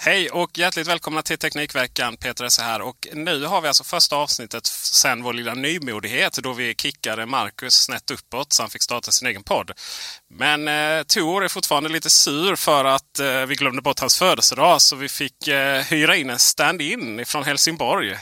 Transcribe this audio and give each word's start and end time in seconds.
Hej 0.00 0.30
och 0.30 0.58
hjärtligt 0.58 0.86
välkomna 0.86 1.22
till 1.22 1.38
Teknikveckan. 1.38 2.16
Peter 2.16 2.44
Esse 2.44 2.62
här. 2.62 2.80
Och 2.80 3.08
nu 3.12 3.44
har 3.44 3.60
vi 3.60 3.68
alltså 3.68 3.84
första 3.84 4.16
avsnittet 4.16 4.66
sen 4.66 5.22
vår 5.22 5.32
lilla 5.32 5.54
nymodighet 5.54 6.32
då 6.32 6.52
vi 6.52 6.74
kickade 6.74 7.26
Marcus 7.26 7.74
snett 7.74 8.10
uppåt 8.10 8.52
så 8.52 8.62
han 8.62 8.70
fick 8.70 8.82
starta 8.82 9.12
sin 9.12 9.28
egen 9.28 9.42
podd. 9.42 9.70
Men 10.30 10.68
eh, 10.68 11.02
Tor 11.02 11.44
är 11.44 11.48
fortfarande 11.48 11.88
lite 11.88 12.10
sur 12.10 12.56
för 12.56 12.84
att 12.84 13.18
eh, 13.18 13.46
vi 13.46 13.54
glömde 13.54 13.82
bort 13.82 14.00
hans 14.00 14.18
födelsedag 14.18 14.82
så 14.82 14.96
vi 14.96 15.08
fick 15.08 15.48
eh, 15.48 15.82
hyra 15.82 16.16
in 16.16 16.30
en 16.30 16.38
stand-in 16.38 17.26
från 17.26 17.44
Helsingborg. 17.44 18.18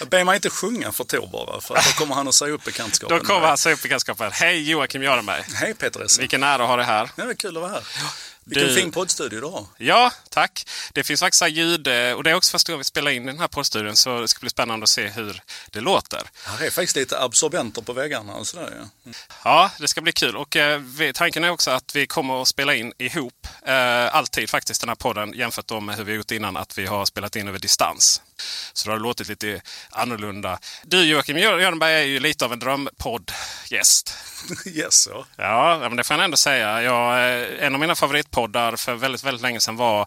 Ber 0.10 0.24
mig 0.24 0.34
inte 0.36 0.50
sjunga 0.50 0.92
för 0.92 1.04
Tor 1.04 1.26
bara, 1.26 1.60
för 1.60 1.74
då 1.74 1.80
kommer 1.80 2.14
han 2.14 2.28
att 2.28 2.34
säga 2.34 2.52
upp 2.52 2.64
bekantskapen. 2.64 3.18
Då 3.18 3.24
kommer 3.24 3.46
han 3.46 3.58
säga 3.58 3.74
upp 3.74 3.82
bekantskapen. 3.82 4.30
Hej 4.32 4.70
Joakim 4.70 5.02
Jardenberg! 5.02 5.44
Hej 5.54 5.74
Peter 5.74 6.04
Esse. 6.04 6.20
Vilken 6.20 6.42
ära 6.42 6.62
att 6.62 6.68
ha 6.68 6.76
dig 6.76 6.86
här. 6.86 7.10
Ja, 7.16 7.24
det 7.24 7.30
är 7.30 7.34
kul 7.34 7.56
att 7.56 7.62
vara 7.62 7.72
här. 7.72 7.82
Vilken 8.48 8.68
Du- 8.68 8.74
fin 8.74 8.90
poddstudio 8.92 9.40
du 9.40 9.46
har. 9.46 9.66
Ja, 9.78 10.12
tack. 10.30 10.66
Det 10.92 11.04
finns 11.04 11.20
faktiskt 11.20 11.40
här 11.40 11.48
ljud 11.48 11.86
eh, 11.86 12.12
och 12.12 12.24
det 12.24 12.30
är 12.30 12.34
också 12.34 12.50
första 12.50 12.72
gången 12.72 12.78
vi 12.80 12.84
spelar 12.84 13.10
in 13.10 13.26
den 13.26 13.38
här 13.38 13.48
poddstudion 13.48 13.96
så 13.96 14.20
det 14.20 14.28
ska 14.28 14.40
bli 14.40 14.50
spännande 14.50 14.84
att 14.84 14.90
se 14.90 15.06
hur 15.08 15.42
det 15.70 15.80
låter. 15.80 16.22
Här 16.44 16.66
är 16.66 16.70
faktiskt 16.70 16.96
lite 16.96 17.20
absorbenter 17.20 17.82
på 17.82 17.92
väggarna 17.92 18.34
och 18.34 18.46
sådär. 18.46 18.68
Ja. 18.70 18.88
Mm. 19.04 19.16
Ja, 19.44 19.70
det 19.78 19.88
ska 19.88 20.00
bli 20.00 20.12
kul. 20.12 20.36
Och 20.36 20.56
eh, 20.56 20.80
tanken 21.14 21.44
är 21.44 21.50
också 21.50 21.70
att 21.70 21.96
vi 21.96 22.06
kommer 22.06 22.42
att 22.42 22.48
spela 22.48 22.74
in 22.74 22.92
ihop. 22.98 23.46
Eh, 23.66 24.14
alltid 24.14 24.50
faktiskt 24.50 24.80
den 24.80 24.88
här 24.88 24.96
podden 24.96 25.32
jämfört 25.34 25.82
med 25.82 25.96
hur 25.96 26.04
vi 26.04 26.12
gjort 26.12 26.30
innan 26.30 26.56
att 26.56 26.78
vi 26.78 26.86
har 26.86 27.04
spelat 27.04 27.36
in 27.36 27.48
över 27.48 27.58
distans. 27.58 28.22
Så 28.72 28.88
det 28.88 28.94
har 28.94 29.00
låtit 29.00 29.28
lite 29.28 29.60
annorlunda. 29.90 30.58
Du 30.82 31.04
Joakim 31.04 31.38
Jörnberg 31.38 31.94
är 31.94 32.02
ju 32.02 32.20
lite 32.20 32.44
av 32.44 32.52
en 32.52 32.58
drömpodd-gäst. 32.58 34.14
yes, 34.66 35.08
ja. 35.10 35.26
Ja, 35.36 35.78
men 35.78 35.96
det 35.96 36.04
får 36.04 36.16
jag 36.16 36.24
ändå 36.24 36.36
säga. 36.36 36.82
Jag, 36.82 37.12
eh, 37.14 37.64
en 37.66 37.74
av 37.74 37.80
mina 37.80 37.94
favoritpoddar 37.94 38.76
för 38.76 38.94
väldigt, 38.94 39.24
väldigt 39.24 39.42
länge 39.42 39.60
sedan 39.60 39.76
var, 39.76 40.06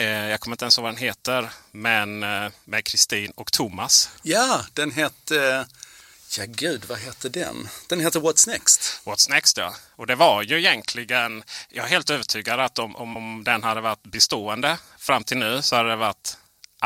eh, 0.00 0.06
jag 0.06 0.40
kommer 0.40 0.54
inte 0.54 0.64
ens 0.64 0.78
ihåg 0.78 0.82
vad 0.82 0.92
den 0.92 1.02
heter, 1.02 1.48
men 1.72 2.22
eh, 2.22 2.50
med 2.64 2.84
Kristin 2.84 3.32
och 3.36 3.52
Thomas. 3.52 4.10
ja, 4.22 4.60
den 4.72 4.90
hette... 4.90 5.66
Ja, 6.38 6.44
gud, 6.48 6.84
vad 6.88 6.98
hette 6.98 7.28
den? 7.28 7.68
Den 7.88 8.00
hette 8.00 8.18
What's 8.18 8.48
Next. 8.48 9.02
What's 9.04 9.30
Next 9.30 9.56
ja. 9.56 9.74
Och 9.96 10.06
det 10.06 10.14
var 10.14 10.42
ju 10.42 10.58
egentligen, 10.58 11.42
jag 11.68 11.84
är 11.84 11.88
helt 11.88 12.10
övertygad 12.10 12.60
att 12.60 12.78
om, 12.78 12.96
om, 12.96 13.16
om 13.16 13.44
den 13.44 13.62
hade 13.62 13.80
varit 13.80 14.02
bestående 14.02 14.78
fram 14.98 15.24
till 15.24 15.36
nu 15.36 15.62
så 15.62 15.76
hade 15.76 15.88
det 15.88 15.96
varit, 15.96 16.36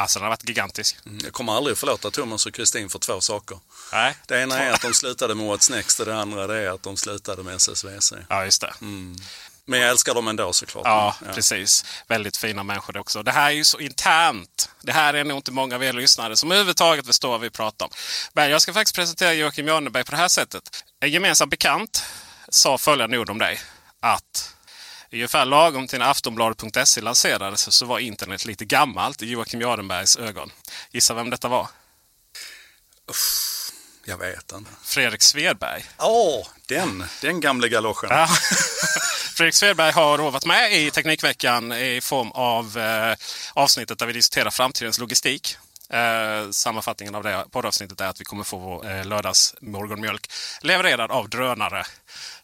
alltså 0.00 0.18
den 0.18 0.24
hade 0.24 0.30
varit 0.32 0.48
gigantisk. 0.48 0.96
Mm, 1.06 1.18
Jag 1.24 1.32
kommer 1.32 1.52
aldrig 1.56 1.72
att 1.72 1.78
förlåta 1.78 2.10
Thomas 2.10 2.46
och 2.46 2.54
Kristin 2.54 2.90
för 2.90 2.98
två 2.98 3.20
saker. 3.20 3.58
Nej. 3.92 4.16
Det 4.26 4.42
ena 4.42 4.58
är 4.58 4.72
att 4.72 4.82
de 4.82 4.94
slutade 4.94 5.34
med 5.34 5.46
What's 5.46 5.70
Next 5.70 6.00
och 6.00 6.06
det 6.06 6.16
andra 6.16 6.46
det 6.46 6.56
är 6.58 6.70
att 6.70 6.82
de 6.82 6.96
slutade 6.96 7.42
med 7.42 7.54
SSVC. 7.54 8.12
Ja, 8.28 8.44
just 8.44 8.60
det. 8.60 8.74
Men 9.64 9.80
jag 9.80 9.90
älskar 9.90 10.14
dem 10.14 10.28
ändå 10.28 10.52
såklart. 10.52 10.84
Ja, 10.86 11.16
precis. 11.34 11.84
Väldigt 12.06 12.36
fina 12.36 12.62
människor 12.62 12.96
också. 12.96 13.22
Det 13.22 13.32
här 13.32 13.46
är 13.46 13.50
ju 13.50 13.64
så 13.64 13.78
internt. 13.80 14.70
Det 14.82 14.92
här 14.92 15.14
är 15.14 15.24
nog 15.24 15.38
inte 15.38 15.52
många 15.52 15.74
av 15.74 15.84
er 15.84 15.92
lyssnare 15.92 16.36
som 16.36 16.50
överhuvudtaget 16.52 17.06
förstår 17.06 17.28
vad 17.30 17.40
vi 17.40 17.50
pratar 17.50 17.86
om. 17.86 17.92
Men 18.32 18.50
jag 18.50 18.62
ska 18.62 18.72
faktiskt 18.72 18.94
presentera 18.96 19.32
Joakim 19.32 19.66
Jardenberg 19.68 20.04
på 20.04 20.10
det 20.10 20.16
här 20.16 20.28
sättet. 20.28 20.84
En 21.00 21.10
gemensam 21.10 21.48
bekant 21.48 22.02
sa 22.48 22.78
följande 22.78 23.18
ord 23.18 23.30
om 23.30 23.38
dig. 23.38 23.60
Att 24.00 24.54
ungefär 25.12 25.44
lagom 25.44 25.86
till 25.86 25.98
när 25.98 26.10
Aftonbladet.se 26.10 27.00
lanserades 27.00 27.74
så 27.74 27.86
var 27.86 27.98
internet 27.98 28.44
lite 28.44 28.64
gammalt 28.64 29.22
i 29.22 29.26
Joakim 29.26 29.60
Jardenbergs 29.60 30.16
ögon. 30.16 30.52
Gissa 30.90 31.14
vem 31.14 31.30
detta 31.30 31.48
var? 31.48 31.68
Jag 34.04 34.18
vet 34.18 34.52
inte. 34.52 34.70
Fredrik 34.84 35.22
Svedberg. 35.22 35.84
Åh, 35.98 36.46
den, 36.66 37.04
den 37.20 37.40
gamle 37.40 37.68
galoschen. 37.68 38.10
Ja. 38.10 38.28
Fredrik 39.36 39.54
Svedberg 39.54 39.92
har 39.92 40.18
varit 40.18 40.44
med 40.44 40.72
i 40.72 40.90
Teknikveckan 40.90 41.72
i 41.72 42.00
form 42.00 42.30
av 42.30 42.78
eh, 42.78 43.16
avsnittet 43.54 43.98
där 43.98 44.06
vi 44.06 44.12
diskuterar 44.12 44.50
framtidens 44.50 44.98
logistik. 44.98 45.58
Eh, 45.92 46.50
sammanfattningen 46.50 47.14
av 47.14 47.22
det 47.22 47.44
poddavsnittet 47.50 48.00
är 48.00 48.06
att 48.06 48.20
vi 48.20 48.24
kommer 48.24 48.44
få 48.44 48.58
vår 48.58 48.90
eh, 48.90 49.04
lördags 49.04 49.54
morgonmjölk 49.60 50.30
levererad 50.60 51.10
av 51.10 51.28
drönare 51.28 51.84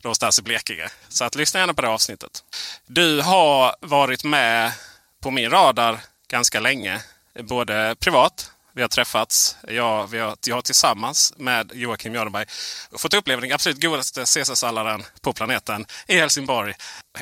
någonstans 0.03 0.39
i 0.39 0.43
Blekinge. 0.43 0.89
Så 1.09 1.25
att 1.25 1.35
lyssna 1.35 1.61
gärna 1.61 1.75
på 1.75 1.83
det 1.83 1.89
avsnittet. 1.89 2.45
Du 2.87 3.21
har 3.21 3.77
varit 3.81 4.25
med 4.25 4.73
på 5.21 5.31
min 5.31 5.51
radar 5.51 6.01
ganska 6.29 6.61
länge. 6.61 7.01
Både 7.41 7.97
privat, 8.01 8.51
vi 8.73 8.83
har 8.83 8.89
träffats. 8.89 9.57
Jag, 9.69 10.07
vi 10.07 10.19
har, 10.19 10.37
jag 10.47 10.55
har 10.55 10.63
tillsammans 10.63 11.35
med 11.37 11.73
Joakim 11.75 12.15
Jardenberg 12.15 12.47
fått 12.99 13.15
uppleva 13.15 13.41
den 13.41 13.53
absolut 13.53 13.83
godaste 13.83 14.25
caesarsalladen 14.35 15.05
på 15.21 15.33
planeten 15.33 15.87
i 16.07 16.19
Helsingborg. 16.19 16.75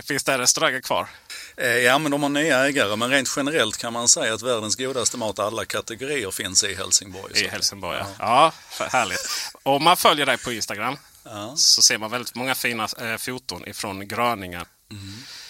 Finns 0.03 0.25
det 0.25 0.39
restauranger 0.39 0.81
kvar? 0.81 1.09
Eh, 1.57 1.67
Ja, 1.69 1.99
men 1.99 2.11
de 2.13 2.23
har 2.23 2.29
nya 2.31 2.59
ägare. 2.59 2.97
Men 2.97 3.11
rent 3.11 3.29
generellt 3.37 3.77
kan 3.77 3.93
man 3.93 4.09
säga 4.09 4.35
att 4.35 4.43
världens 4.43 4.77
godaste 4.77 5.17
mat 5.17 5.39
alla 5.39 5.65
kategorier 5.65 6.31
finns 6.31 6.65
i 6.65 6.75
Helsingborg. 6.75 7.41
I 7.45 7.49
Helsingborg, 7.49 7.99
ja. 7.99 8.07
ja 8.19 8.53
för- 8.71 8.85
härligt. 8.87 9.53
Om 9.63 9.85
man 9.85 9.97
följer 9.97 10.27
dig 10.27 10.39
på 10.39 10.53
Instagram 10.53 10.97
Ja. 11.25 11.57
så 11.57 11.83
ser 11.83 11.99
man 11.99 12.11
väldigt 12.11 12.35
många 12.35 12.55
fina 12.55 12.89
eh, 13.01 13.17
foton 13.17 13.69
ifrån 13.69 14.09
Gröningen 14.09 14.65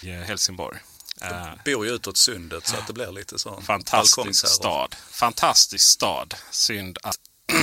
i 0.02 0.08
eh, 0.10 0.14
Helsingborg. 0.20 0.78
Eh, 1.20 1.46
Bor 1.64 1.86
ju 1.86 1.92
utåt 1.92 2.16
sundet 2.16 2.66
så 2.66 2.76
att 2.76 2.86
det 2.86 2.92
blir 2.92 3.12
lite 3.12 3.38
så. 3.38 3.60
fantastisk 3.60 4.46
stad. 4.48 4.96
Fantastisk 5.10 5.88
stad. 5.88 6.34
Synd 6.50 6.98
att 7.02 7.18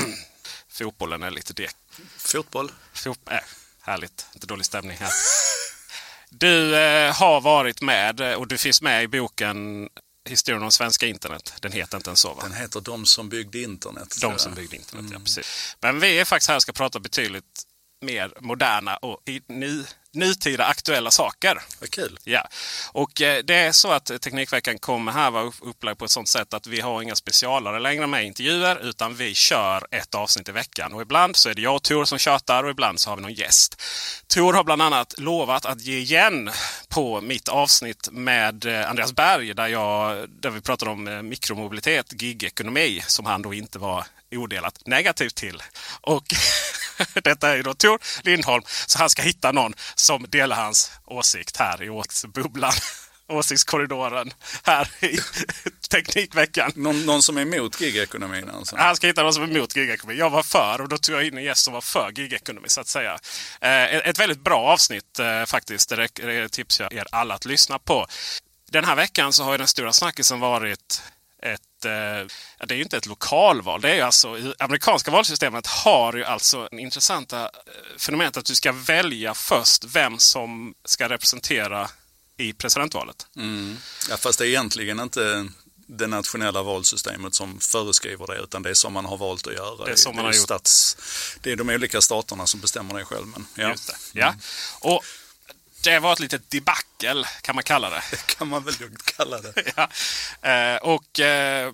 fotbollen 0.71 1.23
är 1.23 1.31
lite 1.31 1.53
dek. 1.53 1.75
Fotboll. 2.17 2.71
Fot- 2.93 3.31
äh, 3.31 3.37
härligt. 3.81 4.25
Inte 4.33 4.47
dålig 4.47 4.65
stämning 4.65 4.97
här. 4.97 5.11
Du 6.29 6.75
eh, 6.75 7.13
har 7.13 7.41
varit 7.41 7.81
med 7.81 8.19
eh, 8.19 8.33
och 8.33 8.47
du 8.47 8.57
finns 8.57 8.81
med 8.81 9.03
i 9.03 9.07
boken 9.07 9.89
Historien 10.29 10.63
om 10.63 10.71
svenska 10.71 11.07
internet. 11.07 11.53
Den 11.61 11.71
heter 11.71 11.97
inte 11.97 12.09
ens 12.09 12.19
så 12.19 12.33
va? 12.33 12.43
Den 12.43 12.53
heter 12.53 12.81
De 12.81 13.05
som 13.05 13.29
byggde 13.29 13.61
internet. 13.61 14.17
De 14.21 14.37
som 14.37 14.53
byggde 14.53 14.75
internet, 14.75 15.05
ja 15.11 15.19
precis. 15.19 15.75
Men 15.79 15.99
vi 15.99 16.19
är 16.19 16.25
faktiskt 16.25 16.49
här 16.49 16.55
och 16.55 16.61
ska 16.61 16.71
prata 16.71 16.99
betydligt 16.99 17.63
mer 18.05 18.33
moderna 18.39 18.97
och 18.97 19.21
i 19.29 19.41
ny, 19.47 19.83
nutida 20.13 20.65
aktuella 20.65 21.11
saker. 21.11 21.61
Vad 21.79 21.91
kul. 21.91 22.19
Ja. 22.23 22.47
Och 22.91 23.21
eh, 23.21 23.43
det 23.43 23.55
är 23.55 23.71
så 23.71 23.91
att 23.91 24.05
Teknikveckan 24.21 24.79
kommer 24.79 25.11
här 25.11 25.31
vara 25.31 25.43
upp- 25.43 25.55
upplagd 25.61 25.97
på 25.99 26.05
ett 26.05 26.11
sånt 26.11 26.27
sätt 26.29 26.53
att 26.53 26.67
vi 26.67 26.81
har 26.81 27.01
inga 27.01 27.15
specialare 27.15 27.79
längre 27.79 28.07
med 28.07 28.25
intervjuer 28.25 28.85
utan 28.89 29.15
vi 29.15 29.35
kör 29.35 29.87
ett 29.91 30.15
avsnitt 30.15 30.49
i 30.49 30.51
veckan. 30.51 30.93
Och 30.93 31.01
ibland 31.01 31.35
så 31.35 31.49
är 31.49 31.53
det 31.53 31.61
jag 31.61 31.75
och 31.75 31.83
Tor 31.83 32.05
som 32.05 32.17
tjatar 32.17 32.63
och 32.63 32.69
ibland 32.71 32.99
så 32.99 33.09
har 33.09 33.15
vi 33.15 33.21
någon 33.21 33.33
gäst. 33.33 33.81
Tor 34.27 34.53
har 34.53 34.63
bland 34.63 34.81
annat 34.81 35.13
lovat 35.19 35.65
att 35.65 35.81
ge 35.81 35.97
igen 35.97 36.49
på 36.89 37.21
mitt 37.21 37.47
avsnitt 37.47 38.09
med 38.11 38.65
eh, 38.65 38.89
Andreas 38.89 39.13
Berg 39.13 39.53
där, 39.53 39.67
jag, 39.67 40.29
där 40.29 40.49
vi 40.49 40.61
pratade 40.61 40.91
om 40.91 41.07
eh, 41.07 41.21
mikromobilitet, 41.21 42.21
gigekonomi 42.21 43.03
som 43.07 43.25
han 43.25 43.41
då 43.41 43.53
inte 43.53 43.79
var 43.79 44.05
odelat 44.31 44.81
negativ 44.85 45.29
till. 45.29 45.63
Och 46.01 46.23
detta 47.23 47.49
är 47.49 47.55
ju 47.55 47.63
då 47.63 47.73
Tor 47.73 47.99
Lindholm. 48.23 48.63
Så 48.87 48.99
han 48.99 49.09
ska 49.09 49.21
hitta 49.21 49.51
någon 49.51 49.73
som 49.95 50.25
delar 50.29 50.55
hans 50.55 50.91
åsikt 51.05 51.57
här 51.57 51.83
i 51.83 51.89
åsiktsbubblan. 51.89 52.73
Åsiktskorridoren 53.27 54.33
här 54.63 54.89
i 54.99 55.19
Teknikveckan. 55.89 56.71
Någon, 56.75 57.05
någon 57.05 57.23
som 57.23 57.37
är 57.37 57.41
emot 57.41 57.81
gigekonomin 57.81 58.49
alltså? 58.49 58.75
Han 58.75 58.95
ska 58.95 59.07
hitta 59.07 59.23
någon 59.23 59.33
som 59.33 59.43
är 59.43 59.47
emot 59.47 59.75
gigekonomi. 59.75 60.19
Jag 60.19 60.29
var 60.29 60.43
för 60.43 60.81
och 60.81 60.89
då 60.89 60.97
tog 60.97 61.15
jag 61.15 61.27
in 61.27 61.37
en 61.37 61.43
gäst 61.43 61.63
som 61.63 61.73
var 61.73 61.81
för 61.81 62.11
gigekonomi 62.15 62.69
så 62.69 62.81
att 62.81 62.87
säga. 62.87 63.19
Eh, 63.61 63.83
ett 63.83 64.19
väldigt 64.19 64.43
bra 64.43 64.59
avsnitt 64.59 65.19
eh, 65.19 65.45
faktiskt. 65.45 65.89
Det, 65.89 66.07
det 66.15 66.49
tipsar 66.49 66.83
jag 66.83 66.93
er 66.93 67.07
alla 67.11 67.35
att 67.35 67.45
lyssna 67.45 67.79
på. 67.79 68.07
Den 68.71 68.85
här 68.85 68.95
veckan 68.95 69.33
så 69.33 69.43
har 69.43 69.57
den 69.57 69.67
stora 69.67 69.93
snackisen 69.93 70.39
varit 70.39 71.01
ett, 71.41 71.85
eh, 71.85 72.67
det 72.67 72.73
är 72.73 72.75
ju 72.75 72.83
inte 72.83 72.97
ett 72.97 73.05
lokalval. 73.05 73.81
Det 73.81 73.91
är 73.91 73.95
ju 73.95 74.01
alltså, 74.01 74.37
I 74.37 74.53
amerikanska 74.59 75.11
valsystemet 75.11 75.67
har 75.67 76.13
ju 76.13 76.23
alltså 76.23 76.69
intressanta 76.71 77.43
eh, 77.43 77.49
fenomenet 77.97 78.37
att 78.37 78.45
du 78.45 78.55
ska 78.55 78.71
välja 78.71 79.33
först 79.33 79.85
vem 79.85 80.19
som 80.19 80.73
ska 80.85 81.09
representera 81.09 81.89
i 82.37 82.53
presidentvalet. 82.53 83.27
Mm. 83.35 83.77
Ja, 84.09 84.17
fast 84.17 84.39
det 84.39 84.45
är 84.45 84.49
egentligen 84.49 84.99
inte 84.99 85.49
det 85.87 86.07
nationella 86.07 86.63
valsystemet 86.63 87.35
som 87.35 87.59
föreskriver 87.59 88.27
det 88.27 88.43
utan 88.43 88.63
det 88.63 88.69
är 88.69 88.73
som 88.73 88.93
man 88.93 89.05
har 89.05 89.17
valt 89.17 89.47
att 89.47 89.53
göra. 89.53 89.85
Det 89.85 89.91
är, 89.91 89.95
som 89.95 90.15
man 90.15 90.25
har 90.25 90.33
gjort. 90.33 90.43
Stats, 90.43 90.97
det 91.41 91.51
är 91.51 91.55
de 91.55 91.69
olika 91.69 92.01
staterna 92.01 92.47
som 92.47 92.59
bestämmer 92.59 92.93
det 92.93 93.05
själv. 93.05 93.27
Men, 93.27 93.47
ja. 93.55 93.67
Det. 93.67 94.19
Ja. 94.19 94.35
Och 94.79 95.03
det 95.83 95.99
var 95.99 96.13
ett 96.13 96.19
litet 96.19 96.49
debacle 96.49 97.25
kan 97.41 97.55
man 97.55 97.63
kalla 97.63 97.89
det. 97.89 98.03
Det 98.11 98.25
kan 98.37 98.47
man 98.47 98.63
väl 98.63 98.73
lugnt 98.79 99.05
kalla 99.17 99.41
det. 99.41 99.53
ja. 99.75 99.89
eh, 100.49 100.77
och 100.77 101.19
eh, 101.19 101.73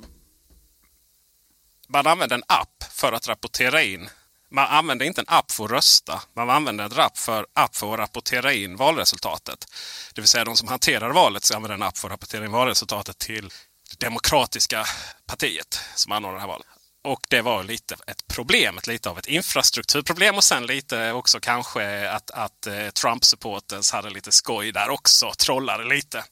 man 1.87 2.07
använde 2.07 2.35
en 2.35 2.43
app 2.47 2.83
för 2.91 3.11
att 3.11 3.27
rapportera 3.27 3.83
in. 3.83 4.09
Man 4.49 4.67
använde 4.67 5.05
inte 5.05 5.21
en 5.21 5.27
app 5.27 5.51
för 5.51 5.65
att 5.65 5.71
rösta. 5.71 6.21
Man 6.33 6.49
använde 6.49 6.83
en 6.83 6.99
app 6.99 7.17
för, 7.17 7.45
app 7.53 7.75
för 7.75 7.93
att 7.93 7.99
rapportera 7.99 8.53
in 8.53 8.75
valresultatet. 8.75 9.67
Det 10.13 10.21
vill 10.21 10.27
säga 10.27 10.45
de 10.45 10.55
som 10.55 10.67
hanterar 10.67 11.09
valet 11.09 11.43
ska 11.43 11.55
använda 11.55 11.75
en 11.75 11.83
app 11.83 11.97
för 11.97 12.07
att 12.07 12.11
rapportera 12.11 12.45
in 12.45 12.51
valresultatet 12.51 13.17
till 13.17 13.49
det 13.89 14.05
demokratiska 14.05 14.85
partiet 15.25 15.79
som 15.95 16.11
anordnar 16.11 16.33
det 16.33 16.41
här 16.41 16.47
valet. 16.47 16.67
Och 17.05 17.25
det 17.29 17.41
var 17.41 17.63
lite 17.63 17.95
ett 18.07 18.27
problem, 18.27 18.77
ett 18.77 18.87
lite 18.87 19.09
av 19.09 19.19
ett 19.19 19.27
infrastrukturproblem 19.27 20.35
och 20.35 20.43
sen 20.43 20.65
lite 20.65 21.11
också 21.11 21.39
kanske 21.39 22.09
att, 22.09 22.31
att 22.31 22.67
eh, 22.67 22.87
Trump-supporters 22.89 23.91
hade 23.93 24.09
lite 24.09 24.31
skoj 24.31 24.71
där 24.71 24.89
också, 24.89 25.31
trollade 25.37 25.83
lite. 25.83 26.23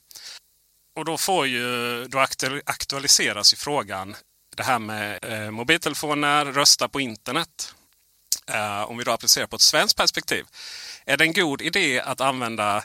Och 0.96 1.04
då, 1.04 1.18
får 1.18 1.46
ju, 1.46 2.04
då 2.08 2.26
aktualiseras 2.64 3.52
ju 3.52 3.56
frågan 3.56 4.16
det 4.56 4.62
här 4.62 4.78
med 4.78 5.24
eh, 5.24 5.50
mobiltelefoner, 5.50 6.44
rösta 6.44 6.88
på 6.88 7.00
internet. 7.00 7.74
Eh, 8.46 8.82
om 8.82 8.98
vi 8.98 9.04
då 9.04 9.10
applicerar 9.10 9.46
på 9.46 9.56
ett 9.56 9.62
svenskt 9.62 9.96
perspektiv. 9.96 10.44
Är 11.04 11.16
det 11.16 11.24
en 11.24 11.32
god 11.32 11.62
idé 11.62 12.00
att 12.00 12.20
använda 12.20 12.84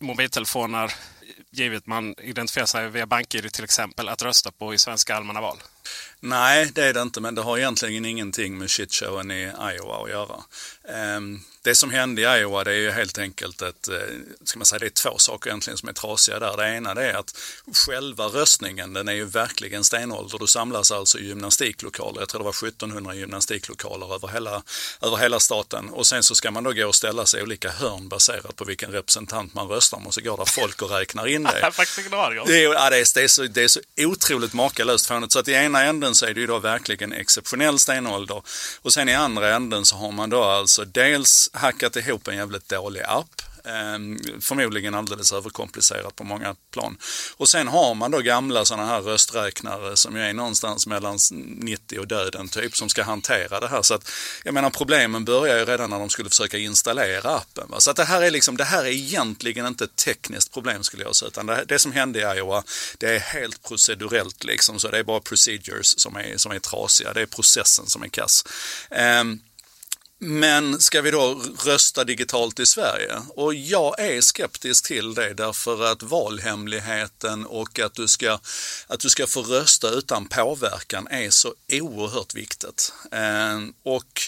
mobiltelefoner 0.00 0.94
givet 1.50 1.86
man 1.86 2.14
identifierar 2.18 2.66
sig 2.66 2.88
via 2.88 3.06
BankID 3.06 3.52
till 3.52 3.64
exempel, 3.64 4.08
att 4.08 4.22
rösta 4.22 4.50
på 4.52 4.74
i 4.74 4.78
svenska 4.78 5.16
allmänna 5.16 5.40
val? 5.40 5.58
Nej, 6.20 6.70
det 6.74 6.84
är 6.84 6.92
det 6.92 7.02
inte, 7.02 7.20
men 7.20 7.34
det 7.34 7.42
har 7.42 7.58
egentligen 7.58 8.04
ingenting 8.04 8.58
med 8.58 8.70
shitshowen 8.70 9.30
i 9.30 9.42
Iowa 9.42 10.02
att 10.02 10.10
göra. 10.10 10.44
Ehm, 10.88 11.40
det 11.62 11.74
som 11.74 11.90
hände 11.90 12.22
i 12.22 12.24
Iowa 12.24 12.64
det 12.64 12.70
är 12.70 12.76
ju 12.76 12.90
helt 12.90 13.18
enkelt 13.18 13.62
ett, 13.62 13.88
eh, 13.88 13.96
ska 14.44 14.58
man 14.58 14.66
säga, 14.66 14.78
det 14.78 14.86
är 14.86 14.90
två 14.90 15.18
saker 15.18 15.50
egentligen 15.50 15.78
som 15.78 15.88
är 15.88 15.92
trasiga 15.92 16.38
där. 16.38 16.56
Det 16.56 16.68
ena 16.68 16.94
det 16.94 17.10
är 17.10 17.14
att 17.14 17.36
själva 17.86 18.24
röstningen 18.24 18.92
den 18.92 19.08
är 19.08 19.12
ju 19.12 19.24
verkligen 19.24 19.84
stenålder. 19.84 20.38
Du 20.38 20.46
samlas 20.46 20.92
alltså 20.92 21.18
i 21.18 21.26
gymnastiklokaler, 21.26 22.20
jag 22.20 22.28
tror 22.28 22.38
det 22.38 22.44
var 22.44 22.68
1700 22.68 23.14
gymnastiklokaler 23.14 24.14
över 24.14 24.28
hela, 24.28 24.62
över 25.02 25.16
hela 25.16 25.40
staten. 25.40 25.88
Och 25.88 26.06
sen 26.06 26.22
så 26.22 26.34
ska 26.34 26.50
man 26.50 26.64
då 26.64 26.72
gå 26.72 26.86
och 26.86 26.94
ställa 26.94 27.26
sig 27.26 27.40
i 27.40 27.42
olika 27.42 27.70
hörn 27.70 28.08
baserat 28.08 28.56
på 28.56 28.64
vilken 28.64 28.90
representant 28.90 29.54
man 29.54 29.68
röstar 29.68 29.98
med. 29.98 30.06
Och 30.06 30.14
så 30.14 30.20
går 30.20 30.36
där 30.36 30.44
folk 30.44 30.82
och 30.82 30.90
räknar 30.90 31.26
in 31.26 31.42
det. 31.42 31.60
det, 32.46 32.64
är, 32.64 32.72
ja, 32.72 32.90
det, 32.90 32.96
är, 32.96 33.14
det, 33.14 33.24
är 33.24 33.28
så, 33.28 33.42
det 33.42 33.62
är 33.62 33.68
så 33.68 33.80
otroligt 33.98 34.52
makalöst 34.52 35.06
fånigt. 35.06 35.32
Så 35.32 35.38
att 35.38 35.48
i 35.48 35.52
ena 35.52 35.73
ena 35.74 35.84
änden 35.84 36.14
så 36.14 36.26
är 36.26 36.34
det 36.34 36.40
ju 36.40 36.46
då 36.46 36.58
verkligen 36.58 37.12
exceptionell 37.12 37.78
stenålder. 37.78 38.42
Och 38.82 38.92
sen 38.92 39.08
i 39.08 39.14
andra 39.14 39.54
änden 39.54 39.84
så 39.84 39.96
har 39.96 40.12
man 40.12 40.30
då 40.30 40.42
alltså 40.42 40.84
dels 40.84 41.50
hackat 41.52 41.96
ihop 41.96 42.28
en 42.28 42.36
jävligt 42.36 42.68
dålig 42.68 43.02
app. 43.02 43.42
Ehm, 43.66 44.18
förmodligen 44.40 44.94
alldeles 44.94 45.32
överkomplicerat 45.32 46.16
på 46.16 46.24
många 46.24 46.56
plan. 46.70 46.98
Och 47.36 47.48
sen 47.48 47.68
har 47.68 47.94
man 47.94 48.10
då 48.10 48.18
gamla 48.18 48.64
sådana 48.64 48.86
här 48.86 49.00
rösträknare 49.00 49.96
som 49.96 50.16
ju 50.16 50.22
är 50.22 50.32
någonstans 50.32 50.86
mellan 50.86 51.18
90 51.30 51.98
och 51.98 52.06
döden 52.06 52.48
typ 52.48 52.76
som 52.76 52.88
ska 52.88 53.02
hantera 53.02 53.60
det 53.60 53.68
här. 53.68 53.82
Så 53.82 53.94
att 53.94 54.10
jag 54.44 54.54
menar 54.54 54.70
problemen 54.70 55.24
börjar 55.24 55.58
ju 55.58 55.64
redan 55.64 55.90
när 55.90 55.98
de 55.98 56.10
skulle 56.10 56.30
försöka 56.30 56.58
installera 56.58 57.30
appen. 57.36 57.64
Va? 57.68 57.80
Så 57.80 57.90
att 57.90 57.96
det 57.96 58.04
här 58.04 58.22
är 58.22 58.30
liksom, 58.30 58.56
det 58.56 58.64
här 58.64 58.84
är 58.84 58.90
egentligen 58.90 59.66
inte 59.66 59.84
ett 59.84 59.96
tekniskt 59.96 60.52
problem 60.52 60.82
skulle 60.82 61.02
jag 61.02 61.16
säga. 61.16 61.28
Utan 61.28 61.46
det, 61.46 61.64
det 61.68 61.78
som 61.78 61.92
hände 61.92 62.18
i 62.18 62.22
Iowa, 62.22 62.62
det 62.98 63.14
är 63.14 63.18
helt 63.18 63.62
procedurellt 63.62 64.44
liksom. 64.44 64.80
Så 64.80 64.88
det 64.88 64.98
är 64.98 65.04
bara 65.04 65.20
procedures 65.20 66.00
som 66.00 66.16
är, 66.16 66.36
som 66.36 66.52
är 66.52 66.58
trasiga. 66.58 67.12
Det 67.12 67.20
är 67.20 67.26
processen 67.26 67.86
som 67.86 68.02
är 68.02 68.08
kass. 68.08 68.44
Um, 69.20 69.40
men 70.20 70.80
ska 70.80 71.02
vi 71.02 71.10
då 71.10 71.42
rösta 71.64 72.04
digitalt 72.04 72.60
i 72.60 72.66
Sverige? 72.66 73.12
Och 73.28 73.54
jag 73.54 74.00
är 74.00 74.20
skeptisk 74.20 74.86
till 74.86 75.14
det 75.14 75.34
därför 75.34 75.84
att 75.84 76.02
valhemligheten 76.02 77.46
och 77.46 77.78
att 77.80 77.94
du 77.94 78.08
ska, 78.08 78.38
att 78.86 79.00
du 79.00 79.08
ska 79.08 79.26
få 79.26 79.42
rösta 79.42 79.90
utan 79.90 80.28
påverkan 80.28 81.08
är 81.10 81.30
så 81.30 81.54
oerhört 81.72 82.34
viktigt. 82.34 82.92
Eh, 83.12 83.60
och 83.82 84.20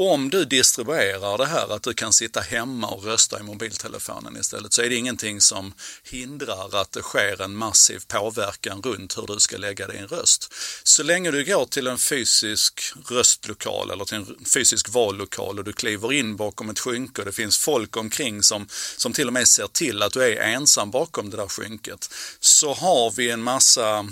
om 0.00 0.30
du 0.30 0.44
distribuerar 0.44 1.38
det 1.38 1.46
här 1.46 1.74
att 1.74 1.82
du 1.82 1.94
kan 1.94 2.12
sitta 2.12 2.40
hemma 2.40 2.88
och 2.88 3.04
rösta 3.04 3.40
i 3.40 3.42
mobiltelefonen 3.42 4.36
istället 4.36 4.72
så 4.72 4.82
är 4.82 4.88
det 4.88 4.96
ingenting 4.96 5.40
som 5.40 5.74
hindrar 6.02 6.80
att 6.80 6.92
det 6.92 7.02
sker 7.02 7.42
en 7.42 7.56
massiv 7.56 8.02
påverkan 8.08 8.82
runt 8.82 9.18
hur 9.18 9.26
du 9.26 9.40
ska 9.40 9.56
lägga 9.56 9.86
din 9.86 10.06
röst. 10.06 10.52
Så 10.82 11.02
länge 11.02 11.30
du 11.30 11.44
går 11.44 11.64
till 11.64 11.86
en 11.86 11.98
fysisk 11.98 12.80
röstlokal 13.08 13.90
eller 13.90 14.04
till 14.04 14.16
en 14.16 14.44
fysisk 14.54 14.88
vallokal 14.88 15.58
och 15.58 15.64
du 15.64 15.72
kliver 15.72 16.12
in 16.12 16.36
bakom 16.36 16.70
ett 16.70 16.78
skynke 16.78 17.20
och 17.20 17.26
det 17.26 17.32
finns 17.32 17.58
folk 17.58 17.96
omkring 17.96 18.42
som, 18.42 18.66
som 18.96 19.12
till 19.12 19.26
och 19.26 19.32
med 19.32 19.48
ser 19.48 19.66
till 19.66 20.02
att 20.02 20.12
du 20.12 20.22
är 20.22 20.36
ensam 20.36 20.90
bakom 20.90 21.30
det 21.30 21.36
där 21.36 21.48
skynket 21.48 22.14
så 22.40 22.74
har 22.74 23.10
vi 23.10 23.30
en 23.30 23.42
massa 23.42 24.06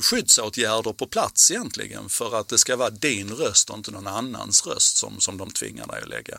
skyddsåtgärder 0.00 0.92
på 0.92 1.06
plats 1.06 1.50
egentligen 1.50 2.08
för 2.08 2.40
att 2.40 2.48
det 2.48 2.58
ska 2.58 2.76
vara 2.76 2.90
din 2.90 3.30
röst 3.30 3.70
och 3.70 3.76
inte 3.76 3.90
någon 3.90 4.06
annans 4.06 4.66
röst 4.66 4.96
som, 4.96 5.20
som 5.20 5.36
de 5.36 5.50
tvingar 5.50 5.86
dig 5.86 6.02
att 6.02 6.08
lägga. 6.08 6.38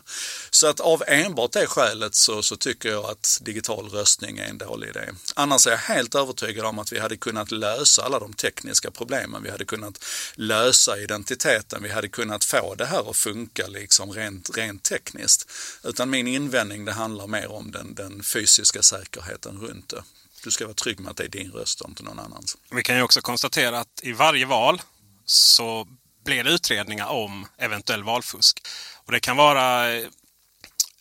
Så 0.50 0.66
att 0.66 0.80
av 0.80 1.02
enbart 1.06 1.52
det 1.52 1.66
skälet 1.66 2.14
så, 2.14 2.42
så 2.42 2.56
tycker 2.56 2.88
jag 2.88 3.04
att 3.04 3.38
digital 3.42 3.88
röstning 3.88 4.38
är 4.38 4.44
en 4.44 4.58
dålig 4.58 4.88
idé. 4.88 5.08
Annars 5.34 5.66
är 5.66 5.70
jag 5.70 5.78
helt 5.78 6.14
övertygad 6.14 6.66
om 6.66 6.78
att 6.78 6.92
vi 6.92 6.98
hade 6.98 7.16
kunnat 7.16 7.50
lösa 7.50 8.02
alla 8.02 8.18
de 8.18 8.32
tekniska 8.32 8.90
problemen. 8.90 9.42
Vi 9.42 9.50
hade 9.50 9.64
kunnat 9.64 10.04
lösa 10.34 10.98
identiteten. 10.98 11.82
Vi 11.82 11.88
hade 11.88 12.08
kunnat 12.08 12.44
få 12.44 12.74
det 12.74 12.86
här 12.86 13.10
att 13.10 13.16
funka 13.16 13.66
liksom 13.66 14.12
rent, 14.12 14.56
rent 14.56 14.82
tekniskt. 14.82 15.50
Utan 15.84 16.10
min 16.10 16.26
invändning 16.26 16.84
det 16.84 16.92
handlar 16.92 17.26
mer 17.26 17.52
om 17.52 17.70
den, 17.70 17.94
den 17.94 18.22
fysiska 18.22 18.82
säkerheten 18.82 19.58
runt 19.60 19.88
det 19.88 20.02
du 20.44 20.50
ska 20.50 20.64
vara 20.64 20.74
trygg 20.74 21.00
med 21.00 21.10
att 21.10 21.16
det 21.16 21.24
är 21.24 21.28
din 21.28 21.52
röst 21.52 21.80
och 21.80 21.88
inte 21.88 22.02
någon 22.02 22.18
annans. 22.18 22.56
Vi 22.70 22.82
kan 22.82 22.96
ju 22.96 23.02
också 23.02 23.20
konstatera 23.20 23.80
att 23.80 24.00
i 24.02 24.12
varje 24.12 24.46
val 24.46 24.82
så 25.24 25.88
blir 26.24 26.44
det 26.44 26.50
utredningar 26.50 27.06
om 27.06 27.46
eventuell 27.58 28.04
valfusk. 28.04 28.66
Och 29.04 29.12
det 29.12 29.20
kan 29.20 29.36
vara 29.36 29.86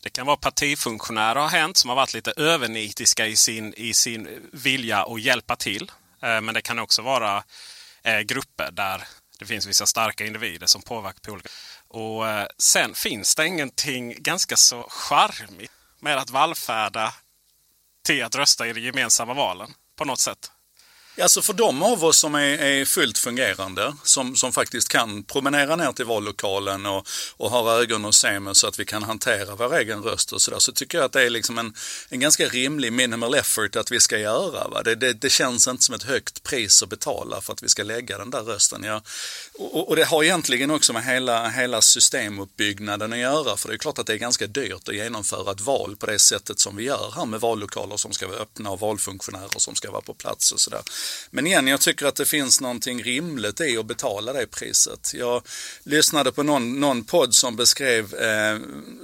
det 0.03 0.09
kan 0.09 0.25
vara 0.25 0.37
partifunktionärer 0.37 1.39
har 1.39 1.49
hänt 1.49 1.77
som 1.77 1.89
har 1.89 1.95
varit 1.95 2.13
lite 2.13 2.33
övernitiska 2.37 3.27
i 3.27 3.35
sin, 3.35 3.73
i 3.73 3.93
sin 3.93 4.49
vilja 4.53 5.03
att 5.03 5.21
hjälpa 5.21 5.55
till. 5.55 5.91
Eh, 6.21 6.41
men 6.41 6.53
det 6.53 6.61
kan 6.61 6.79
också 6.79 7.01
vara 7.01 7.43
eh, 8.03 8.19
grupper 8.19 8.71
där 8.71 9.03
det 9.39 9.45
finns 9.45 9.65
vissa 9.65 9.85
starka 9.85 10.25
individer 10.25 10.67
som 10.67 10.81
påverkar 10.81 11.19
på 11.19 11.31
olika 11.31 11.49
Och 11.87 12.27
eh, 12.27 12.47
Sen 12.57 12.93
finns 12.95 13.35
det 13.35 13.47
ingenting 13.47 14.15
ganska 14.17 14.55
så 14.55 14.87
charmigt 14.89 15.71
med 15.99 16.17
att 16.17 16.29
vallfärda 16.29 17.13
till 18.09 18.23
att 18.23 18.35
rösta 18.35 18.67
i 18.67 18.73
de 18.73 18.81
gemensamma 18.81 19.33
valen 19.33 19.69
på 19.97 20.05
något 20.05 20.19
sätt. 20.19 20.51
Alltså 21.21 21.41
för 21.41 21.53
de 21.53 21.83
av 21.83 22.05
oss 22.05 22.19
som 22.19 22.35
är, 22.35 22.57
är 22.57 22.85
fullt 22.85 23.17
fungerande, 23.17 23.95
som, 24.03 24.35
som 24.35 24.53
faktiskt 24.53 24.89
kan 24.89 25.23
promenera 25.23 25.75
ner 25.75 25.91
till 25.91 26.05
vallokalen 26.05 26.85
och, 26.85 27.07
och 27.37 27.51
har 27.51 27.81
ögon 27.81 28.05
och 28.05 28.15
se 28.15 28.39
med 28.39 28.57
så 28.57 28.67
att 28.67 28.79
vi 28.79 28.85
kan 28.85 29.03
hantera 29.03 29.55
vår 29.55 29.75
egen 29.75 30.03
röst 30.03 30.31
och 30.31 30.41
sådär, 30.41 30.59
så 30.59 30.71
tycker 30.71 30.97
jag 30.97 31.05
att 31.05 31.11
det 31.11 31.23
är 31.23 31.29
liksom 31.29 31.57
en, 31.57 31.73
en 32.09 32.19
ganska 32.19 32.47
rimlig 32.47 32.93
minimal 32.93 33.35
effort 33.35 33.75
att 33.75 33.91
vi 33.91 33.99
ska 33.99 34.17
göra. 34.17 34.67
Va? 34.67 34.81
Det, 34.83 34.95
det, 34.95 35.13
det 35.13 35.29
känns 35.29 35.67
inte 35.67 35.83
som 35.83 35.95
ett 35.95 36.03
högt 36.03 36.43
pris 36.43 36.83
att 36.83 36.89
betala 36.89 37.41
för 37.41 37.53
att 37.53 37.63
vi 37.63 37.69
ska 37.69 37.83
lägga 37.83 38.17
den 38.17 38.29
där 38.29 38.41
rösten. 38.41 38.83
Ja, 38.83 39.01
och, 39.53 39.89
och, 39.89 39.95
det 39.95 40.03
har 40.03 40.23
egentligen 40.23 40.71
också 40.71 40.93
med 40.93 41.03
hela, 41.03 41.49
hela 41.49 41.81
systemuppbyggnaden 41.81 43.13
att 43.13 43.19
göra, 43.19 43.57
för 43.57 43.69
det 43.69 43.75
är 43.75 43.77
klart 43.77 43.99
att 43.99 44.07
det 44.07 44.13
är 44.13 44.17
ganska 44.17 44.47
dyrt 44.47 44.89
att 44.89 44.95
genomföra 44.95 45.51
ett 45.51 45.61
val 45.61 45.95
på 45.95 46.05
det 46.05 46.19
sättet 46.19 46.59
som 46.59 46.75
vi 46.75 46.83
gör 46.83 47.13
här 47.15 47.25
med 47.25 47.39
vallokaler 47.39 47.97
som 47.97 48.11
ska 48.11 48.27
vara 48.27 48.37
öppna 48.37 48.69
och 48.69 48.79
valfunktionärer 48.79 49.59
som 49.59 49.75
ska 49.75 49.91
vara 49.91 50.01
på 50.01 50.13
plats 50.13 50.51
och 50.51 50.59
sådär. 50.59 50.81
Men 51.31 51.47
igen, 51.47 51.67
jag 51.67 51.81
tycker 51.81 52.05
att 52.05 52.15
det 52.15 52.25
finns 52.25 52.61
någonting 52.61 53.03
rimligt 53.03 53.61
i 53.61 53.77
att 53.77 53.85
betala 53.85 54.33
det 54.33 54.47
priset. 54.47 55.11
Jag 55.13 55.43
lyssnade 55.83 56.31
på 56.31 56.43
någon, 56.43 56.79
någon 56.79 57.03
podd 57.03 57.35
som 57.35 57.55
beskrev 57.55 58.15
eh, 58.15 58.59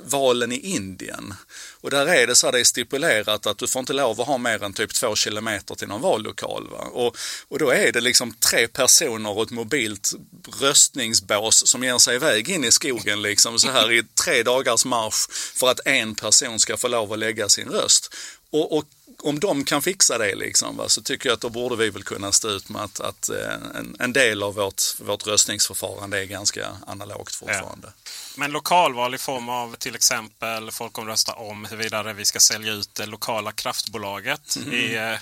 valen 0.05 0.51
i 0.51 0.57
Indien. 0.57 1.33
Och 1.81 1.91
där 1.91 2.05
är 2.05 2.27
det 2.27 2.35
så 2.35 2.47
här, 2.47 2.51
det 2.51 2.59
är 2.59 2.63
stipulerat 2.63 3.45
att 3.45 3.57
du 3.57 3.67
får 3.67 3.79
inte 3.79 3.93
lov 3.93 4.21
att 4.21 4.27
ha 4.27 4.37
mer 4.37 4.63
än 4.63 4.73
typ 4.73 4.93
två 4.93 5.15
kilometer 5.15 5.75
till 5.75 5.87
någon 5.87 6.01
vallokal. 6.01 6.69
Va? 6.71 6.77
Och, 6.77 7.17
och 7.47 7.59
då 7.59 7.69
är 7.69 7.91
det 7.91 8.01
liksom 8.01 8.33
tre 8.33 8.67
personer 8.67 9.29
och 9.29 9.43
ett 9.43 9.51
mobilt 9.51 10.13
röstningsbås 10.61 11.67
som 11.67 11.83
ger 11.83 11.97
sig 11.97 12.15
iväg 12.15 12.49
in 12.49 12.63
i 12.63 12.71
skogen 12.71 13.21
liksom 13.21 13.59
så 13.59 13.71
här 13.71 13.91
i 13.91 14.03
tre 14.03 14.43
dagars 14.43 14.85
marsch 14.85 15.31
för 15.31 15.67
att 15.71 15.79
en 15.85 16.15
person 16.15 16.59
ska 16.59 16.77
få 16.77 16.87
lov 16.87 17.13
att 17.13 17.19
lägga 17.19 17.49
sin 17.49 17.69
röst. 17.69 18.15
Och, 18.49 18.77
och 18.77 18.85
om 19.19 19.39
de 19.39 19.63
kan 19.63 19.81
fixa 19.81 20.17
det 20.17 20.35
liksom, 20.35 20.77
va, 20.77 20.89
så 20.89 21.01
tycker 21.01 21.29
jag 21.29 21.33
att 21.33 21.41
då 21.41 21.49
borde 21.49 21.75
vi 21.75 21.89
väl 21.89 22.03
kunna 22.03 22.31
stå 22.31 22.49
ut 22.49 22.69
med 22.69 22.81
att, 22.81 22.99
att 22.99 23.29
eh, 23.29 23.53
en, 23.75 23.95
en, 23.99 24.13
del 24.13 24.43
av 24.43 24.55
vårt, 24.55 24.81
vårt 24.99 25.27
röstningsförfarande 25.27 26.21
är 26.21 26.25
ganska 26.25 26.67
analogt 26.87 27.35
fortfarande. 27.35 27.87
Ja. 27.87 28.11
Men 28.37 28.51
lokalval 28.51 29.15
i 29.15 29.17
form 29.17 29.49
av 29.49 29.75
till 29.75 29.95
exempel 29.95 30.71
folkomrösta 30.71 31.33
om 31.33 31.65
huruvida 31.65 32.13
vi 32.13 32.25
ska 32.25 32.39
sälja 32.39 32.73
ut 32.73 32.95
det 32.95 33.05
lokala 33.05 33.51
kraftbolaget 33.51 34.55
mm. 34.55 34.73
i 34.73 34.95
eh, 34.95 35.19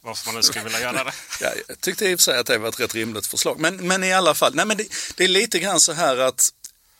varför 0.00 0.26
man 0.26 0.34
nu 0.34 0.42
skulle 0.42 0.64
vilja 0.64 0.80
göra 0.80 1.04
det. 1.04 1.12
ja, 1.40 1.48
jag 1.68 1.80
tyckte 1.80 2.08
i 2.08 2.14
och 2.14 2.18
för 2.18 2.22
sig 2.22 2.38
att 2.38 2.46
det 2.46 2.58
var 2.58 2.68
ett 2.68 2.80
rätt 2.80 2.94
rimligt 2.94 3.26
förslag. 3.26 3.60
Men, 3.60 3.76
men 3.76 4.04
i 4.04 4.12
alla 4.12 4.34
fall, 4.34 4.54
nej, 4.54 4.66
men 4.66 4.76
det, 4.76 4.86
det 5.16 5.24
är 5.24 5.28
lite 5.28 5.58
grann 5.58 5.80
så 5.80 5.92
här 5.92 6.16
att 6.16 6.52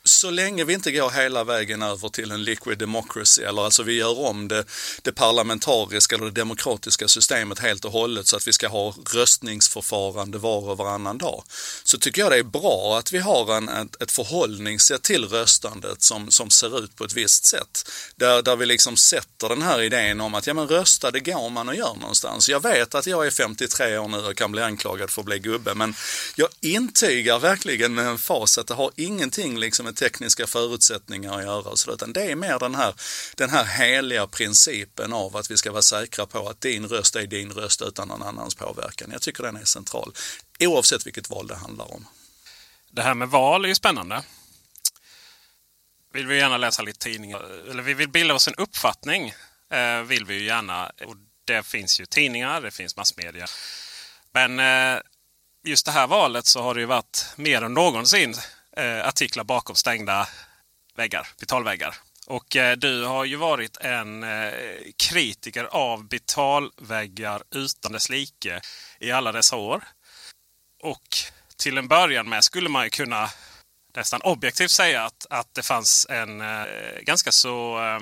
så 0.07 0.31
länge 0.31 0.65
vi 0.65 0.75
inte 0.75 0.93
går 0.93 1.11
hela 1.11 1.45
vägen 1.45 1.83
över 1.83 2.09
till 2.09 2.31
en 2.31 2.45
liquid 2.45 2.79
democracy, 2.79 3.43
eller 3.43 3.63
alltså 3.63 3.83
vi 3.83 3.93
gör 3.93 4.19
om 4.19 4.49
det, 4.49 4.65
det 5.03 5.13
parlamentariska 5.13 6.17
eller 6.17 6.25
det 6.25 6.31
demokratiska 6.31 7.09
systemet 7.09 7.59
helt 7.59 7.85
och 7.85 7.93
hållet 7.93 8.27
så 8.27 8.37
att 8.37 8.49
vi 8.49 8.53
ska 8.53 8.69
ha 8.69 8.95
röstningsförfarande 9.15 10.39
var 10.39 10.69
och 10.71 10.77
varannan 10.77 11.19
dag, 11.19 11.45
så 11.85 11.99
tycker 11.99 12.23
jag 12.23 12.31
det 12.31 12.39
är 12.39 12.43
bra 12.43 12.99
att 12.99 13.13
vi 13.13 13.19
har 13.19 13.57
en, 13.57 13.69
ett, 13.69 14.03
ett 14.03 14.13
förhållningssätt 14.13 15.03
till 15.03 15.25
röstandet 15.25 16.03
som, 16.03 16.31
som 16.31 16.51
ser 16.51 16.85
ut 16.85 16.97
på 16.97 17.05
ett 17.05 17.13
visst 17.13 17.47
sätt. 17.47 17.91
Där, 18.17 18.43
där 18.43 18.57
vi 18.57 18.67
liksom 18.67 18.97
sätter 18.97 19.49
den 19.49 19.63
här 19.63 19.83
idén 19.83 20.21
om 20.21 20.35
att 20.35 20.47
ja 20.47 20.55
men 20.55 20.69
rösta 20.69 21.11
det 21.11 21.21
går 21.21 21.51
man 21.51 21.69
och 21.69 21.75
gör 21.75 21.95
någonstans. 21.95 22.49
Jag 22.49 22.63
vet 22.63 22.95
att 22.95 23.07
jag 23.07 23.27
är 23.27 23.31
53 23.31 23.99
år 23.99 24.09
nu 24.09 24.19
och 24.19 24.37
kan 24.37 24.53
bli 24.53 24.63
anklagad 24.63 25.11
för 25.11 25.23
att 25.23 25.27
bli 25.27 25.39
gubbe, 25.39 25.75
men 25.75 25.95
jag 26.37 26.49
intygar 26.61 27.39
verkligen 27.39 27.95
med 27.95 28.07
en 28.07 28.19
fas 28.19 28.59
att 28.59 28.67
det 28.67 28.75
har 28.75 28.91
ingenting 28.97 29.59
liksom 29.59 29.87
tekniska 29.97 30.47
förutsättningar 30.47 31.39
att 31.39 31.45
göra. 31.45 31.77
Så, 31.77 31.93
utan 31.93 32.13
det 32.13 32.23
är 32.23 32.37
mer 32.37 32.59
den 32.59 32.75
här, 32.75 32.95
den 33.37 33.51
här 33.51 33.65
heliga 33.65 34.27
principen 34.27 35.13
av 35.13 35.37
att 35.37 35.51
vi 35.51 35.57
ska 35.57 35.73
vara 35.73 35.83
säkra 35.83 36.27
på 36.27 36.49
att 36.49 36.61
din 36.61 36.89
röst 36.89 37.17
är 37.17 37.27
din 37.27 37.53
röst 37.53 37.83
utan 37.83 38.09
någon 38.09 38.23
annans 38.23 38.55
påverkan. 38.55 39.11
Jag 39.13 39.23
tycker 39.23 39.43
den 39.43 39.57
är 39.57 39.65
central, 39.65 40.13
oavsett 40.61 41.07
vilket 41.07 41.31
val 41.31 41.47
det 41.47 41.57
handlar 41.57 41.95
om. 41.95 42.07
Det 42.91 43.03
här 43.03 43.15
med 43.15 43.29
val 43.29 43.65
är 43.65 43.69
ju 43.69 43.75
spännande. 43.75 44.23
Vill 46.13 46.27
vi 46.27 46.37
gärna 46.37 46.57
läsa 46.57 46.83
lite 46.83 46.99
tidningar, 46.99 47.71
eller 47.71 47.83
vi 47.83 47.95
vill 47.95 48.09
bilda 48.09 48.35
oss 48.35 48.49
en 48.49 48.55
uppfattning, 48.55 49.35
eh, 49.71 50.03
vill 50.03 50.25
vi 50.25 50.35
ju 50.35 50.45
gärna. 50.45 50.87
Och 50.87 51.17
det 51.45 51.63
finns 51.63 52.01
ju 52.01 52.07
tidningar, 52.07 52.61
det 52.61 52.71
finns 52.71 52.97
massmedia. 52.97 53.47
Men 54.33 54.59
eh, 54.59 55.01
just 55.65 55.87
det 55.87 55.93
här 55.93 56.07
valet 56.07 56.47
så 56.47 56.63
har 56.63 56.75
det 56.75 56.81
ju 56.81 56.87
varit 56.87 57.27
mer 57.37 57.63
än 57.63 57.75
någonsin 57.75 58.35
eh, 58.77 59.09
artiklar 59.09 59.45
bakom 59.45 59.77
stängda 59.77 60.29
väggar, 60.97 61.29
betalväggar. 61.41 61.95
Och 62.27 62.57
eh, 62.57 62.77
du 62.77 63.05
har 63.05 63.25
ju 63.25 63.37
varit 63.37 63.77
en 63.77 64.23
eh, 64.23 64.53
kritiker 64.97 65.65
av 65.65 66.09
betalväggar 66.09 67.43
utan 67.51 67.93
dess 67.93 68.09
like 68.09 68.61
i 69.01 69.11
alla 69.11 69.33
dessa 69.33 69.57
år. 69.57 69.85
Och 70.83 71.09
till 71.57 71.79
en 71.79 71.89
början 71.89 72.29
med 72.29 72.45
skulle 72.45 72.69
man 72.69 72.85
ju 72.85 72.91
kunna 72.91 73.31
nästan 73.97 74.21
objektivt 74.21 74.71
säga 74.71 75.05
att, 75.05 75.27
att 75.31 75.55
det 75.55 75.63
fanns 75.63 76.07
en 76.11 76.41
eh, 76.41 76.67
ganska 77.03 77.33
så... 77.33 77.79
Eh, 77.79 78.01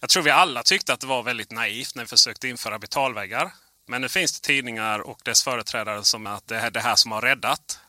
jag 0.00 0.10
tror 0.10 0.22
vi 0.22 0.30
alla 0.30 0.62
tyckte 0.62 0.92
att 0.92 1.00
det 1.00 1.06
var 1.06 1.22
väldigt 1.22 1.50
naivt 1.50 1.94
när 1.94 2.02
vi 2.02 2.08
försökte 2.08 2.48
införa 2.48 2.78
betalväggar. 2.78 3.52
Men 3.86 4.00
nu 4.00 4.08
finns 4.08 4.40
det 4.40 4.46
tidningar 4.46 4.98
och 4.98 5.20
dess 5.24 5.44
företrädare 5.44 6.04
som 6.04 6.26
att 6.26 6.46
det 6.46 6.56
är 6.56 6.70
det 6.70 6.80
här 6.80 6.94
som 6.94 7.12
har 7.12 7.20
räddat 7.20 7.80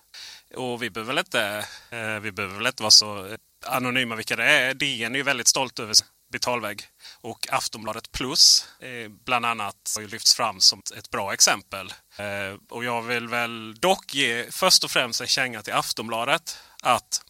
och 0.55 0.83
vi 0.83 0.89
behöver 0.89 1.13
väl 1.13 1.19
inte, 1.19 1.65
eh, 1.89 2.19
vi 2.19 2.31
behöver 2.31 2.55
väl 2.55 2.67
inte 2.67 2.83
vara 2.83 2.91
så 2.91 3.37
anonyma 3.65 4.15
vilka 4.15 4.35
det 4.35 4.43
är. 4.43 4.73
DN 4.73 5.15
är 5.15 5.17
ju 5.17 5.23
väldigt 5.23 5.47
stolt 5.47 5.79
över 5.79 5.95
betalvägg. 6.31 6.83
Och 7.21 7.47
Aftonbladet 7.51 8.11
Plus 8.11 8.65
eh, 8.79 9.09
bland 9.25 9.45
annat 9.45 9.75
har 9.95 10.01
ju 10.01 10.07
lyfts 10.07 10.35
fram 10.35 10.59
som 10.59 10.81
ett 10.97 11.09
bra 11.09 11.33
exempel. 11.33 11.93
Eh, 12.17 12.59
och 12.69 12.83
jag 12.83 13.01
vill 13.01 13.27
väl 13.27 13.75
dock 13.75 14.13
ge 14.13 14.51
först 14.51 14.83
och 14.83 14.91
främst 14.91 15.21
en 15.21 15.27
känga 15.27 15.61
till 15.61 15.73
Aftonbladet. 15.73 16.57
Att 16.83 17.21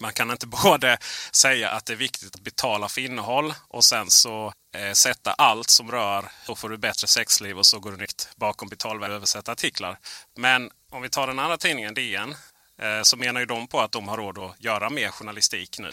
man 0.00 0.12
kan 0.12 0.30
inte 0.30 0.46
både 0.62 0.98
säga 1.32 1.70
att 1.70 1.86
det 1.86 1.92
är 1.92 1.96
viktigt 1.96 2.34
att 2.34 2.40
betala 2.40 2.88
för 2.88 3.00
innehåll 3.00 3.54
och 3.68 3.84
sen 3.84 4.10
så 4.10 4.52
eh, 4.76 4.92
sätta 4.92 5.32
allt 5.32 5.70
som 5.70 5.90
rör 5.90 6.28
då 6.46 6.56
får 6.56 6.68
du 6.68 6.76
bättre 6.76 7.06
sexliv 7.06 7.58
och 7.58 7.66
så 7.66 7.78
går 7.78 7.90
du 7.90 7.96
nytt 7.96 8.28
bakom 8.36 8.68
betalväg 8.68 9.10
och 9.10 9.16
översätta 9.16 9.52
artiklar. 9.52 9.98
Men 10.36 10.70
om 10.90 11.02
vi 11.02 11.08
tar 11.08 11.26
den 11.26 11.38
andra 11.38 11.56
tidningen 11.56 11.94
DN 11.94 12.34
Eh, 12.78 13.02
så 13.02 13.16
menar 13.16 13.40
ju 13.40 13.46
de 13.46 13.68
på 13.68 13.80
att 13.80 13.92
de 13.92 14.08
har 14.08 14.16
råd 14.16 14.38
att 14.38 14.64
göra 14.64 14.90
mer 14.90 15.08
journalistik 15.08 15.78
nu. 15.78 15.90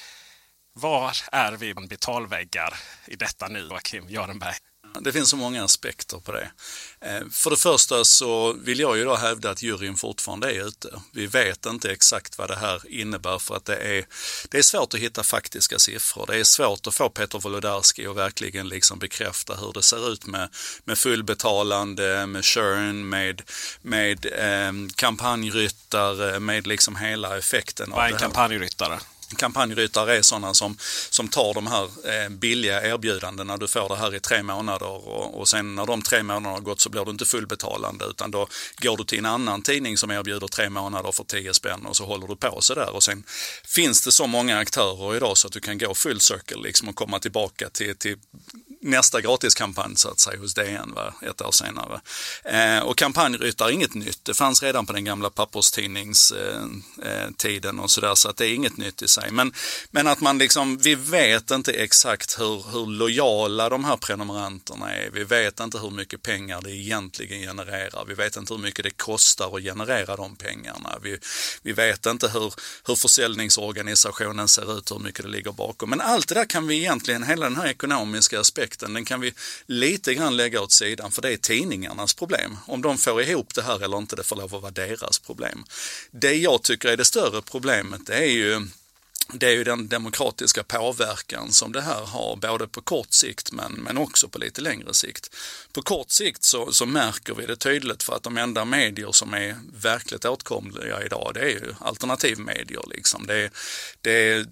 Var 0.74 1.16
är 1.32 1.52
vi 1.52 1.74
betalväggar 1.74 2.74
i 3.08 3.16
detta 3.16 3.48
nu, 3.48 3.60
Joakim 3.60 4.10
Görenberg? 4.10 4.56
Det 5.02 5.12
finns 5.12 5.30
så 5.30 5.38
många 5.38 5.64
aspekter 5.64 6.18
på 6.18 6.32
det. 6.32 6.52
Eh, 7.02 7.22
för 7.32 7.50
det 7.50 7.58
första 7.58 8.04
så 8.04 8.54
vill 8.54 8.80
jag 8.80 8.98
ju 8.98 9.06
då 9.06 9.16
hävda 9.16 9.50
att 9.50 9.62
juryn 9.62 9.96
fortfarande 9.96 10.52
är 10.52 10.68
ute. 10.68 11.02
Vi 11.12 11.28
vet 11.28 11.66
inte 11.66 11.92
exakt 11.92 12.38
vad 12.38 12.50
det 12.50 12.56
här 12.56 12.82
innebär 12.90 13.40
för 13.40 13.56
att 13.56 13.66
det 13.66 13.76
är, 13.76 14.06
det 14.50 14.58
är 14.58 14.62
svårt 14.62 14.94
att 14.94 15.00
hitta 15.00 15.24
faktiska 15.24 15.80
siffror. 15.80 16.26
Det 16.28 16.38
är 16.38 16.44
svårt 16.44 16.88
att 16.88 16.96
få 16.96 17.10
Peter 17.10 17.40
Wolodarski 17.40 18.08
att 18.08 18.16
verkligen 18.16 18.70
liksom 18.70 19.00
bekräfta 19.00 19.56
hur 19.56 19.74
det 19.74 19.82
ser 19.82 20.12
ut 20.14 20.26
med, 20.26 20.50
med 20.84 20.98
fullbetalande, 20.98 22.26
med 22.26 22.46
churn, 22.46 23.10
med, 23.10 23.42
med 23.82 24.26
eh, 24.26 24.72
kampanjryttare, 24.96 26.40
med 26.40 26.68
liksom 26.68 26.96
hela 26.96 27.38
effekten. 27.38 27.92
Vad 27.92 28.06
är 28.06 28.12
en 28.12 28.18
kampanjryttare? 28.18 29.00
Kampanjryttare 29.36 30.18
är 30.18 30.22
sådana 30.22 30.54
som, 30.54 30.78
som 31.10 31.28
tar 31.28 31.54
de 31.54 31.68
här 31.68 31.84
eh, 31.84 32.30
billiga 32.30 32.82
erbjudandena. 32.82 33.58
Du 33.58 33.68
får 33.68 33.90
det 33.90 33.96
här 33.96 34.16
i 34.16 34.20
tre 34.20 34.44
månader 34.44 34.88
och, 34.88 35.40
och 35.40 35.50
sen 35.50 35.76
när 35.76 35.86
de 35.86 36.02
tre 36.02 36.24
månaderna 36.24 36.50
har 36.50 36.60
gått 36.60 36.82
så 36.82 36.90
blir 36.90 37.06
du 37.06 37.12
inte 37.12 37.26
fullbetalande 37.26 38.06
utan 38.06 38.32
då 38.32 38.48
går 38.82 38.98
du 38.98 39.04
till 39.04 39.20
en 39.20 39.26
annan 39.26 39.62
tidning 39.62 39.98
som 39.98 40.12
erbjuder 40.12 40.48
tre 40.48 40.70
månader 40.70 41.12
för 41.12 41.24
10 41.24 41.54
spänn 41.54 41.86
och 41.86 41.98
så 41.98 42.06
håller 42.06 42.28
du 42.28 42.36
på 42.36 42.62
så 42.62 42.74
där. 42.74 42.96
Och 42.96 43.04
sen 43.04 43.24
finns 43.66 44.04
det 44.04 44.12
så 44.12 44.28
många 44.28 44.58
aktörer 44.58 45.16
idag 45.16 45.38
så 45.38 45.48
att 45.48 45.54
du 45.54 45.60
kan 45.60 45.78
gå 45.78 45.96
full 45.96 46.20
circle 46.20 46.62
liksom 46.64 46.90
och 46.90 46.96
komma 46.96 47.20
tillbaka 47.20 47.70
till, 47.70 47.96
till 47.96 48.18
nästa 48.84 49.22
gratiskampanj 49.22 49.96
så 49.96 50.10
att 50.10 50.20
säga 50.20 50.40
hos 50.40 50.54
DN 50.54 50.94
va, 50.96 51.14
ett 51.22 51.42
år 51.42 51.52
senare. 51.52 52.02
Eh, 52.44 52.80
och 52.80 52.98
kampanjryttare 52.98 53.70
är 53.70 53.74
inget 53.74 53.94
nytt. 53.94 54.26
Det 54.26 54.34
fanns 54.34 54.64
redan 54.64 54.86
på 54.86 54.94
den 54.94 55.06
gamla 55.06 55.30
papperstidningstiden 55.30 57.76
eh, 57.76 57.80
eh 57.80 57.84
och 57.84 57.92
sådär 57.92 58.16
så 58.16 58.30
att 58.30 58.38
det 58.38 58.48
är 58.48 58.54
inget 58.54 58.78
nytt 58.78 59.02
i 59.02 59.08
sig. 59.14 59.32
Men, 59.32 59.54
men 59.92 60.08
att 60.08 60.22
man 60.22 60.38
liksom, 60.38 60.78
vi 60.78 60.96
vet 60.96 61.52
inte 61.52 61.72
exakt 61.72 62.40
hur, 62.40 62.72
hur 62.72 62.86
lojala 62.86 63.70
de 63.70 63.86
här 63.86 63.98
prenumeranterna 63.98 64.94
är. 64.94 65.10
Vi 65.10 65.24
vet 65.24 65.60
inte 65.60 65.78
hur 65.78 65.90
mycket 65.90 66.22
pengar 66.22 66.62
det 66.62 66.72
egentligen 66.72 67.42
genererar. 67.42 68.06
Vi 68.08 68.14
vet 68.14 68.36
inte 68.36 68.54
hur 68.54 68.62
mycket 68.62 68.84
det 68.84 68.98
kostar 68.98 69.58
att 69.58 69.64
generera 69.64 70.16
de 70.16 70.36
pengarna. 70.36 71.00
Vi, 71.02 71.18
vi 71.62 71.74
vet 71.74 72.06
inte 72.06 72.28
hur, 72.28 72.54
hur 72.88 72.96
försäljningsorganisationen 72.96 74.48
ser 74.48 74.78
ut, 74.78 74.92
hur 74.92 75.00
mycket 75.00 75.26
det 75.26 75.32
ligger 75.32 75.52
bakom. 75.52 75.90
Men 75.90 76.02
allt 76.02 76.28
det 76.28 76.36
där 76.36 76.46
kan 76.46 76.68
vi 76.68 76.78
egentligen, 76.78 77.24
hela 77.24 77.46
den 77.46 77.56
här 77.56 77.68
ekonomiska 77.68 78.40
aspekten 78.40 78.64
aspekten, 78.64 78.94
den 78.94 79.06
kan 79.06 79.22
vi 79.22 79.34
lite 79.66 80.14
grann 80.14 80.38
lägga 80.38 80.62
åt 80.62 80.72
sidan 80.72 81.12
för 81.12 81.22
det 81.22 81.34
är 81.34 81.38
tidningarnas 81.38 82.14
problem. 82.14 82.58
Om 82.68 82.82
de 82.82 82.98
får 82.98 83.22
ihop 83.22 83.54
det 83.54 83.62
här 83.62 83.84
eller 83.84 83.98
inte, 83.98 84.16
det 84.16 84.24
får 84.24 84.36
lov 84.36 84.56
att 84.56 84.62
vara 84.62 84.72
deras 84.72 85.20
problem. 85.20 85.66
Det 86.12 86.36
jag 86.36 86.64
tycker 86.64 86.90
är 86.90 86.98
det 86.98 87.06
större 87.06 87.42
problemet 87.42 88.06
det 88.06 88.16
är 88.16 88.32
ju 88.32 88.68
det 89.28 89.48
är 89.48 89.52
ju 89.52 89.64
den 89.64 89.88
demokratiska 89.88 90.64
påverkan 90.64 91.52
som 91.52 91.72
det 91.72 91.82
här 91.82 92.06
har, 92.06 92.36
både 92.36 92.68
på 92.68 92.82
kort 92.82 93.14
sikt 93.14 93.52
men, 93.52 93.72
men 93.72 93.98
också 93.98 94.28
på 94.28 94.38
lite 94.38 94.62
längre 94.62 94.94
sikt. 94.94 95.36
På 95.74 95.82
kort 95.82 96.12
sikt 96.12 96.44
så, 96.44 96.72
så 96.72 96.86
märker 96.86 97.34
vi 97.34 97.46
det 97.46 97.56
tydligt 97.56 98.04
för 98.04 98.16
att 98.16 98.24
de 98.24 98.38
enda 98.38 98.66
medier 98.66 99.12
som 99.12 99.34
är 99.34 99.56
verkligt 99.74 100.26
åtkomliga 100.26 101.04
idag, 101.04 101.32
det 101.34 101.40
är 101.40 101.50
ju 101.50 101.76
alternativmedier. 101.80 102.84
Liksom. 102.90 103.28
Det, 103.28 103.50
det, 104.02 104.46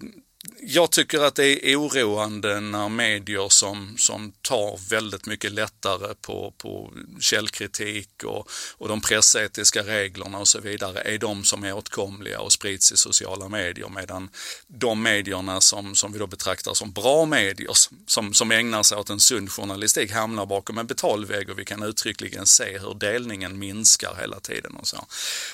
jag 0.60 0.90
tycker 0.90 1.20
att 1.20 1.34
det 1.34 1.72
är 1.72 1.80
oroande 1.80 2.60
när 2.60 2.88
medier 2.88 3.48
som, 3.48 3.94
som 3.98 4.32
tar 4.40 4.90
väldigt 4.90 5.26
mycket 5.26 5.52
lättare 5.52 6.14
på, 6.20 6.54
på 6.58 6.92
källkritik 7.20 8.24
och, 8.24 8.50
och 8.78 8.88
de 8.88 9.00
pressetiska 9.00 9.82
reglerna 9.82 10.38
och 10.38 10.48
så 10.48 10.60
vidare 10.60 11.00
är 11.00 11.18
de 11.18 11.44
som 11.44 11.64
är 11.64 11.76
åtkomliga 11.76 12.40
och 12.40 12.52
sprids 12.52 12.92
i 12.92 12.96
sociala 12.96 13.48
medier 13.48 13.88
medan 13.88 14.30
de 14.66 15.02
medierna 15.02 15.60
som, 15.60 15.94
som 15.94 16.12
vi 16.12 16.18
då 16.18 16.26
betraktar 16.26 16.74
som 16.74 16.92
bra 16.92 17.24
medier 17.24 17.72
som, 18.06 18.34
som 18.34 18.50
ägnar 18.50 18.82
sig 18.82 18.98
åt 18.98 19.10
en 19.10 19.20
sund 19.20 19.52
journalistik 19.52 20.12
hamnar 20.12 20.46
bakom 20.46 20.78
en 20.78 20.86
betalvägg 20.86 21.50
och 21.50 21.58
vi 21.58 21.64
kan 21.64 21.82
uttryckligen 21.82 22.46
se 22.46 22.78
hur 22.78 22.94
delningen 22.94 23.58
minskar 23.58 24.16
hela 24.20 24.40
tiden. 24.40 24.76
och 24.76 24.88
så. 24.88 25.06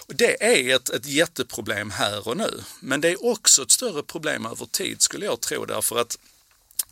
Och 0.07 0.15
det 0.15 0.45
är 0.45 0.77
ett, 0.77 0.91
ett 0.91 1.07
jätteproblem 1.07 1.91
här 1.91 2.29
och 2.29 2.37
nu 2.37 2.63
men 2.81 3.01
det 3.01 3.09
är 3.09 3.27
också 3.27 3.63
ett 3.63 3.71
större 3.71 4.03
problem 4.03 4.47
över 4.47 4.67
tid 4.79 5.03
skulle 5.03 5.25
jag 5.25 5.41
tro 5.41 5.65
därför 5.65 5.99
att 5.99 6.19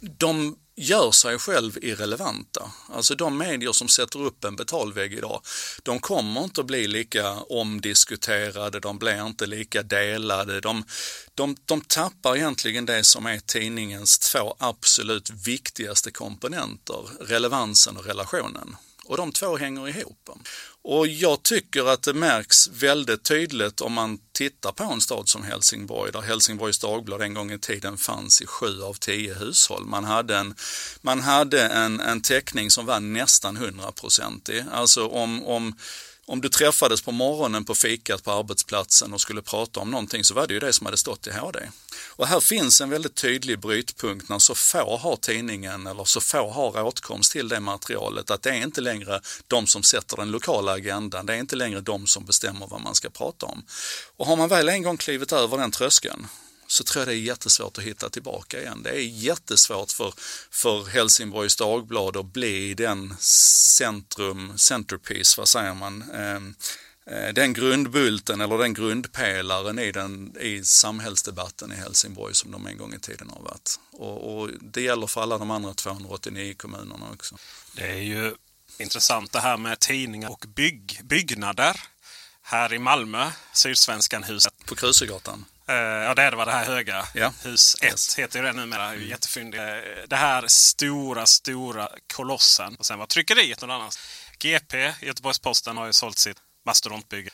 de 0.00 0.56
gör 0.76 1.10
sig 1.10 1.38
själv 1.38 1.78
irrelevanta. 1.84 2.70
Alltså 2.88 3.14
de 3.14 3.38
medier 3.38 3.72
som 3.72 3.88
sätter 3.88 4.22
upp 4.22 4.44
en 4.44 4.56
betalvägg 4.56 5.12
idag, 5.12 5.40
de 5.82 5.98
kommer 6.00 6.44
inte 6.44 6.60
att 6.60 6.66
bli 6.66 6.86
lika 6.86 7.32
omdiskuterade, 7.32 8.80
de 8.80 8.98
blir 8.98 9.26
inte 9.26 9.46
lika 9.46 9.82
delade. 9.82 10.60
De, 10.60 10.84
de, 11.34 11.56
de 11.64 11.80
tappar 11.80 12.36
egentligen 12.36 12.86
det 12.86 13.04
som 13.04 13.26
är 13.26 13.38
tidningens 13.38 14.18
två 14.18 14.56
absolut 14.58 15.30
viktigaste 15.30 16.10
komponenter, 16.10 17.08
relevansen 17.20 17.96
och 17.96 18.04
relationen. 18.04 18.76
Och 19.06 19.16
de 19.16 19.32
två 19.32 19.56
hänger 19.56 19.88
ihop. 19.88 20.30
Och 20.82 21.06
jag 21.06 21.42
tycker 21.42 21.84
att 21.88 22.02
det 22.02 22.14
märks 22.14 22.68
väldigt 22.68 23.22
tydligt 23.22 23.80
om 23.80 23.92
man 23.92 24.18
tittar 24.32 24.72
på 24.72 24.84
en 24.84 25.00
stad 25.00 25.28
som 25.28 25.42
Helsingborg, 25.44 26.12
där 26.12 26.20
Helsingborgs 26.20 26.78
Dagblad 26.78 27.22
en 27.22 27.34
gång 27.34 27.52
i 27.52 27.58
tiden 27.58 27.96
fanns 27.96 28.42
i 28.42 28.46
sju 28.46 28.82
av 28.82 28.94
tio 28.94 29.34
hushåll. 29.34 29.84
Man 29.84 30.04
hade 30.04 30.36
en, 30.36 30.54
man 31.00 31.20
hade 31.20 31.62
en, 31.62 32.00
en 32.00 32.20
täckning 32.20 32.70
som 32.70 32.86
var 32.86 33.00
nästan 33.00 33.56
hundraprocentig. 33.56 34.64
Alltså 34.72 35.06
om, 35.06 35.44
om 35.44 35.74
om 36.28 36.40
du 36.40 36.48
träffades 36.48 37.02
på 37.02 37.12
morgonen 37.12 37.64
på 37.64 37.74
fikat 37.74 38.24
på 38.24 38.32
arbetsplatsen 38.32 39.12
och 39.12 39.20
skulle 39.20 39.42
prata 39.42 39.80
om 39.80 39.90
någonting 39.90 40.24
så 40.24 40.34
var 40.34 40.46
det 40.46 40.54
ju 40.54 40.60
det 40.60 40.72
som 40.72 40.86
hade 40.86 40.96
stått 40.96 41.26
i 41.26 41.30
HD. 41.30 41.58
Och 42.16 42.26
här 42.26 42.40
finns 42.40 42.80
en 42.80 42.90
väldigt 42.90 43.14
tydlig 43.14 43.58
brytpunkt 43.58 44.28
när 44.28 44.38
så 44.38 44.54
få 44.54 44.96
har 44.96 45.16
tidningen 45.16 45.86
eller 45.86 46.04
så 46.04 46.20
få 46.20 46.50
har 46.50 46.82
åtkomst 46.82 47.32
till 47.32 47.48
det 47.48 47.60
materialet 47.60 48.30
att 48.30 48.42
det 48.42 48.50
är 48.50 48.62
inte 48.62 48.80
längre 48.80 49.20
de 49.46 49.66
som 49.66 49.82
sätter 49.82 50.16
den 50.16 50.30
lokala 50.30 50.72
agendan, 50.72 51.26
det 51.26 51.34
är 51.34 51.38
inte 51.38 51.56
längre 51.56 51.80
de 51.80 52.06
som 52.06 52.24
bestämmer 52.24 52.66
vad 52.66 52.80
man 52.80 52.94
ska 52.94 53.10
prata 53.10 53.46
om. 53.46 53.64
Och 54.16 54.26
har 54.26 54.36
man 54.36 54.48
väl 54.48 54.68
en 54.68 54.82
gång 54.82 54.96
klivit 54.96 55.32
över 55.32 55.58
den 55.58 55.70
tröskeln 55.70 56.26
så 56.66 56.84
tror 56.84 57.00
jag 57.00 57.08
det 57.08 57.14
är 57.14 57.16
jättesvårt 57.16 57.78
att 57.78 57.84
hitta 57.84 58.10
tillbaka 58.10 58.60
igen. 58.60 58.82
Det 58.82 58.90
är 58.90 59.00
jättesvårt 59.00 59.92
för, 59.92 60.14
för 60.50 60.84
Helsingborgs 60.84 61.56
Dagblad 61.56 62.16
att 62.16 62.32
bli 62.32 62.74
den 62.74 63.14
centrum, 63.20 64.58
centerpiece, 64.58 65.38
vad 65.38 65.48
säger 65.48 65.74
man, 65.74 66.10
ehm, 66.10 66.54
eh, 67.06 67.34
den 67.34 67.52
grundbulten 67.52 68.40
eller 68.40 68.58
den 68.58 68.74
grundpelaren 68.74 69.78
i, 69.78 69.92
den, 69.92 70.36
i 70.40 70.64
samhällsdebatten 70.64 71.72
i 71.72 71.74
Helsingborg 71.74 72.34
som 72.34 72.50
de 72.50 72.66
en 72.66 72.78
gång 72.78 72.94
i 72.94 72.98
tiden 72.98 73.30
har 73.30 73.42
varit. 73.42 73.80
Och, 73.92 74.40
och 74.40 74.50
det 74.60 74.82
gäller 74.82 75.06
för 75.06 75.22
alla 75.22 75.38
de 75.38 75.50
andra 75.50 75.74
289 75.74 76.54
kommunerna 76.56 77.10
också. 77.12 77.36
Det 77.72 77.86
är 77.86 78.02
ju 78.02 78.34
intressant 78.78 79.32
det 79.32 79.40
här 79.40 79.56
med 79.56 79.78
tidningar 79.78 80.30
och 80.30 80.44
bygg, 80.48 81.00
byggnader. 81.04 81.80
Här 82.42 82.74
i 82.74 82.78
Malmö, 82.78 83.30
Sydsvenskan-huset. 83.52 84.52
På 84.66 84.74
Krusegatan. 84.74 85.44
Uh, 85.70 85.76
ja, 85.76 86.14
det 86.14 86.36
var 86.36 86.46
det 86.46 86.52
här 86.52 86.64
höga. 86.64 87.06
Ja. 87.14 87.32
Hus 87.42 87.76
1 87.80 87.84
Yes. 87.92 88.18
heter 88.18 88.38
ju 88.38 88.44
det 88.44 88.52
numera. 88.52 88.92
Mm. 88.92 89.54
Uh, 89.54 89.60
det 90.08 90.16
här 90.16 90.44
stora, 90.48 91.26
stora 91.26 91.88
kolossen. 92.14 92.76
Och 92.78 92.86
sen 92.86 92.98
var 92.98 93.06
tryckeriet 93.06 93.60
någon 93.60 93.70
annans. 93.70 93.98
GP, 94.38 94.92
Göteborgs-Posten, 95.00 95.76
har 95.76 95.86
ju 95.86 95.92
sålt 95.92 96.18
sitt 96.18 96.36
mastodontbygge. 96.66 97.30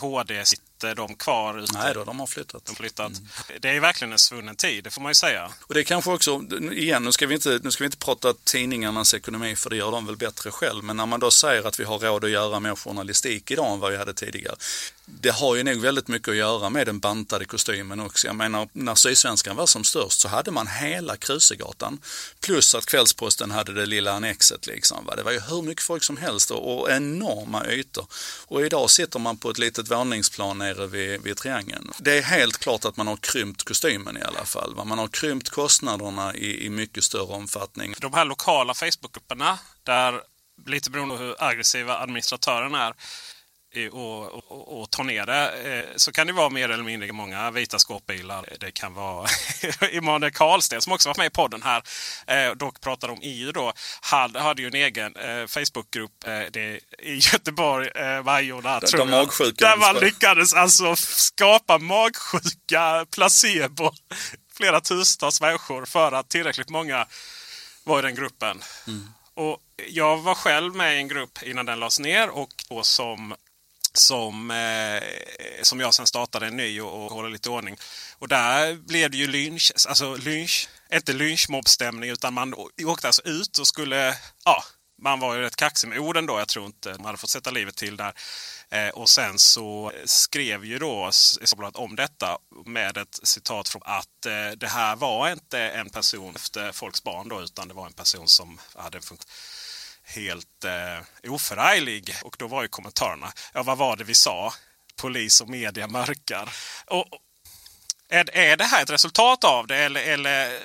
HD 0.00 0.44
sitter 0.44 0.94
de 0.94 1.14
kvar 1.14 1.58
ute. 1.58 1.72
Nej 1.72 1.94
då, 1.94 2.04
de 2.04 2.20
har 2.20 2.26
flyttat. 2.26 2.64
De 2.64 2.70
har 2.70 2.76
flyttat. 2.76 3.12
Det 3.60 3.68
är 3.68 3.80
verkligen 3.80 4.12
en 4.12 4.18
svunnen 4.18 4.56
tid, 4.56 4.84
det 4.84 4.90
får 4.90 5.00
man 5.00 5.10
ju 5.10 5.14
säga. 5.14 5.50
Och 5.60 5.74
det 5.74 5.84
kanske 5.84 6.10
också, 6.10 6.42
igen, 6.72 7.04
nu 7.04 7.12
ska, 7.12 7.26
vi 7.26 7.34
inte, 7.34 7.60
nu 7.62 7.70
ska 7.70 7.84
vi 7.84 7.86
inte 7.86 7.96
prata 7.98 8.34
tidningarnas 8.44 9.14
ekonomi 9.14 9.56
för 9.56 9.70
det 9.70 9.76
gör 9.76 9.90
de 9.90 10.06
väl 10.06 10.16
bättre 10.16 10.50
själv. 10.50 10.84
Men 10.84 10.96
när 10.96 11.06
man 11.06 11.20
då 11.20 11.30
säger 11.30 11.66
att 11.66 11.80
vi 11.80 11.84
har 11.84 11.98
råd 11.98 12.24
att 12.24 12.30
göra 12.30 12.60
mer 12.60 12.74
journalistik 12.74 13.50
idag 13.50 13.72
än 13.72 13.80
vad 13.80 13.92
vi 13.92 13.98
hade 13.98 14.14
tidigare. 14.14 14.56
Det 15.06 15.30
har 15.30 15.56
ju 15.56 15.62
nog 15.62 15.80
väldigt 15.80 16.08
mycket 16.08 16.28
att 16.28 16.36
göra 16.36 16.70
med 16.70 16.86
den 16.86 16.98
bantade 16.98 17.44
kostymen 17.44 18.00
också. 18.00 18.26
Jag 18.26 18.36
menar, 18.36 18.68
när 18.72 18.94
Sydsvenskan 18.94 19.56
var 19.56 19.66
som 19.66 19.84
störst 19.84 20.20
så 20.20 20.28
hade 20.28 20.50
man 20.50 20.66
hela 20.66 21.16
Krusegatan. 21.16 21.98
Plus 22.40 22.74
att 22.74 22.86
Kvällsposten 22.86 23.50
hade 23.50 23.74
det 23.74 23.86
lilla 23.86 24.12
annexet 24.12 24.66
liksom. 24.66 25.06
Va? 25.06 25.16
Det 25.16 25.22
var 25.22 25.32
ju 25.32 25.40
hur 25.40 25.62
mycket 25.62 25.84
folk 25.84 26.02
som 26.02 26.16
helst 26.16 26.50
och, 26.50 26.90
enorma 26.90 27.66
ytor. 27.66 28.06
Och 28.46 28.66
idag 28.66 28.90
sitter 28.90 29.18
man 29.18 29.36
på 29.36 29.50
ett 29.50 29.58
litet 29.58 29.90
våningsplan 29.90 30.58
nere 30.58 30.86
vid, 30.86 31.22
vid 31.22 31.36
Triangeln. 31.36 31.92
Det 31.98 32.18
är 32.18 32.22
helt 32.22 32.58
klart 32.58 32.84
att 32.84 32.96
man 32.96 33.06
har 33.06 33.16
krympt 33.16 33.62
kostymen 33.62 34.16
i 34.16 34.22
alla 34.22 34.44
fall. 34.44 34.74
Va? 34.74 34.84
Man 34.84 34.98
har 34.98 35.08
krympt 35.08 35.50
kostnaderna 35.50 36.34
i, 36.34 36.66
i 36.66 36.70
mycket 36.70 37.04
större 37.04 37.22
omfattning. 37.34 37.94
De 37.98 38.14
här 38.14 38.24
lokala 38.24 38.74
Facebookgrupperna, 38.74 39.58
där 39.82 40.20
lite 40.66 40.90
beroende 40.90 41.16
på 41.16 41.22
hur 41.22 41.34
aggressiva 41.38 41.98
administratören 41.98 42.74
är 42.74 42.94
och, 43.92 44.34
och, 44.52 44.80
och 44.82 45.06
ner 45.06 45.26
det, 45.26 45.50
eh, 45.78 45.84
så 45.96 46.12
kan 46.12 46.26
det 46.26 46.32
vara 46.32 46.50
mer 46.50 46.68
eller 46.68 46.84
mindre 46.84 47.12
många 47.12 47.50
vita 47.50 47.78
skåpbilar. 47.78 48.48
Det 48.60 48.70
kan 48.70 48.94
vara 48.94 49.28
Emanuel 49.92 50.32
Karlsten 50.32 50.80
som 50.82 50.92
också 50.92 51.08
varit 51.08 51.18
med 51.18 51.26
i 51.26 51.30
podden 51.30 51.62
här. 51.62 51.82
Eh, 52.26 52.52
dock 52.54 52.80
pratade 52.80 53.12
om 53.12 53.18
EU 53.22 53.52
då. 53.52 53.72
Han 54.00 54.34
hade 54.34 54.62
ju 54.62 54.68
en 54.68 54.74
egen 54.74 55.16
eh, 55.16 55.46
Facebookgrupp 55.46 56.26
eh, 56.26 56.40
det, 56.52 56.80
i 57.02 57.14
Göteborg, 57.32 57.88
eh, 57.88 58.22
Majorna. 58.22 58.80
De- 58.80 58.86
tror 58.86 58.98
de 58.98 59.08
jag. 59.08 59.18
magsjuka 59.24 59.68
Där 59.68 59.76
man 59.76 59.96
lyckades 59.96 60.54
alltså 60.54 60.96
skapa 60.96 61.78
magsjuka 61.78 63.06
placebo. 63.10 63.92
Flera 64.56 64.80
tusentals 64.80 65.40
människor 65.40 65.84
för 65.84 66.12
att 66.12 66.28
tillräckligt 66.28 66.68
många 66.70 67.06
var 67.84 67.98
i 67.98 68.02
den 68.02 68.14
gruppen. 68.14 68.62
Och 69.36 69.58
jag 69.88 70.16
var 70.16 70.34
själv 70.34 70.74
med 70.74 70.94
i 70.96 70.98
en 70.98 71.08
grupp 71.08 71.38
innan 71.42 71.66
den 71.66 71.80
lades 71.80 71.98
ner 72.00 72.28
och 72.28 72.48
då 72.68 72.82
som 72.82 73.34
som, 73.98 74.50
eh, 74.50 75.02
som 75.62 75.80
jag 75.80 75.94
sen 75.94 76.06
startade 76.06 76.46
en 76.46 76.56
ny 76.56 76.80
och, 76.80 77.04
och 77.04 77.10
håller 77.10 77.30
lite 77.30 77.50
ordning. 77.50 77.76
Och 78.18 78.28
där 78.28 78.74
blev 78.74 79.10
det 79.10 79.16
ju 79.16 79.26
lynch, 79.26 79.72
alltså 79.88 80.16
lynch, 80.16 80.68
inte 80.92 81.12
lynchmobbstämning 81.12 82.10
utan 82.10 82.34
man 82.34 82.54
åkte 82.84 83.06
alltså 83.06 83.22
ut 83.22 83.58
och 83.58 83.66
skulle, 83.66 84.16
ja, 84.44 84.64
man 85.02 85.20
var 85.20 85.34
ju 85.34 85.40
rätt 85.40 85.56
kaxig 85.56 85.88
med 85.88 85.98
orden 85.98 86.26
då. 86.26 86.38
Jag 86.38 86.48
tror 86.48 86.66
inte 86.66 86.88
man 86.88 87.04
hade 87.04 87.18
fått 87.18 87.30
sätta 87.30 87.50
livet 87.50 87.76
till 87.76 87.96
där. 87.96 88.12
Eh, 88.70 88.88
och 88.88 89.08
sen 89.08 89.38
så 89.38 89.92
skrev 90.04 90.64
ju 90.64 90.78
då 90.78 91.10
Sportbladet 91.12 91.76
om 91.76 91.96
detta 91.96 92.38
med 92.66 92.96
ett 92.96 93.20
citat 93.22 93.68
från 93.68 93.82
att 93.84 94.26
eh, 94.26 94.50
det 94.56 94.68
här 94.68 94.96
var 94.96 95.30
inte 95.30 95.60
en 95.60 95.90
person 95.90 96.36
efter 96.36 96.72
folks 96.72 97.02
barn 97.02 97.28
då 97.28 97.42
utan 97.42 97.68
det 97.68 97.74
var 97.74 97.86
en 97.86 97.92
person 97.92 98.28
som 98.28 98.58
hade 98.74 98.98
en 98.98 99.02
funktion 99.02 99.30
helt 100.04 100.64
eh, 100.64 101.30
oförarglig. 101.32 102.14
Och 102.22 102.36
då 102.38 102.46
var 102.46 102.62
ju 102.62 102.68
kommentarerna, 102.68 103.32
ja 103.52 103.62
vad 103.62 103.78
var 103.78 103.96
det 103.96 104.04
vi 104.04 104.14
sa? 104.14 104.52
Polis 104.96 105.40
och 105.40 105.48
media 105.48 105.88
mörkar. 105.88 106.48
Och, 106.86 107.06
är, 108.08 108.36
är 108.36 108.56
det 108.56 108.64
här 108.64 108.82
ett 108.82 108.90
resultat 108.90 109.44
av 109.44 109.66
det 109.66 109.76
eller, 109.76 110.02
eller 110.02 110.58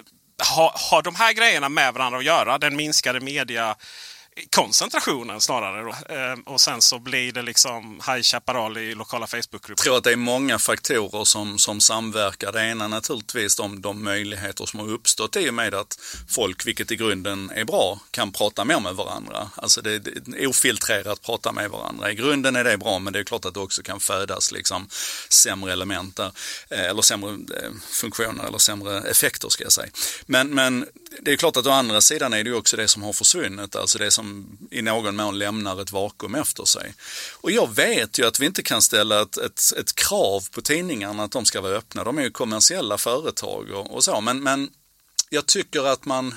har, 0.44 0.72
har 0.90 1.02
de 1.02 1.16
här 1.16 1.34
grejerna 1.34 1.70
med 1.70 1.94
varandra 1.94 2.20
att 2.20 2.26
göra? 2.26 2.58
Den 2.58 2.76
minskade 2.76 3.20
media 3.20 3.76
koncentrationen 4.50 5.42
snarare. 5.42 5.84
Då. 5.84 6.14
Ehm, 6.14 6.42
och 6.42 6.62
sen 6.62 6.82
så 6.82 7.00
blir 7.00 7.32
det 7.32 7.42
liksom 7.42 8.02
High 8.08 8.22
Chaparral 8.22 8.78
i 8.78 8.96
lokala 8.96 9.28
Facebookgrupper. 9.28 9.72
Jag 9.72 9.78
tror 9.78 9.98
att 9.98 10.04
det 10.04 10.12
är 10.12 10.16
många 10.16 10.60
faktorer 10.60 11.26
som, 11.26 11.60
som 11.60 11.80
samverkar. 11.80 12.52
Det 12.52 12.62
ena 12.62 12.88
naturligtvis 12.88 13.56
de, 13.56 13.82
de 13.82 14.04
möjligheter 14.04 14.66
som 14.66 14.80
har 14.80 14.90
uppstått 14.90 15.36
i 15.36 15.50
och 15.50 15.54
med 15.54 15.74
att 15.74 16.00
folk, 16.30 16.68
vilket 16.68 16.92
i 16.92 16.96
grunden 16.96 17.52
är 17.56 17.66
bra, 17.66 18.00
kan 18.12 18.32
prata 18.32 18.66
mer 18.66 18.80
med 18.80 18.96
varandra. 18.96 19.50
Alltså 19.56 19.82
det, 19.82 20.08
är 20.38 20.48
ofiltrerat 20.48 21.22
prata 21.22 21.52
med 21.52 21.70
varandra. 21.70 22.12
I 22.12 22.16
grunden 22.16 22.56
är 22.56 22.64
det 22.64 22.78
bra 22.78 23.00
men 23.00 23.14
det 23.14 23.20
är 23.20 23.24
klart 23.24 23.46
att 23.46 23.54
det 23.54 23.60
också 23.60 23.84
kan 23.84 24.00
födas 24.00 24.52
liksom 24.52 24.88
sämre 25.30 25.74
element 25.74 26.16
där. 26.16 26.32
Eh, 26.70 26.84
eller 26.84 27.02
sämre 27.02 27.30
eh, 27.30 27.72
funktioner 27.92 28.48
eller 28.48 28.58
sämre 28.58 29.02
effekter 29.02 29.50
ska 29.50 29.64
jag 29.64 29.74
säga. 29.74 29.90
Men, 30.26 30.50
men 30.50 30.86
det 31.22 31.32
är 31.32 31.36
klart 31.36 31.58
att 31.58 31.68
å 31.68 31.70
andra 31.70 32.02
sidan 32.02 32.34
är 32.34 32.44
det 32.44 32.50
ju 32.50 32.56
också 32.56 32.78
det 32.78 32.88
som 32.88 33.04
har 33.04 33.14
försvunnit, 33.14 33.76
alltså 33.76 33.98
det 33.98 34.12
som 34.12 34.58
i 34.72 34.82
någon 34.82 35.16
mån 35.16 35.40
lämnar 35.40 35.82
ett 35.82 35.92
vakuum 35.92 36.36
efter 36.36 36.66
sig. 36.66 36.94
Och 37.42 37.52
jag 37.52 37.76
vet 37.76 38.20
ju 38.20 38.28
att 38.28 38.40
vi 38.40 38.46
inte 38.46 38.64
kan 38.64 38.82
ställa 38.82 39.22
ett, 39.22 39.38
ett, 39.38 39.62
ett 39.78 39.96
krav 39.96 40.48
på 40.52 40.62
tidningarna 40.62 41.24
att 41.24 41.32
de 41.32 41.46
ska 41.46 41.62
vara 41.62 41.78
öppna. 41.78 42.04
De 42.04 42.18
är 42.18 42.24
ju 42.24 42.32
kommersiella 42.32 42.98
företag 42.98 43.72
och, 43.72 43.96
och 43.96 44.04
så, 44.04 44.22
men, 44.22 44.44
men 44.44 44.70
jag 45.30 45.46
tycker 45.46 45.84
att 45.84 46.06
man 46.06 46.36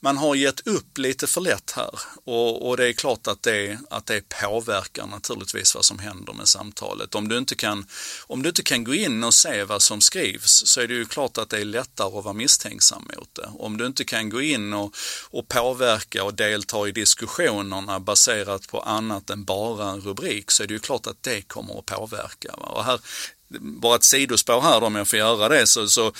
man 0.00 0.16
har 0.16 0.34
gett 0.34 0.66
upp 0.66 0.98
lite 0.98 1.26
för 1.26 1.40
lätt 1.40 1.70
här 1.70 1.90
och, 2.24 2.68
och, 2.68 2.76
det 2.76 2.88
är 2.88 2.92
klart 2.92 3.26
att 3.26 3.42
det, 3.42 3.78
att 3.90 4.06
det 4.06 4.28
påverkar 4.28 5.06
naturligtvis 5.06 5.74
vad 5.74 5.84
som 5.84 5.98
händer 5.98 6.32
med 6.32 6.48
samtalet. 6.48 7.14
Om 7.14 7.28
du, 7.28 7.38
inte 7.38 7.54
kan, 7.54 7.86
om 8.26 8.42
du 8.42 8.48
inte 8.48 8.62
kan 8.62 8.84
gå 8.84 8.94
in 8.94 9.24
och 9.24 9.34
se 9.34 9.64
vad 9.64 9.82
som 9.82 10.00
skrivs 10.00 10.66
så 10.66 10.80
är 10.80 10.88
det 10.88 10.94
ju 10.94 11.04
klart 11.04 11.38
att 11.38 11.50
det 11.50 11.58
är 11.58 11.64
lättare 11.64 12.18
att 12.18 12.24
vara 12.24 12.34
misstänksam 12.34 13.10
mot 13.16 13.34
det. 13.34 13.50
Om 13.58 13.76
du 13.76 13.86
inte 13.86 14.04
kan 14.04 14.30
gå 14.30 14.42
in 14.42 14.72
och, 14.72 14.94
och 15.30 15.48
påverka 15.48 16.24
och 16.24 16.34
delta 16.34 16.88
i 16.88 16.92
diskussionerna 16.92 18.00
baserat 18.00 18.68
på 18.68 18.80
annat 18.80 19.30
än 19.30 19.44
bara 19.44 19.90
en 19.90 20.00
rubrik 20.00 20.50
så 20.50 20.62
är 20.62 20.66
det 20.66 20.74
ju 20.74 20.80
klart 20.80 21.06
att 21.06 21.22
det 21.22 21.42
kommer 21.42 21.78
att 21.78 21.86
påverka. 21.86 22.52
Och 22.52 22.84
här, 22.84 23.00
bara 23.48 23.96
ett 23.96 24.04
sidospår 24.04 24.60
här 24.60 24.80
då, 24.80 24.86
om 24.86 24.94
jag 24.94 25.08
får 25.08 25.18
göra 25.18 25.48
det, 25.48 25.66
så, 25.66 25.88
så 25.88 26.12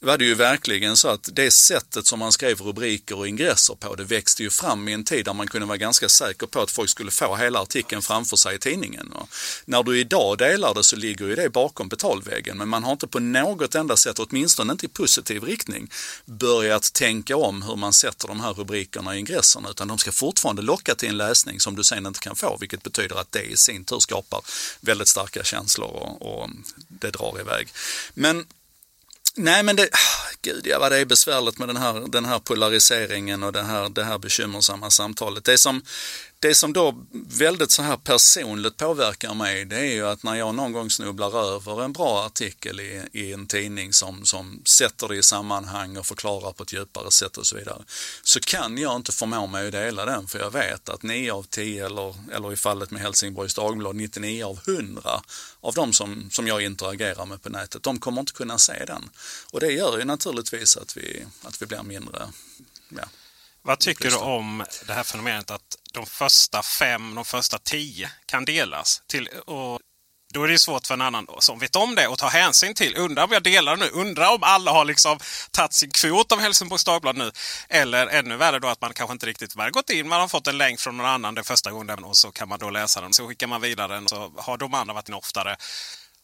var 0.00 0.18
det 0.18 0.24
ju 0.24 0.34
verkligen 0.34 0.96
så 0.96 1.08
att 1.08 1.28
det 1.32 1.50
sättet 1.50 2.06
som 2.06 2.18
man 2.18 2.32
skrev 2.32 2.60
rubriker 2.60 3.18
och 3.18 3.28
ingresser 3.28 3.74
på, 3.74 3.94
det 3.94 4.04
växte 4.04 4.42
ju 4.42 4.50
fram 4.50 4.88
i 4.88 4.92
en 4.92 5.04
tid 5.04 5.24
där 5.24 5.34
man 5.34 5.48
kunde 5.48 5.66
vara 5.66 5.76
ganska 5.76 6.08
säker 6.08 6.46
på 6.46 6.60
att 6.60 6.70
folk 6.70 6.90
skulle 6.90 7.10
få 7.10 7.36
hela 7.36 7.60
artikeln 7.60 8.02
framför 8.02 8.36
sig 8.36 8.56
i 8.56 8.58
tidningen. 8.58 9.12
Och 9.12 9.28
när 9.64 9.82
du 9.82 10.00
idag 10.00 10.38
delar 10.38 10.74
det 10.74 10.84
så 10.84 10.96
ligger 10.96 11.26
ju 11.26 11.34
det 11.34 11.48
bakom 11.48 11.88
betalväggen, 11.88 12.58
men 12.58 12.68
man 12.68 12.84
har 12.84 12.92
inte 12.92 13.06
på 13.06 13.18
något 13.20 13.74
enda 13.74 13.96
sätt, 13.96 14.18
åtminstone 14.18 14.72
inte 14.72 14.86
i 14.86 14.88
positiv 14.88 15.44
riktning, 15.44 15.90
börjat 16.24 16.92
tänka 16.92 17.36
om 17.36 17.62
hur 17.62 17.76
man 17.76 17.92
sätter 17.92 18.28
de 18.28 18.40
här 18.40 18.52
rubrikerna 18.52 19.16
i 19.16 19.18
ingresserna, 19.18 19.70
utan 19.70 19.88
de 19.88 19.98
ska 19.98 20.12
fortfarande 20.12 20.62
locka 20.62 20.94
till 20.94 21.08
en 21.08 21.16
läsning 21.16 21.60
som 21.60 21.76
du 21.76 21.84
sen 21.84 22.06
inte 22.06 22.20
kan 22.20 22.36
få, 22.36 22.56
vilket 22.60 22.82
betyder 22.82 23.16
att 23.16 23.32
det 23.32 23.42
i 23.42 23.56
sin 23.56 23.84
tur 23.84 23.98
skapar 23.98 24.40
väldigt 24.80 25.08
starka 25.08 25.44
känslor 25.44 25.88
och, 25.88 26.42
och 26.42 26.50
det 26.88 27.10
drar 27.10 27.40
iväg. 27.40 27.68
Men 28.14 28.46
Nej 29.36 29.62
men 29.62 29.76
det, 29.76 29.88
gud 30.42 30.66
ja 30.66 30.78
vad 30.78 30.92
det 30.92 30.98
är 30.98 31.04
besvärligt 31.04 31.58
med 31.58 31.68
den 31.68 31.76
här, 31.76 32.08
den 32.08 32.24
här 32.24 32.38
polariseringen 32.38 33.42
och 33.42 33.52
det 33.52 33.62
här, 33.62 33.88
det 33.88 34.04
här 34.04 34.18
bekymmersamma 34.18 34.90
samtalet. 34.90 35.44
Det 35.44 35.58
som, 35.58 35.82
det 36.42 36.54
som 36.54 36.72
då 36.72 37.06
väldigt 37.12 37.70
så 37.70 37.82
här 37.82 37.96
personligt 37.96 38.76
påverkar 38.76 39.34
mig 39.34 39.64
det 39.64 39.76
är 39.76 39.92
ju 39.92 40.06
att 40.06 40.22
när 40.22 40.34
jag 40.34 40.54
någon 40.54 40.72
gång 40.72 40.90
snubblar 40.90 41.54
över 41.54 41.82
en 41.82 41.92
bra 41.92 42.26
artikel 42.26 42.80
i, 42.80 43.02
i 43.12 43.32
en 43.32 43.46
tidning 43.46 43.92
som, 43.92 44.24
som 44.24 44.62
sätter 44.64 45.08
det 45.08 45.16
i 45.16 45.22
sammanhang 45.22 45.96
och 45.96 46.06
förklarar 46.06 46.52
på 46.52 46.62
ett 46.62 46.72
djupare 46.72 47.10
sätt 47.10 47.36
och 47.36 47.46
så 47.46 47.56
vidare. 47.56 47.82
Så 48.22 48.40
kan 48.40 48.78
jag 48.78 48.96
inte 48.96 49.12
förmå 49.12 49.46
mig 49.46 49.66
att 49.66 49.72
dela 49.72 50.04
den 50.04 50.26
för 50.26 50.38
jag 50.38 50.50
vet 50.50 50.88
att 50.88 51.02
9 51.02 51.32
av 51.32 51.42
10 51.42 51.86
eller, 51.86 52.14
eller 52.32 52.52
i 52.52 52.56
fallet 52.56 52.90
med 52.90 53.02
Helsingborgs 53.02 53.54
Dagblad 53.54 53.96
99 53.96 54.44
av 54.44 54.60
100 54.68 55.22
av 55.60 55.74
de 55.74 55.92
som, 55.92 56.30
som 56.30 56.46
jag 56.46 56.62
interagerar 56.62 57.26
med 57.26 57.42
på 57.42 57.48
nätet, 57.48 57.82
de 57.82 57.98
kommer 57.98 58.20
inte 58.20 58.32
kunna 58.32 58.58
se 58.58 58.84
den. 58.84 59.10
Och 59.50 59.60
det 59.60 59.72
gör 59.72 59.98
ju 59.98 60.04
naturligtvis 60.04 60.76
att 60.76 60.96
vi, 60.96 61.26
att 61.42 61.62
vi 61.62 61.66
blir 61.66 61.82
mindre 61.82 62.28
ja, 62.88 63.04
vad 63.62 63.78
tycker 63.78 64.10
du 64.10 64.16
om 64.16 64.64
det 64.86 64.92
här 64.92 65.02
fenomenet 65.02 65.50
att 65.50 65.79
de 65.92 66.06
första 66.06 66.62
fem, 66.62 67.14
de 67.14 67.24
första 67.24 67.58
tio 67.58 68.10
kan 68.26 68.44
delas? 68.44 69.02
Till, 69.06 69.28
och 69.28 69.80
då 70.32 70.44
är 70.44 70.48
det 70.48 70.58
svårt 70.58 70.86
för 70.86 70.94
en 70.94 71.00
annan 71.00 71.26
som 71.38 71.58
vet 71.58 71.76
om 71.76 71.94
det 71.94 72.06
och 72.06 72.18
tar 72.18 72.28
hänsyn 72.28 72.74
till. 72.74 72.96
Undrar 72.96 73.24
om 73.24 73.32
jag 73.32 73.42
delar 73.42 73.76
nu? 73.76 73.88
Undrar 73.88 74.34
om 74.34 74.42
alla 74.42 74.70
har 74.70 74.84
liksom 74.84 75.18
tagit 75.50 75.72
sin 75.72 75.90
kvot 75.90 76.32
av 76.32 76.40
Helsingborgs 76.40 76.84
Dagblad 76.84 77.16
nu? 77.16 77.32
Eller 77.68 78.06
ännu 78.06 78.36
värre 78.36 78.58
då 78.58 78.68
att 78.68 78.80
man 78.80 78.94
kanske 78.94 79.12
inte 79.12 79.26
riktigt 79.26 79.56
har 79.56 79.70
gått 79.70 79.90
in. 79.90 80.08
Man 80.08 80.20
har 80.20 80.28
fått 80.28 80.46
en 80.46 80.58
länk 80.58 80.80
från 80.80 80.96
någon 80.96 81.06
annan 81.06 81.34
den 81.34 81.44
första 81.44 81.70
gången 81.70 82.04
och 82.04 82.16
så 82.16 82.32
kan 82.32 82.48
man 82.48 82.58
då 82.58 82.70
läsa 82.70 83.00
den. 83.00 83.12
Så 83.12 83.28
skickar 83.28 83.46
man 83.46 83.60
vidare 83.60 83.94
den. 83.94 84.08
Så 84.08 84.32
har 84.36 84.58
de 84.58 84.74
andra 84.74 84.94
varit 84.94 85.08
in 85.08 85.14
oftare. 85.14 85.56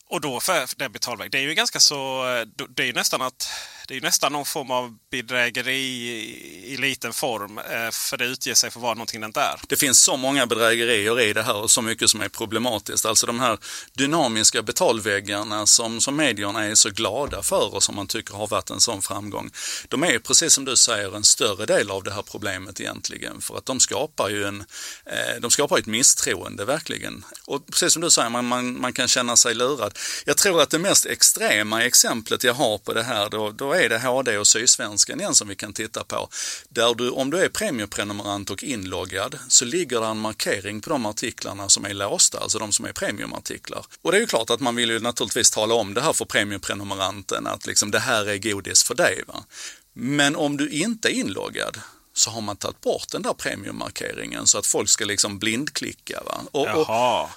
Och 0.09 0.21
då 0.21 0.41
för 0.41 0.79
den 0.79 0.93
betalväg. 0.93 1.31
Det 1.31 1.39
är 1.39 1.43
ju 1.43 1.55
ganska 1.55 1.81
så... 1.81 2.25
Det 2.69 2.83
är 2.83 2.87
ju 2.87 2.93
nästan 2.93 3.23
att 3.23 3.49
det 3.89 3.97
är 3.97 4.01
nästan 4.01 4.33
någon 4.33 4.45
form 4.45 4.71
av 4.71 4.97
bedrägeri 5.11 5.73
i, 5.73 6.73
i 6.73 6.77
liten 6.77 7.13
form. 7.13 7.59
Eh, 7.59 7.91
för 7.91 8.17
det 8.17 8.25
utger 8.25 8.55
sig 8.55 8.71
för 8.71 8.79
att 8.81 8.83
vara 8.83 8.95
någonting 8.95 9.21
det 9.21 9.27
inte 9.27 9.41
är. 9.41 9.61
Det 9.69 9.77
finns 9.77 10.01
så 10.01 10.17
många 10.17 10.47
bedrägerier 10.47 11.21
i 11.21 11.33
det 11.33 11.43
här 11.43 11.57
och 11.57 11.71
så 11.71 11.83
mycket 11.83 12.11
som 12.11 12.21
är 12.21 12.29
problematiskt. 12.29 13.07
Alltså 13.07 13.27
de 13.27 13.41
här 13.41 13.59
dynamiska 13.93 14.63
betalväggarna 14.63 15.67
som, 15.67 16.01
som 16.01 16.17
medierna 16.17 16.65
är 16.65 16.75
så 16.75 16.91
glada 16.91 17.43
för 17.43 17.75
och 17.75 17.83
som 17.83 17.95
man 17.95 18.07
tycker 18.07 18.35
har 18.35 18.47
varit 18.47 18.71
en 18.71 18.81
sån 18.81 19.03
framgång. 19.03 19.51
De 19.89 20.03
är 20.05 20.19
precis 20.19 20.53
som 20.53 20.65
du 20.65 20.77
säger 20.77 21.17
en 21.17 21.25
större 21.25 21.67
del 21.67 21.91
av 21.91 22.03
det 22.03 22.13
här 22.13 22.23
problemet 22.23 22.81
egentligen. 22.81 23.41
För 23.41 23.59
att 23.59 23.67
de 23.67 23.81
skapar 23.81 24.29
ju 24.29 24.45
en, 24.45 24.65
eh, 25.07 25.41
de 25.41 25.51
skapar 25.51 25.79
ett 25.79 25.87
misstroende 25.87 26.65
verkligen. 26.65 27.25
Och 27.45 27.67
precis 27.67 27.93
som 27.93 28.03
du 28.03 28.11
säger, 28.11 28.31
man, 28.31 28.45
man, 28.45 28.81
man 28.81 28.93
kan 28.93 29.09
känna 29.09 29.37
sig 29.37 29.55
lurad. 29.55 29.99
Jag 30.25 30.37
tror 30.37 30.63
att 30.63 30.71
det 30.71 30.79
mest 30.79 31.07
extrema 31.07 31.85
exemplet 31.85 32.45
jag 32.45 32.55
har 32.55 32.79
på 32.79 32.93
det 32.93 33.03
här, 33.03 33.31
då, 33.31 33.51
då 33.51 33.76
är 33.85 33.89
det 33.89 33.99
HD 33.99 34.39
och 34.39 34.47
Sydsvenskan 34.47 35.21
igen 35.21 35.35
som 35.35 35.49
vi 35.49 35.57
kan 35.57 35.73
titta 35.73 36.05
på. 36.05 36.29
Där 36.69 36.95
du, 36.95 37.11
om 37.11 37.31
du 37.31 37.39
är 37.39 37.49
premiumprenumerant 37.49 38.51
och 38.51 38.63
inloggad 38.63 39.39
så 39.49 39.65
ligger 39.65 40.01
det 40.01 40.07
en 40.07 40.19
markering 40.19 40.81
på 40.81 40.91
de 40.91 41.07
artiklarna 41.07 41.69
som 41.69 41.85
är 41.85 41.95
låsta, 41.95 42.39
alltså 42.39 42.59
de 42.59 42.73
som 42.73 42.85
är 42.85 42.93
premiumartiklar. 42.93 43.85
Och 44.03 44.13
det 44.13 44.19
är 44.19 44.21
ju 44.21 44.27
klart 44.27 44.51
att 44.51 44.61
man 44.61 44.77
vill 44.77 44.91
ju 44.91 45.01
naturligtvis 45.01 45.51
tala 45.51 45.75
om 45.75 45.95
det 45.95 46.01
här 46.01 46.13
för 46.13 46.25
premiumprenumeranten, 46.25 47.47
att 47.47 47.67
liksom 47.67 47.91
det 47.91 47.99
här 47.99 48.29
är 48.29 48.39
godis 48.39 48.83
för 48.83 48.95
dig. 48.95 49.23
Va? 49.27 49.45
Men 49.93 50.37
om 50.37 50.57
du 50.57 50.69
inte 50.69 51.09
är 51.09 51.13
inloggad, 51.13 51.81
så 52.19 52.31
har 52.31 52.41
man 52.41 52.57
tagit 52.57 52.81
bort 52.81 53.09
den 53.11 53.23
där 53.23 53.33
premiummarkeringen 53.33 54.47
så 54.47 54.59
att 54.59 54.67
folk 54.67 54.89
ska 54.89 55.05
liksom 55.05 55.39
blindklicka. 55.39 56.23
Va? 56.25 56.41
Och, 56.53 56.69
och, 56.69 56.91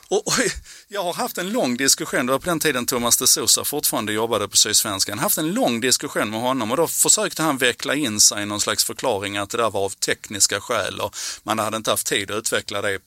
och, 0.07 0.27
och, 0.27 0.33
jag 0.87 1.03
har 1.03 1.13
haft 1.13 1.37
en 1.37 1.49
lång 1.49 1.77
diskussion, 1.77 2.25
det 2.25 2.31
var 2.31 2.39
på 2.39 2.49
den 2.49 2.59
tiden 2.59 2.85
Thomas 2.85 3.17
de 3.17 3.27
Sousa 3.27 3.63
fortfarande 3.63 4.13
jobbade 4.13 4.47
på 4.47 4.57
Sydsvenskan, 4.57 5.19
haft 5.19 5.37
en 5.37 5.51
lång 5.51 5.81
diskussion 5.81 6.29
med 6.29 6.41
honom 6.41 6.71
och 6.71 6.77
då 6.77 6.87
försökte 6.87 7.43
han 7.43 7.57
veckla 7.57 7.95
in 7.95 8.19
sig 8.19 8.43
i 8.43 8.45
någon 8.45 8.61
slags 8.61 8.83
förklaring 8.85 9.37
att 9.37 9.49
det 9.49 9.57
där 9.57 9.69
var 9.69 9.85
av 9.85 9.89
tekniska 9.89 10.61
skäl 10.61 10.99
och 10.99 11.15
man 11.43 11.59
hade 11.59 11.77
inte 11.77 11.91
haft 11.91 12.07
tid 12.07 12.31
att 12.31 12.37
utveckla 12.37 12.81
det 12.81 12.99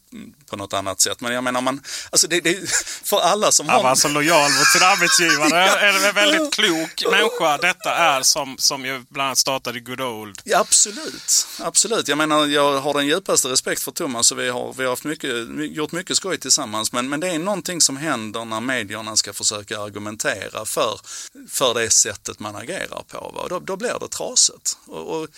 på 0.50 0.56
något 0.56 0.72
annat 0.72 1.00
sätt. 1.00 1.20
Men 1.20 1.32
jag 1.32 1.44
menar, 1.44 1.60
man, 1.60 1.82
alltså 2.10 2.28
det, 2.28 2.40
det, 2.40 2.70
för 3.04 3.20
alla 3.20 3.52
som 3.52 3.68
Han 3.68 3.76
har... 3.76 3.82
var 3.82 3.94
så 3.94 4.08
lojal 4.08 4.50
mot 4.50 4.66
sin 4.66 4.82
arbetsgivare. 4.82 5.66
ja. 5.66 5.78
En 5.78 6.14
väldigt 6.14 6.54
klok 6.54 7.04
människa. 7.10 7.58
Detta 7.58 7.94
är 7.94 8.22
som, 8.22 8.56
som 8.58 8.84
ju 8.84 9.04
bland 9.08 9.26
annat 9.26 9.38
startade 9.38 9.80
Good 9.80 10.00
Old. 10.00 10.40
Ja, 10.44 10.58
absolut 10.58 11.46
absolut. 11.62 12.08
Jag 12.08 12.18
menar, 12.18 12.46
jag 12.46 12.80
har 12.80 12.94
den 12.94 13.06
djupaste 13.06 13.48
respekt 13.48 13.82
för 13.82 13.92
Thomas 13.92 14.32
och 14.32 14.38
vi 14.38 14.48
har, 14.48 14.72
vi 14.72 14.82
har 14.82 14.90
haft 14.90 15.04
mycket, 15.04 15.30
gjort 15.58 15.92
mycket 15.92 16.16
skoj 16.16 16.38
tillsammans. 16.38 16.92
Men, 16.92 17.08
men 17.08 17.20
det 17.20 17.28
är 17.28 17.38
någonting 17.38 17.80
som 17.80 17.96
händer 17.96 18.44
när 18.44 18.60
medierna 18.60 19.16
ska 19.16 19.32
försöka 19.32 19.80
argumentera 19.80 20.64
för, 20.64 21.00
för 21.48 21.74
det 21.74 21.90
sättet 21.90 22.40
man 22.40 22.56
agerar 22.56 23.04
på. 23.08 23.32
Va? 23.34 23.46
Då, 23.48 23.58
då 23.58 23.76
blir 23.76 23.98
det 24.00 24.08
trasigt. 24.08 24.78
Och, 24.86 25.16
och 25.16 25.28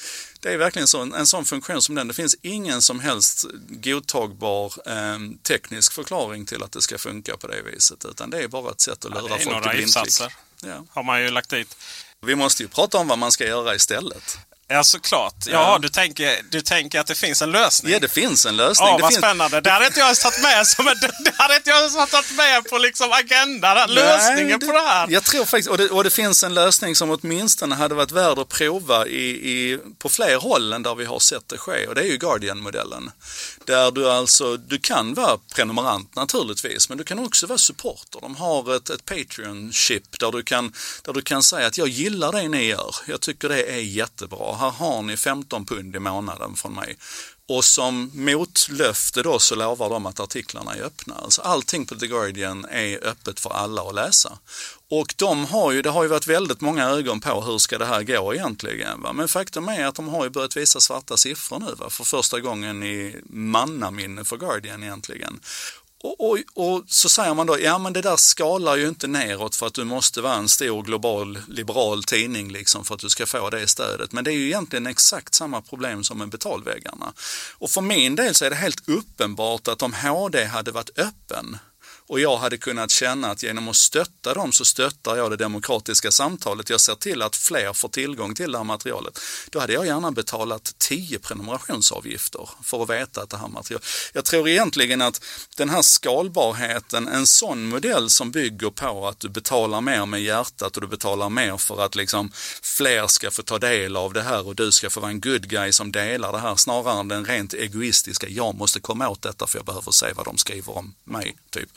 det 0.40 0.52
är 0.52 0.58
verkligen 0.58 0.88
så, 0.88 1.00
en 1.00 1.26
sån 1.26 1.44
funktion 1.44 1.82
som 1.82 1.94
den. 1.94 2.08
Det 2.08 2.14
finns 2.14 2.36
ingen 2.42 2.82
som 2.82 3.00
helst 3.00 3.44
godtagbar 3.68 4.72
eh, 4.86 5.18
teknisk 5.42 5.92
förklaring 5.92 6.46
till 6.46 6.62
att 6.62 6.72
det 6.72 6.82
ska 6.82 6.98
funka 6.98 7.36
på 7.36 7.46
det 7.46 7.62
viset. 7.62 8.04
Utan 8.04 8.30
det 8.30 8.38
är 8.42 8.48
bara 8.48 8.70
ett 8.70 8.80
sätt 8.80 9.04
att 9.04 9.10
lura 9.10 9.22
ja, 9.28 9.38
folk 9.38 9.62
till 9.62 9.70
blindklick. 9.70 10.30
Ja. 10.62 10.84
Har 10.90 11.02
man 11.02 11.22
ju 11.22 11.30
lagt 11.30 11.50
dit. 11.50 11.76
Vi 12.20 12.34
måste 12.34 12.62
ju 12.62 12.68
prata 12.68 12.98
om 12.98 13.08
vad 13.08 13.18
man 13.18 13.32
ska 13.32 13.46
göra 13.46 13.74
istället. 13.74 14.38
Ja, 14.68 14.84
såklart. 14.84 15.34
Ja, 15.46 15.52
ja. 15.52 15.78
Du, 15.78 15.88
tänker, 15.88 16.36
du 16.50 16.60
tänker 16.60 17.00
att 17.00 17.06
det 17.06 17.14
finns 17.14 17.42
en 17.42 17.50
lösning? 17.50 17.92
Ja, 17.92 17.98
det 17.98 18.08
finns 18.08 18.46
en 18.46 18.56
lösning. 18.56 18.88
Ja, 18.88 18.96
det 18.96 19.02
vad 19.02 19.10
finns... 19.10 19.24
spännande. 19.24 19.60
Det 19.60 19.70
hade 19.70 19.86
inte 19.86 20.00
jag 20.00 20.16
satt 20.16 20.42
med 20.42 20.66
som 20.66 20.88
en, 20.88 20.94
det 21.24 21.32
hade 21.38 21.56
inte 21.56 21.70
jag 21.70 21.90
satt 21.90 22.30
med 22.36 22.64
på 22.70 22.78
liksom 22.78 23.12
agendan. 23.12 23.90
Lösningen 23.90 24.48
Nej, 24.48 24.58
det, 24.58 24.66
på 24.66 24.72
det 24.72 24.80
här. 24.80 25.08
Jag 25.10 25.24
tror 25.24 25.44
faktiskt, 25.44 25.68
och 25.68 25.78
det, 25.78 25.88
och 25.88 26.04
det 26.04 26.10
finns 26.10 26.44
en 26.44 26.54
lösning 26.54 26.96
som 26.96 27.10
åtminstone 27.10 27.74
hade 27.74 27.94
varit 27.94 28.12
värd 28.12 28.38
att 28.38 28.48
prova 28.48 29.06
i, 29.06 29.30
i, 29.30 29.78
på 29.98 30.08
fler 30.08 30.36
håll 30.36 30.72
än 30.72 30.82
där 30.82 30.94
vi 30.94 31.04
har 31.04 31.18
sett 31.18 31.48
det 31.48 31.58
ske. 31.58 31.86
Och 31.86 31.94
det 31.94 32.00
är 32.00 32.06
ju 32.06 32.16
Guardian-modellen. 32.16 33.10
Där 33.64 33.90
du 33.90 34.10
alltså, 34.10 34.56
du 34.56 34.78
kan 34.78 35.14
vara 35.14 35.38
prenumerant 35.54 36.16
naturligtvis, 36.16 36.88
men 36.88 36.98
du 36.98 37.04
kan 37.04 37.18
också 37.18 37.46
vara 37.46 37.58
supporter. 37.58 38.20
De 38.20 38.36
har 38.36 38.76
ett, 38.76 38.90
ett 38.90 39.04
Patreon-chip 39.04 40.18
där, 40.18 40.32
du 40.32 40.42
kan, 40.42 40.72
där 41.02 41.12
du 41.12 41.22
kan 41.22 41.42
säga 41.42 41.66
att 41.66 41.78
jag 41.78 41.88
gillar 41.88 42.32
det 42.32 42.48
ni 42.48 42.64
gör. 42.64 42.94
Jag 43.06 43.20
tycker 43.20 43.48
det 43.48 43.62
är 43.62 43.80
jättebra. 43.80 44.53
Här 44.54 44.70
har 44.70 45.02
ni 45.02 45.16
15 45.16 45.66
pund 45.66 45.96
i 45.96 45.98
månaden 45.98 46.54
från 46.54 46.74
mig. 46.74 46.96
Och 47.48 47.64
som 47.64 48.10
motlöfte 48.14 49.22
då 49.22 49.38
så 49.38 49.54
lovar 49.54 49.90
de 49.90 50.06
att 50.06 50.20
artiklarna 50.20 50.74
är 50.74 50.82
öppna. 50.82 51.14
Alltså 51.14 51.42
allting 51.42 51.86
på 51.86 51.94
The 51.94 52.06
Guardian 52.06 52.64
är 52.70 53.04
öppet 53.06 53.40
för 53.40 53.50
alla 53.50 53.82
att 53.82 53.94
läsa. 53.94 54.38
Och 54.90 55.14
de 55.16 55.44
har 55.44 55.72
ju, 55.72 55.82
det 55.82 55.90
har 55.90 56.02
ju 56.02 56.08
varit 56.08 56.26
väldigt 56.26 56.60
många 56.60 56.88
ögon 56.88 57.20
på 57.20 57.40
hur 57.40 57.58
ska 57.58 57.78
det 57.78 57.86
här 57.86 58.02
gå 58.02 58.34
egentligen. 58.34 59.02
Va? 59.02 59.12
Men 59.12 59.28
faktum 59.28 59.68
är 59.68 59.86
att 59.86 59.94
de 59.94 60.08
har 60.08 60.24
ju 60.24 60.30
börjat 60.30 60.56
visa 60.56 60.80
svarta 60.80 61.16
siffror 61.16 61.58
nu 61.58 61.74
va? 61.78 61.90
för 61.90 62.04
första 62.04 62.40
gången 62.40 62.82
i 62.82 63.16
mannaminne 63.30 64.24
för 64.24 64.36
Guardian 64.36 64.82
egentligen. 64.82 65.40
Och, 66.04 66.30
och, 66.30 66.38
och, 66.54 66.84
så 66.86 67.08
säger 67.08 67.34
man 67.34 67.46
då, 67.46 67.60
ja 67.60 67.78
men 67.78 67.92
det 67.92 68.02
där 68.02 68.16
skalar 68.16 68.76
ju 68.76 68.88
inte 68.88 69.06
neråt 69.06 69.56
för 69.56 69.66
att 69.66 69.74
du 69.74 69.84
måste 69.84 70.20
vara 70.20 70.34
en 70.34 70.48
stor 70.48 70.82
global 70.82 71.38
liberal 71.48 72.04
tidning 72.04 72.52
liksom 72.52 72.84
för 72.84 72.94
att 72.94 73.00
du 73.00 73.08
ska 73.08 73.26
få 73.26 73.50
det 73.50 73.66
stödet. 73.66 74.12
Men 74.12 74.24
det 74.24 74.30
är 74.30 74.34
ju 74.34 74.46
egentligen 74.46 74.86
exakt 74.86 75.34
samma 75.34 75.60
problem 75.60 76.04
som 76.04 76.18
med 76.18 76.28
betalväggarna. 76.28 77.12
Och 77.58 77.70
för 77.70 77.80
min 77.80 78.16
del 78.16 78.34
så 78.34 78.44
är 78.44 78.50
det 78.50 78.56
helt 78.56 78.88
uppenbart 78.88 79.68
att 79.68 79.82
om 79.82 79.94
HD 79.94 80.44
hade 80.44 80.70
varit 80.70 80.98
öppen 80.98 81.58
och 82.06 82.20
jag 82.20 82.36
hade 82.36 82.58
kunnat 82.58 82.90
känna 82.90 83.30
att 83.30 83.42
genom 83.42 83.68
att 83.68 83.76
stötta 83.76 84.34
dem 84.34 84.52
så 84.52 84.64
stöttar 84.64 85.16
jag 85.16 85.30
det 85.30 85.36
demokratiska 85.36 86.10
samtalet. 86.10 86.70
Jag 86.70 86.80
ser 86.80 86.94
till 86.94 87.22
att 87.22 87.36
fler 87.36 87.72
får 87.72 87.88
tillgång 87.88 88.34
till 88.34 88.52
det 88.52 88.58
här 88.58 88.64
materialet. 88.64 89.20
Då 89.50 89.60
hade 89.60 89.72
jag 89.72 89.86
gärna 89.86 90.10
betalat 90.10 90.74
10 90.78 91.18
prenumerationsavgifter 91.18 92.48
för 92.62 92.82
att 92.82 92.90
veta 92.90 93.22
att 93.22 93.30
det 93.30 93.36
här 93.36 93.48
materialet... 93.48 93.86
Jag 94.12 94.24
tror 94.24 94.48
egentligen 94.48 95.02
att 95.02 95.24
den 95.56 95.70
här 95.70 95.82
skalbarheten, 95.82 97.08
en 97.08 97.26
sån 97.26 97.68
modell 97.68 98.10
som 98.10 98.30
bygger 98.30 98.70
på 98.70 99.08
att 99.08 99.20
du 99.20 99.28
betalar 99.28 99.80
mer 99.80 100.06
med 100.06 100.22
hjärtat 100.22 100.76
och 100.76 100.80
du 100.80 100.86
betalar 100.86 101.28
mer 101.28 101.56
för 101.56 101.84
att 101.84 101.94
liksom 101.94 102.32
fler 102.62 103.06
ska 103.06 103.30
få 103.30 103.42
ta 103.42 103.58
del 103.58 103.96
av 103.96 104.12
det 104.12 104.22
här 104.22 104.46
och 104.46 104.54
du 104.54 104.72
ska 104.72 104.90
få 104.90 105.00
vara 105.00 105.10
en 105.10 105.20
good 105.20 105.48
guy 105.48 105.72
som 105.72 105.92
delar 105.92 106.32
det 106.32 106.38
här 106.38 106.56
snarare 106.56 107.00
än 107.00 107.08
den 107.08 107.24
rent 107.24 107.54
egoistiska, 107.54 108.28
jag 108.28 108.54
måste 108.54 108.80
komma 108.80 109.08
åt 109.08 109.22
detta 109.22 109.46
för 109.46 109.58
jag 109.58 109.66
behöver 109.66 109.92
se 109.92 110.12
vad 110.12 110.26
de 110.26 110.38
skriver 110.38 110.78
om 110.78 110.94
mig, 111.04 111.36
typ. 111.50 111.68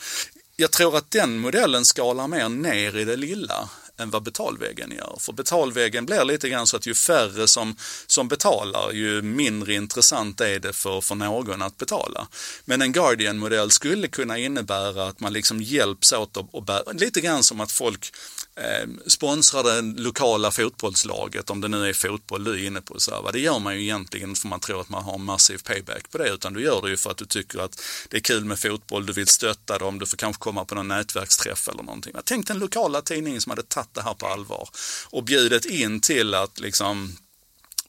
Jag 0.59 0.71
tror 0.71 0.97
att 0.97 1.11
den 1.11 1.39
modellen 1.39 1.85
skalar 1.85 2.27
mer 2.27 2.49
ner 2.49 2.97
i 2.97 3.05
det 3.05 3.15
lilla 3.15 3.69
än 3.97 4.09
vad 4.09 4.23
betalväggen 4.23 4.91
gör. 4.91 5.17
För 5.19 5.33
betalväggen 5.33 6.05
blir 6.05 6.25
lite 6.25 6.49
grann 6.49 6.67
så 6.67 6.77
att 6.77 6.85
ju 6.85 6.95
färre 6.95 7.47
som, 7.47 7.75
som 8.07 8.27
betalar, 8.27 8.91
ju 8.91 9.21
mindre 9.21 9.73
intressant 9.73 10.41
är 10.41 10.59
det 10.59 10.73
för, 10.73 11.01
för 11.01 11.15
någon 11.15 11.61
att 11.61 11.77
betala. 11.77 12.27
Men 12.65 12.81
en 12.81 12.91
Guardian-modell 12.91 13.71
skulle 13.71 14.07
kunna 14.07 14.37
innebära 14.37 15.07
att 15.07 15.19
man 15.19 15.33
liksom 15.33 15.61
hjälps 15.61 16.13
åt 16.13 16.37
och, 16.37 16.55
och 16.55 16.63
bär, 16.63 16.93
lite 16.93 17.21
grann 17.21 17.43
som 17.43 17.61
att 17.61 17.71
folk 17.71 18.11
eh, 18.55 18.87
sponsrar 19.07 19.63
det 19.63 20.01
lokala 20.01 20.51
fotbollslaget, 20.51 21.49
om 21.49 21.61
det 21.61 21.67
nu 21.67 21.89
är 21.89 21.93
fotboll 21.93 22.43
du 22.43 22.51
är 22.51 22.67
inne 22.67 22.81
på. 22.81 22.99
Så 22.99 23.11
här, 23.11 23.31
Det 23.31 23.39
gör 23.39 23.59
man 23.59 23.75
ju 23.75 23.81
egentligen 23.81 24.35
för 24.35 24.47
man 24.47 24.59
tror 24.59 24.81
att 24.81 24.89
man 24.89 25.03
har 25.03 25.17
massiv 25.17 25.57
payback 25.57 26.11
på 26.11 26.17
det, 26.17 26.29
utan 26.29 26.53
du 26.53 26.61
gör 26.61 26.81
det 26.81 26.89
ju 26.89 26.97
för 26.97 27.11
att 27.11 27.17
du 27.17 27.25
tycker 27.25 27.59
att 27.59 27.81
det 28.09 28.17
är 28.17 28.21
kul 28.21 28.45
med 28.45 28.59
fotboll, 28.59 29.05
du 29.05 29.13
vill 29.13 29.27
stötta 29.27 29.77
dem, 29.77 29.99
du 29.99 30.05
får 30.05 30.17
kanske 30.17 30.41
komma 30.41 30.65
på 30.65 30.75
någon 30.75 30.87
nätverksträff 30.87 31.67
eller 31.67 31.83
någonting. 31.83 32.13
Tänk 32.23 32.47
den 32.47 32.59
lokala 32.59 33.01
tidningen 33.01 33.41
som 33.41 33.49
hade 33.49 33.63
tagit 33.63 33.86
det 33.93 34.01
här 34.01 34.13
på 34.13 34.27
allvar 34.27 34.69
och 35.09 35.23
bjudit 35.23 35.65
in 35.65 36.01
till 36.01 36.33
att 36.33 36.59
liksom 36.59 37.17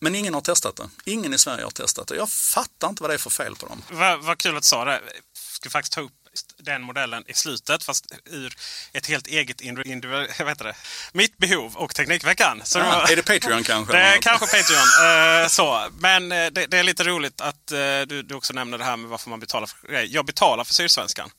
men 0.01 0.15
ingen 0.15 0.35
har 0.35 0.41
testat 0.41 0.77
det. 0.77 0.89
Ingen 1.05 1.35
i 1.35 1.39
Sverige 1.39 1.65
har 1.65 1.71
testat 1.71 2.09
det. 2.09 2.17
Jag 2.17 2.31
fattar 2.31 2.89
inte 2.89 3.03
vad 3.03 3.11
det 3.11 3.15
är 3.15 3.19
för 3.19 3.31
fel 3.31 3.57
på 3.57 3.67
dem. 3.67 3.83
Vad, 3.91 4.21
vad 4.21 4.39
kul 4.39 4.57
att 4.57 4.63
du 4.63 4.67
sa 4.67 4.85
det. 4.85 4.93
Jag 4.93 5.01
ska 5.35 5.71
faktiskt 5.71 5.93
ta 5.93 6.01
upp 6.01 6.13
den 6.59 6.83
modellen 6.83 7.25
i 7.27 7.35
slutet 7.35 7.85
fast 7.85 8.07
ur 8.25 8.55
ett 8.93 9.07
helt 9.07 9.27
eget 9.27 9.61
individuellt... 9.61 10.39
Vad 10.39 10.49
heter 10.49 10.65
det? 10.65 10.75
Mitt 11.13 11.37
behov 11.39 11.77
och 11.77 11.95
Teknikveckan. 11.95 12.61
Så 12.65 12.81
ah, 12.81 12.83
var, 12.83 13.13
är 13.13 13.17
det 13.17 13.23
Patreon 13.23 13.63
kanske? 13.63 13.93
Det 13.93 14.03
är 14.03 14.19
kanske 14.19 14.47
Patreon. 14.47 15.43
uh, 15.43 15.49
så. 15.49 15.89
Men 15.99 16.33
uh, 16.33 16.47
det, 16.53 16.67
det, 16.67 16.79
är 16.79 16.83
lite 16.83 17.05
roligt 17.05 17.41
att 17.41 17.73
uh, 17.73 17.79
du, 18.07 18.23
du 18.23 18.35
också 18.35 18.53
nämner 18.53 18.79
det 18.79 18.85
här 18.85 18.97
med 18.97 19.11
varför 19.11 19.31
man 19.31 19.41
betalar 19.41 19.67
för. 19.67 20.07
Jag 20.15 20.27
betalar 20.27 20.65
för 20.65 20.75
Sydsvenskan. 20.75 21.31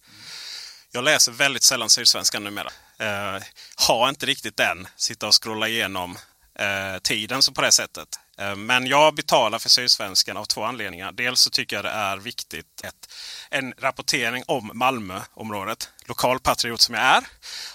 Jag 0.92 1.04
läser 1.04 1.32
väldigt 1.32 1.64
sällan 1.64 1.90
Sydsvenskan 1.90 2.44
numera. 2.44 2.70
Eh, 3.00 3.44
har 3.76 4.10
inte 4.10 4.26
riktigt 4.26 4.58
den, 4.58 4.88
sitta 4.96 5.28
och 5.28 5.44
scrolla 5.44 5.68
igenom 5.68 6.18
eh, 6.60 7.00
tiden 7.02 7.44
så 7.44 7.52
på 7.52 7.62
det 7.62 7.72
sättet. 7.72 8.08
Eh, 8.38 8.56
men 8.56 8.88
jag 8.88 9.16
betalar 9.16 9.60
för 9.60 9.70
Sydsvenskan 9.70 10.38
av 10.38 10.46
två 10.46 10.64
anledningar. 10.64 11.12
Dels 11.12 11.42
så 11.42 11.50
tycker 11.50 11.76
jag 11.76 11.86
det 11.86 11.90
är 11.90 12.18
viktigt 12.18 12.82
ett, 12.84 13.14
en 13.50 13.74
rapportering 13.78 14.44
om 14.48 14.72
Malmöområdet. 14.74 15.90
Lokalpatriot 16.06 16.82
som 16.82 16.96
jag 16.96 17.04
är. 17.04 17.24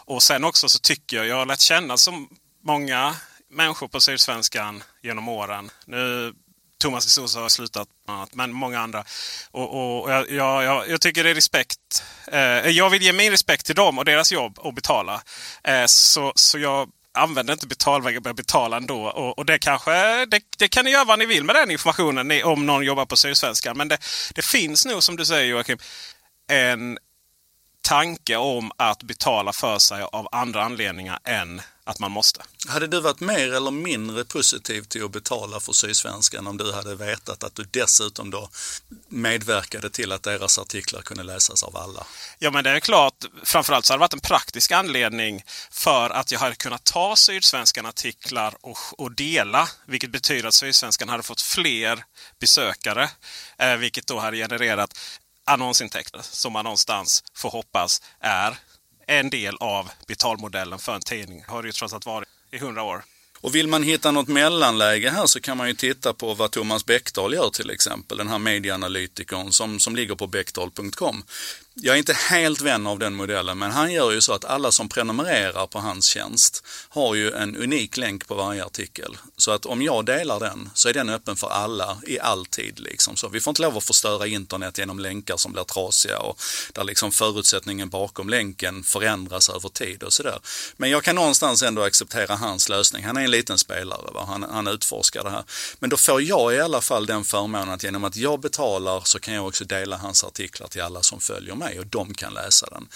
Och 0.05 0.22
sen 0.22 0.44
också 0.44 0.68
så 0.68 0.79
tycker 0.79 1.16
jag, 1.16 1.27
jag 1.27 1.37
har 1.37 1.46
lärt 1.46 1.61
känna 1.61 1.96
så 1.96 2.27
många 2.64 3.16
människor 3.50 3.88
på 3.88 4.00
Sydsvenskan 4.00 4.83
genom 5.03 5.29
åren. 5.29 5.70
Nu 5.87 6.35
Thomas 6.85 7.11
Sousa 7.11 7.40
har 7.40 7.49
slutat, 7.49 7.88
men 8.33 8.53
många 8.53 8.81
andra. 8.81 9.05
Och, 9.51 10.03
och 10.03 10.11
jag, 10.11 10.31
jag, 10.31 10.88
jag, 10.88 11.01
tycker 11.01 11.25
det 11.25 11.31
är 11.31 11.35
respekt. 11.35 12.05
Eh, 12.33 12.38
jag 12.68 12.90
vill 12.90 13.03
ge 13.03 13.12
min 13.12 13.31
respekt 13.31 13.66
till 13.66 13.75
dem 13.75 13.99
och 13.99 14.05
deras 14.05 14.33
jobb 14.33 14.59
och 14.59 14.75
betala. 14.75 15.23
Eh, 15.62 15.85
så, 15.87 16.33
så 16.35 16.59
jag 16.59 16.88
använder 17.12 17.53
inte 17.53 17.66
betalvägar, 17.66 18.16
och 18.16 18.23
börjar 18.23 18.35
betala 18.35 18.77
ändå. 18.77 19.05
Och, 19.05 19.38
och 19.38 19.47
det 19.47 19.59
kanske 19.59 20.27
det, 20.27 20.40
det, 20.59 20.68
kan 20.68 20.85
ni 20.85 20.90
göra 20.90 21.05
vad 21.05 21.18
ni 21.18 21.27
vill 21.27 21.44
med 21.44 21.57
den 21.57 21.70
informationen 21.70 22.29
ni, 22.29 22.42
om 22.42 22.66
någon 22.66 22.85
jobbar 22.85 23.07
på 23.07 23.16
Sydsvenskan. 23.16 23.77
Men 23.77 23.88
det, 23.88 23.99
det 24.35 24.44
finns 24.44 24.87
nog 24.87 25.03
som 25.03 25.16
du 25.16 25.25
säger 25.25 25.44
Joakim 25.44 25.79
en 26.51 26.99
tanke 27.83 28.37
om 28.37 28.73
att 28.77 29.03
betala 29.03 29.53
för 29.53 29.79
sig 29.79 30.03
av 30.03 30.29
andra 30.33 30.64
anledningar 30.64 31.18
än 31.25 31.62
att 31.87 31.99
man 31.99 32.12
måste. 32.12 32.42
Hade 32.68 32.87
du 32.87 33.01
varit 33.01 33.20
mer 33.20 33.53
eller 33.53 33.70
mindre 33.70 34.25
positiv 34.25 34.83
till 34.83 35.05
att 35.05 35.11
betala 35.11 35.61
för 35.61 35.73
Sydsvenskan 35.73 36.47
om 36.47 36.57
du 36.57 36.73
hade 36.73 36.94
vetat 36.94 37.44
att 37.44 37.55
du 37.55 37.64
dessutom 37.70 38.31
då 38.31 38.51
medverkade 39.09 39.90
till 39.90 40.12
att 40.12 40.23
deras 40.23 40.59
artiklar 40.59 41.03
kunde 41.03 41.23
läsas 41.23 41.62
av 41.62 41.77
alla? 41.77 42.07
Ja, 42.38 42.51
men 42.51 42.64
det 42.64 42.70
är 42.70 42.81
klart. 42.81 43.25
Framförallt 43.42 43.85
så 43.85 43.92
hade 43.92 43.99
det 43.99 44.01
varit 44.01 44.12
en 44.12 44.20
praktisk 44.20 44.73
anledning 44.73 45.44
för 45.70 46.11
att 46.11 46.31
jag 46.31 46.38
hade 46.38 46.55
kunnat 46.55 46.85
ta 46.85 47.16
Sydsvenskan 47.16 47.87
artiklar 47.87 48.55
och, 48.61 48.79
och 48.99 49.12
dela. 49.12 49.68
Vilket 49.87 50.11
betyder 50.11 50.49
att 50.49 50.55
Sydsvenskan 50.55 51.09
hade 51.09 51.23
fått 51.23 51.40
fler 51.40 52.05
besökare. 52.40 53.11
Eh, 53.59 53.77
vilket 53.77 54.07
då 54.07 54.18
hade 54.18 54.37
genererat 54.37 54.99
annonsintäkter 55.44 56.20
som 56.23 56.53
man 56.53 56.64
någonstans 56.64 57.25
får 57.35 57.51
hoppas 57.51 58.03
är 58.20 58.59
en 59.07 59.31
del 59.31 59.57
av 59.61 59.90
betalmodellen 60.07 60.79
för 60.79 60.95
en 60.95 61.01
tidning. 61.01 61.45
Har 61.47 61.62
det 61.62 61.69
ju 61.69 61.73
trots 61.73 61.95
allt 61.95 62.07
varit 62.07 62.29
i 62.51 62.59
hundra 62.59 62.83
år. 62.83 63.05
Och 63.40 63.55
vill 63.55 63.69
man 63.69 63.83
hitta 63.83 64.11
något 64.11 64.29
mellanläge 64.29 65.11
här 65.11 65.27
så 65.27 65.40
kan 65.40 65.57
man 65.57 65.69
ju 65.69 65.75
titta 65.75 66.12
på 66.12 66.35
vad 66.35 66.51
Thomas 66.51 66.87
Bäckdahl 66.87 67.35
gör 67.35 67.51
till 67.51 67.71
exempel, 67.71 68.19
den 68.19 68.29
här 68.29 68.38
medieanalytikern 68.38 69.53
som, 69.53 69.81
som 69.81 69.97
ligger 69.97 70.14
på 70.14 70.27
bäckdahl.com 70.27 71.23
jag 71.76 71.94
är 71.94 71.98
inte 71.98 72.12
helt 72.12 72.60
vän 72.60 72.87
av 72.87 72.98
den 72.98 73.14
modellen, 73.14 73.58
men 73.58 73.70
han 73.70 73.92
gör 73.92 74.10
ju 74.10 74.20
så 74.20 74.32
att 74.32 74.44
alla 74.44 74.72
som 74.72 74.88
prenumererar 74.88 75.66
på 75.66 75.78
hans 75.78 76.06
tjänst 76.06 76.64
har 76.88 77.14
ju 77.14 77.32
en 77.32 77.56
unik 77.56 77.96
länk 77.96 78.26
på 78.26 78.34
varje 78.34 78.64
artikel. 78.64 79.16
Så 79.37 79.50
att 79.50 79.66
om 79.66 79.82
jag 79.82 80.04
delar 80.04 80.40
den 80.40 80.70
så 80.74 80.88
är 80.88 80.92
den 80.92 81.08
öppen 81.08 81.37
för 81.37 81.48
alla 81.48 81.98
i 82.06 82.20
all 82.20 82.46
tid. 82.46 82.80
Liksom. 82.80 83.16
Så 83.16 83.28
vi 83.28 83.40
får 83.40 83.50
inte 83.50 83.62
lov 83.62 83.76
att 83.76 83.84
förstöra 83.84 84.26
internet 84.26 84.78
genom 84.78 84.98
länkar 84.98 85.37
som 85.37 85.52
blir 85.52 85.64
trasiga 85.64 86.18
och 86.18 86.40
där 86.72 86.84
liksom 86.84 87.12
förutsättningen 87.12 87.88
bakom 87.88 88.28
länken 88.28 88.82
förändras 88.82 89.48
över 89.48 89.68
tid 89.68 90.02
och 90.02 90.12
sådär. 90.12 90.38
Men 90.76 90.90
jag 90.90 91.02
kan 91.04 91.16
någonstans 91.16 91.62
ändå 91.62 91.82
acceptera 91.82 92.37
hans 92.37 92.68
lösning. 92.68 93.04
Han 93.04 93.16
är 93.16 93.24
en 93.24 93.30
liten 93.30 93.58
spelare, 93.58 94.10
va? 94.14 94.24
Han, 94.28 94.42
han 94.42 94.66
utforskar 94.66 95.24
det 95.24 95.30
här. 95.30 95.44
Men 95.78 95.90
då 95.90 95.96
får 95.96 96.22
jag 96.22 96.54
i 96.54 96.60
alla 96.60 96.80
fall 96.80 97.06
den 97.06 97.24
förmånen 97.24 97.70
att 97.70 97.82
genom 97.82 98.04
att 98.04 98.16
jag 98.16 98.40
betalar 98.40 99.02
så 99.04 99.18
kan 99.20 99.34
jag 99.34 99.46
också 99.46 99.64
dela 99.64 99.96
hans 99.96 100.24
artiklar 100.24 100.68
till 100.68 100.82
alla 100.82 101.02
som 101.02 101.20
följer 101.20 101.54
mig 101.54 101.63
mig 101.64 101.79
och 101.79 101.87
de 101.87 102.14
kan 102.14 102.35
läsa 102.35 102.66
den. 102.70 102.88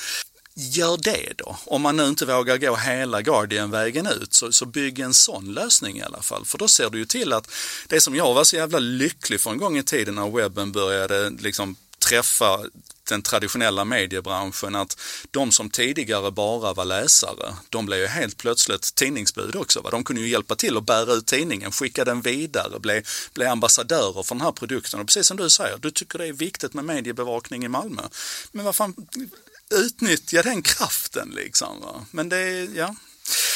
Gör 0.54 0.96
det 0.96 1.32
då. 1.36 1.56
Om 1.64 1.82
man 1.82 1.96
nu 1.96 2.04
inte 2.04 2.26
vågar 2.26 2.58
gå 2.58 2.76
hela 2.76 3.22
Guardian-vägen 3.22 4.06
ut 4.06 4.34
så, 4.34 4.52
så 4.52 4.66
bygg 4.66 4.98
en 4.98 5.14
sån 5.14 5.52
lösning 5.54 5.98
i 5.98 6.02
alla 6.02 6.22
fall. 6.22 6.44
För 6.44 6.58
då 6.58 6.68
ser 6.68 6.90
du 6.90 6.98
ju 6.98 7.04
till 7.04 7.32
att 7.32 7.50
det 7.88 8.00
som 8.00 8.16
jag 8.16 8.34
var 8.34 8.44
så 8.44 8.56
jävla 8.56 8.78
lycklig 8.78 9.40
för 9.40 9.50
en 9.50 9.58
gång 9.58 9.78
i 9.78 9.82
tiden 9.82 10.14
när 10.14 10.30
webben 10.30 10.72
började 10.72 11.30
liksom 11.30 11.76
träffa 11.98 12.60
den 13.08 13.22
traditionella 13.22 13.84
mediebranschen 13.84 14.74
att 14.74 15.00
de 15.30 15.52
som 15.52 15.70
tidigare 15.70 16.30
bara 16.30 16.72
var 16.74 16.84
läsare, 16.84 17.54
de 17.68 17.86
blev 17.86 17.98
ju 17.98 18.06
helt 18.06 18.36
plötsligt 18.36 18.94
tidningsbud 18.94 19.56
också. 19.56 19.80
Va? 19.80 19.90
De 19.90 20.04
kunde 20.04 20.22
ju 20.22 20.28
hjälpa 20.28 20.54
till 20.54 20.76
att 20.76 20.86
bära 20.86 21.12
ut 21.12 21.26
tidningen, 21.26 21.72
skicka 21.72 22.04
den 22.04 22.20
vidare, 22.20 22.80
bli, 22.80 23.02
bli 23.34 23.46
ambassadörer 23.46 24.22
för 24.22 24.34
den 24.34 24.42
här 24.42 24.52
produkten. 24.52 25.00
Och 25.00 25.06
precis 25.06 25.26
som 25.26 25.36
du 25.36 25.50
säger, 25.50 25.78
du 25.78 25.90
tycker 25.90 26.18
det 26.18 26.26
är 26.26 26.32
viktigt 26.32 26.74
med 26.74 26.84
mediebevakning 26.84 27.64
i 27.64 27.68
Malmö. 27.68 28.02
Men 28.52 28.64
vad 28.64 28.76
fan, 28.76 28.94
utnyttja 29.70 30.42
den 30.42 30.62
kraften 30.62 31.28
liksom. 31.28 31.80
Va? 31.80 32.06
Men 32.10 32.28
det, 32.28 32.64
ja, 32.74 32.94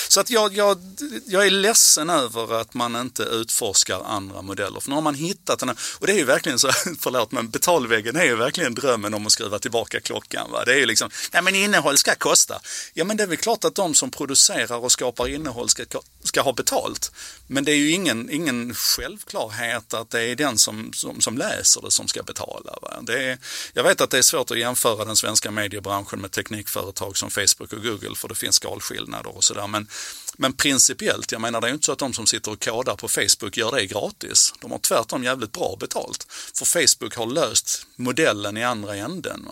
så 0.08 0.20
att 0.20 0.30
jag, 0.30 0.56
jag, 0.56 0.78
jag 1.26 1.46
är 1.46 1.50
ledsen 1.50 2.10
över 2.10 2.60
att 2.60 2.74
man 2.74 2.96
inte 2.96 3.22
utforskar 3.22 4.02
andra 4.04 4.42
modeller. 4.42 4.80
För 4.80 4.88
nu 4.88 4.94
har 4.94 5.02
man 5.02 5.14
hittat 5.14 5.58
den 5.58 5.68
här, 5.68 5.78
och 5.98 6.06
det 6.06 6.12
är 6.12 6.16
ju 6.16 6.24
verkligen 6.24 6.58
så, 6.58 6.70
förlåt 7.00 7.32
men 7.32 7.50
betalväggen 7.50 8.16
är 8.16 8.24
ju 8.24 8.36
verkligen 8.36 8.74
drömmen 8.74 9.14
om 9.14 9.26
att 9.26 9.32
skruva 9.32 9.58
tillbaka 9.58 10.00
klockan. 10.00 10.50
Va? 10.50 10.64
Det 10.64 10.72
är 10.72 10.78
ju 10.78 10.86
liksom, 10.86 11.10
nej 11.32 11.42
men 11.42 11.54
innehåll 11.54 11.98
ska 11.98 12.14
kosta. 12.14 12.60
Ja 12.94 13.04
men 13.04 13.16
det 13.16 13.22
är 13.22 13.26
väl 13.26 13.36
klart 13.36 13.64
att 13.64 13.74
de 13.74 13.94
som 13.94 14.10
producerar 14.10 14.76
och 14.76 14.92
skapar 14.92 15.28
innehåll 15.28 15.68
ska, 15.68 15.84
ska 16.24 16.42
ha 16.42 16.52
betalt. 16.52 17.12
Men 17.46 17.64
det 17.64 17.72
är 17.72 17.76
ju 17.76 17.90
ingen, 17.90 18.30
ingen 18.30 18.74
självklarhet 18.74 19.94
att 19.94 20.10
det 20.10 20.22
är 20.22 20.36
den 20.36 20.58
som, 20.58 20.92
som, 20.92 21.20
som 21.20 21.38
läser 21.38 21.80
det 21.80 21.90
som 21.90 22.08
ska 22.08 22.22
betala. 22.22 22.78
Va? 22.82 22.98
Det 23.02 23.24
är, 23.24 23.38
jag 23.72 23.82
vet 23.82 24.00
att 24.00 24.10
det 24.10 24.18
är 24.18 24.22
svårt 24.22 24.50
att 24.50 24.58
jämföra 24.58 25.04
den 25.04 25.16
svenska 25.16 25.50
mediebranschen 25.50 26.20
med 26.20 26.30
teknikföretag 26.30 27.16
som 27.16 27.30
Facebook 27.30 27.72
och 27.72 27.82
Google 27.82 28.14
för 28.16 28.28
det 28.28 28.34
finns 28.34 28.56
skalskillnader 28.56 29.36
och 29.36 29.44
sådär. 29.44 29.66
Men 29.66 29.88
men 30.36 30.52
principiellt, 30.52 31.32
jag 31.32 31.40
menar 31.40 31.60
det 31.60 31.66
är 31.66 31.68
ju 31.68 31.74
inte 31.74 31.86
så 31.86 31.92
att 31.92 31.98
de 31.98 32.12
som 32.12 32.26
sitter 32.26 32.50
och 32.50 32.64
kodar 32.64 32.96
på 32.96 33.08
Facebook 33.08 33.56
gör 33.56 33.72
det 33.72 33.86
gratis. 33.86 34.54
De 34.60 34.70
har 34.70 34.78
tvärtom 34.78 35.24
jävligt 35.24 35.52
bra 35.52 35.76
betalt. 35.80 36.26
För 36.54 36.64
Facebook 36.64 37.16
har 37.16 37.26
löst 37.26 37.86
modellen 37.96 38.56
i 38.56 38.64
andra 38.64 38.96
änden. 38.96 39.48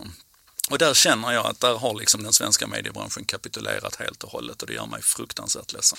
Och 0.71 0.79
där 0.79 0.95
känner 0.95 1.33
jag 1.33 1.47
att 1.47 1.61
där 1.61 1.75
har 1.75 1.95
liksom 1.95 2.23
den 2.23 2.33
svenska 2.33 2.67
mediebranschen 2.67 3.25
kapitulerat 3.25 3.97
helt 3.97 4.25
och 4.25 4.31
hållet 4.31 4.63
och 4.63 4.69
det 4.69 4.75
gör 4.75 4.87
mig 4.87 5.03
fruktansvärt 5.03 5.73
ledsen. 5.73 5.99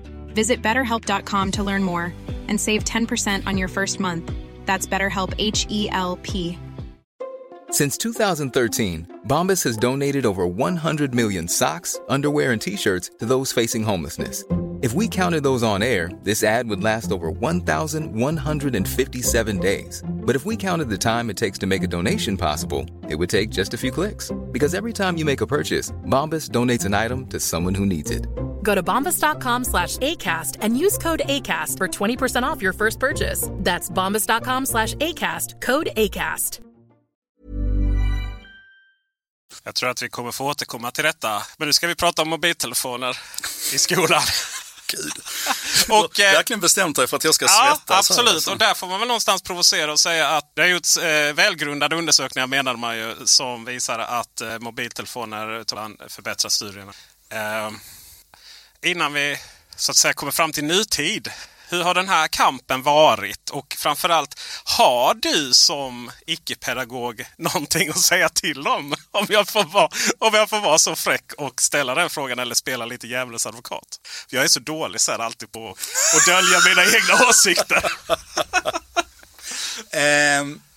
Visit 0.33 0.61
betterhelp.com 0.61 1.51
to 1.51 1.63
learn 1.63 1.83
more 1.83 2.13
and 2.49 2.59
save 2.59 2.83
10% 2.83 3.47
on 3.47 3.57
your 3.57 3.69
first 3.69 3.99
month. 4.01 4.31
That's 4.65 4.87
BetterHelp 4.87 5.33
H 5.37 5.65
E 5.69 5.89
L 5.91 6.19
P. 6.23 6.57
Since 7.71 7.97
2013, 7.99 9.19
Bombas 9.27 9.63
has 9.63 9.77
donated 9.77 10.25
over 10.25 10.45
100 10.45 11.15
million 11.15 11.47
socks, 11.47 11.99
underwear, 12.09 12.51
and 12.51 12.61
t 12.61 12.75
shirts 12.75 13.11
to 13.19 13.25
those 13.25 13.53
facing 13.53 13.83
homelessness. 13.83 14.43
If 14.81 14.93
we 14.93 15.07
counted 15.07 15.43
those 15.43 15.61
on 15.61 15.83
air, 15.83 16.09
this 16.23 16.43
ad 16.43 16.67
would 16.67 16.83
last 16.83 17.11
over 17.11 17.29
1,157 17.29 19.59
days. 19.59 20.03
But 20.09 20.35
if 20.35 20.47
we 20.47 20.57
counted 20.57 20.89
the 20.89 20.97
time 20.97 21.29
it 21.29 21.37
takes 21.37 21.59
to 21.59 21.67
make 21.67 21.83
a 21.83 21.87
donation 21.87 22.35
possible, 22.35 22.87
it 23.07 23.13
would 23.13 23.29
take 23.29 23.51
just 23.51 23.75
a 23.75 23.77
few 23.77 23.91
clicks. 23.91 24.31
Because 24.51 24.73
every 24.73 24.91
time 24.91 25.19
you 25.19 25.25
make 25.25 25.41
a 25.41 25.45
purchase, 25.45 25.91
Bombas 26.09 26.49
donates 26.49 26.83
an 26.83 26.95
item 26.95 27.27
to 27.27 27.39
someone 27.39 27.77
who 27.77 27.85
needs 27.85 28.09
it. 28.09 28.25
Go 28.63 28.73
to 28.73 28.81
bombas.com 28.81 29.65
slash 29.65 29.97
ACAST 29.97 30.57
and 30.61 30.79
use 30.79 30.97
code 30.97 31.21
ACAST 31.25 31.77
for 31.77 31.87
20% 31.87 32.41
off 32.41 32.59
your 32.59 32.73
first 32.73 32.99
purchase. 32.99 33.49
That's 33.57 33.91
bombas.com 33.91 34.65
slash 34.65 34.95
ACAST, 34.95 35.61
code 35.61 35.89
ACAST. 35.95 36.61
Jag 39.63 39.75
tror 39.75 39.89
att 39.89 40.01
vi 40.01 40.09
kommer 40.09 40.31
få 40.31 40.45
återkomma 40.45 40.91
till 40.91 41.03
detta. 41.03 41.43
Men 41.57 41.67
nu 41.67 41.73
ska 41.73 41.87
vi 41.87 41.95
prata 41.95 42.21
om 42.21 42.29
mobiltelefoner 42.29 43.17
i 43.73 43.77
skolan. 43.77 44.21
Gud. 44.91 45.11
Och, 45.89 46.11
du 46.15 46.23
har 46.23 46.29
eh, 46.29 46.35
verkligen 46.35 46.59
bestämt 46.59 46.95
dig 46.95 47.07
för 47.07 47.17
att 47.17 47.23
jag 47.23 47.35
ska 47.35 47.45
Ja, 47.45 47.49
svettas. 47.49 47.89
här, 47.89 47.97
absolut. 47.97 48.33
alltså. 48.33 48.51
Och 48.51 48.57
där 48.57 48.73
får 48.73 48.87
man 48.87 48.99
väl 48.99 49.07
någonstans 49.07 49.41
provocera 49.41 49.91
och 49.91 49.99
säga 49.99 50.29
att 50.29 50.51
det 50.55 50.61
har 50.61 50.69
gjorts 50.69 50.97
eh, 50.97 51.33
välgrundade 51.33 51.95
undersökningar 51.95 52.47
menar 52.47 52.75
man 52.75 52.97
ju 52.97 53.15
som 53.25 53.65
visar 53.65 53.99
att 53.99 54.41
eh, 54.41 54.59
mobiltelefoner 54.59 55.63
kan 55.63 55.97
förbättra 56.07 56.49
studierna. 56.49 56.93
Eh, 57.29 57.71
innan 58.81 59.13
vi 59.13 59.37
så 59.75 59.91
att 59.91 59.97
säga 59.97 60.13
kommer 60.13 60.31
fram 60.31 60.51
till 60.51 60.63
nutid. 60.63 61.31
Hur 61.71 61.83
har 61.83 61.93
den 61.93 62.09
här 62.09 62.27
kampen 62.27 62.81
varit? 62.81 63.49
Och 63.49 63.75
framförallt, 63.77 64.39
har 64.63 65.13
du 65.13 65.53
som 65.53 66.11
icke-pedagog 66.25 67.25
någonting 67.37 67.89
att 67.89 67.99
säga 68.01 68.29
till 68.29 68.67
om? 68.67 68.95
Om 69.11 69.25
jag, 69.29 69.47
får 69.47 69.63
vara, 69.63 69.89
om 70.19 70.33
jag 70.33 70.49
får 70.49 70.59
vara 70.59 70.77
så 70.77 70.95
fräck 70.95 71.33
och 71.37 71.61
ställa 71.61 71.95
den 71.95 72.09
frågan 72.09 72.39
eller 72.39 72.55
spela 72.55 72.85
lite 72.85 73.07
djävulens 73.07 73.45
advokat. 73.45 73.99
För 74.29 74.35
jag 74.35 74.45
är 74.45 74.49
så 74.49 74.59
dålig 74.59 75.01
så 75.01 75.11
här 75.11 75.19
alltid 75.19 75.51
på 75.51 75.69
att 76.15 76.25
dölja 76.25 76.59
mina 76.65 76.83
egna 76.83 77.29
åsikter. 77.29 77.83
um 80.41 80.61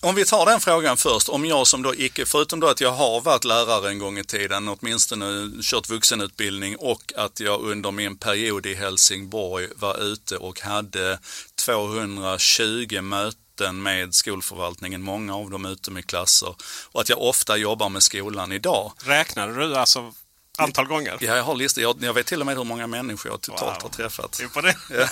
om 0.00 0.14
vi 0.14 0.24
tar 0.24 0.46
den 0.46 0.60
frågan 0.60 0.96
först, 0.96 1.28
om 1.28 1.44
jag 1.44 1.66
som 1.66 1.82
då 1.82 1.94
icke, 1.94 2.26
förutom 2.26 2.60
då 2.60 2.66
att 2.68 2.80
jag 2.80 2.92
har 2.92 3.20
varit 3.20 3.44
lärare 3.44 3.88
en 3.88 3.98
gång 3.98 4.18
i 4.18 4.24
tiden, 4.24 4.68
åtminstone 4.68 5.50
kört 5.62 5.88
vuxenutbildning 5.90 6.76
och 6.76 7.12
att 7.16 7.40
jag 7.40 7.60
under 7.60 7.90
min 7.90 8.16
period 8.16 8.66
i 8.66 8.74
Helsingborg 8.74 9.68
var 9.76 10.02
ute 10.02 10.36
och 10.36 10.60
hade 10.60 11.18
220 11.64 13.00
möten 13.02 13.82
med 13.82 14.14
skolförvaltningen, 14.14 15.02
många 15.02 15.36
av 15.36 15.50
dem 15.50 15.66
ute 15.66 15.90
med 15.90 16.06
klasser 16.06 16.54
och 16.92 17.00
att 17.00 17.08
jag 17.08 17.18
ofta 17.22 17.56
jobbar 17.56 17.88
med 17.88 18.02
skolan 18.02 18.52
idag. 18.52 18.92
Räknade 19.04 19.54
du 19.54 19.76
alltså 19.76 20.12
antal 20.58 20.86
gånger? 20.86 21.16
Ja, 21.20 21.36
jag 21.36 21.42
har 21.42 21.54
listor. 21.54 21.82
Jag, 21.82 21.96
jag 22.00 22.14
vet 22.14 22.26
till 22.26 22.40
och 22.40 22.46
med 22.46 22.56
hur 22.56 22.64
många 22.64 22.86
människor 22.86 23.32
jag 23.32 23.40
totalt 23.40 23.74
Wow. 23.74 23.82
har 23.82 23.88
träffat. 23.88 24.32
Det 24.38 24.44
är 24.44 24.48
på 24.48 24.60
det. 24.60 24.76
Ja. 24.90 25.08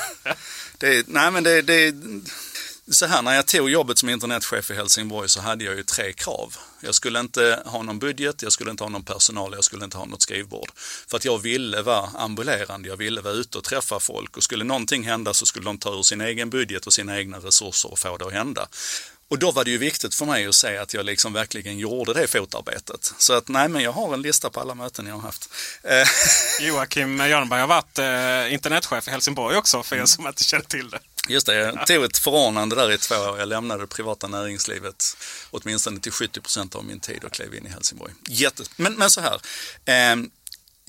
Det, 0.79 0.87
är- 0.97 1.05
nej, 1.07 1.31
men 1.31 1.45
det, 1.45 1.63
det, 1.63 1.95
så 2.91 3.07
här, 3.07 3.23
när 3.23 3.35
jag 3.35 3.47
tog 3.47 3.71
jobbet 3.71 3.99
som 3.99 4.09
internetchef 4.09 4.71
i 4.71 4.75
Helsingborg 4.75 5.29
så 5.29 5.41
hade 5.41 5.65
jag 5.65 5.77
ju 5.77 5.83
tre 5.83 6.13
krav. 6.13 6.57
Jag 6.81 6.95
skulle 6.95 7.21
inte 7.21 7.63
ha 7.65 7.83
någon 7.83 7.99
budget, 7.99 8.43
jag 8.43 8.53
skulle 8.53 8.71
inte 8.71 8.85
ha 8.85 8.89
någon 8.89 9.05
personal, 9.05 9.53
jag 9.55 9.65
skulle 9.65 9.85
inte 9.85 9.97
ha 9.97 10.05
något 10.05 10.23
skrivbord. 10.23 10.71
För 11.09 11.17
att 11.17 11.25
jag 11.25 11.39
ville 11.39 11.83
vara 11.83 12.11
ambulerande, 12.15 12.89
jag 12.89 12.97
ville 12.97 13.21
vara 13.21 13.35
ute 13.35 13.59
och 13.59 13.65
träffa 13.65 14.01
folk 14.01 14.37
och 14.37 14.43
skulle 14.43 14.65
någonting 14.65 15.05
hända 15.05 15.35
så 15.35 15.47
skulle 15.47 15.65
de 15.65 15.79
ta 15.79 15.99
ur 15.99 16.03
sin 16.03 16.21
egen 16.21 16.51
budget 16.51 16.87
och 16.87 16.93
sina 16.93 17.19
egna 17.19 17.39
resurser 17.39 17.93
och 17.93 17.99
få 17.99 18.17
det 18.17 18.27
att 18.27 18.33
hända. 18.33 18.69
Och 19.31 19.39
då 19.39 19.51
var 19.51 19.65
det 19.65 19.71
ju 19.71 19.79
viktigt 19.79 20.15
för 20.15 20.27
mig 20.27 20.47
att 20.47 20.55
säga 20.55 20.83
att 20.83 20.95
jag 20.95 21.07
liksom 21.07 21.33
verkligen 21.33 21.79
gjorde 21.79 22.15
det 22.15 22.27
fotarbetet. 22.27 23.15
Så 23.19 23.33
att 23.33 23.49
nej, 23.49 23.69
men 23.69 23.83
jag 23.83 23.93
har 23.93 24.15
en 24.15 24.23
lista 24.23 24.51
på 24.51 24.61
alla 24.61 24.75
möten 24.75 25.07
jag 25.07 25.15
har 25.15 25.21
haft. 25.21 25.51
Eh, 25.83 26.09
Joakim 26.67 27.19
Jörnberg 27.19 27.61
har 27.61 27.67
varit 27.67 27.99
eh, 27.99 28.55
internetchef 28.55 29.09
i 29.09 29.11
Helsingborg 29.11 29.57
också 29.57 29.83
för 29.83 29.97
er 29.97 30.05
som 30.05 30.27
inte 30.27 30.45
känner 30.45 30.65
till 30.65 30.91
det. 30.91 30.99
Just 31.29 31.47
det, 31.47 31.55
jag 31.55 31.87
tog 31.87 32.05
ett 32.05 32.19
förordnande 32.19 32.77
där 32.77 32.93
i 32.93 32.99
två 32.99 33.15
år. 33.15 33.39
Jag 33.39 33.49
lämnade 33.49 33.83
det 33.83 33.87
privata 33.87 34.29
näringslivet 34.29 35.17
åtminstone 35.51 36.01
till 36.01 36.13
70 36.13 36.41
procent 36.41 36.75
av 36.75 36.85
min 36.85 37.01
tid 37.01 37.25
och 37.25 37.33
klev 37.33 37.55
in 37.55 37.67
i 37.67 37.69
Helsingborg. 37.69 38.13
Jätte... 38.29 38.63
Men, 38.77 38.95
men 38.95 39.11
så 39.11 39.21
här. 39.21 39.41
Ehm, 39.85 40.31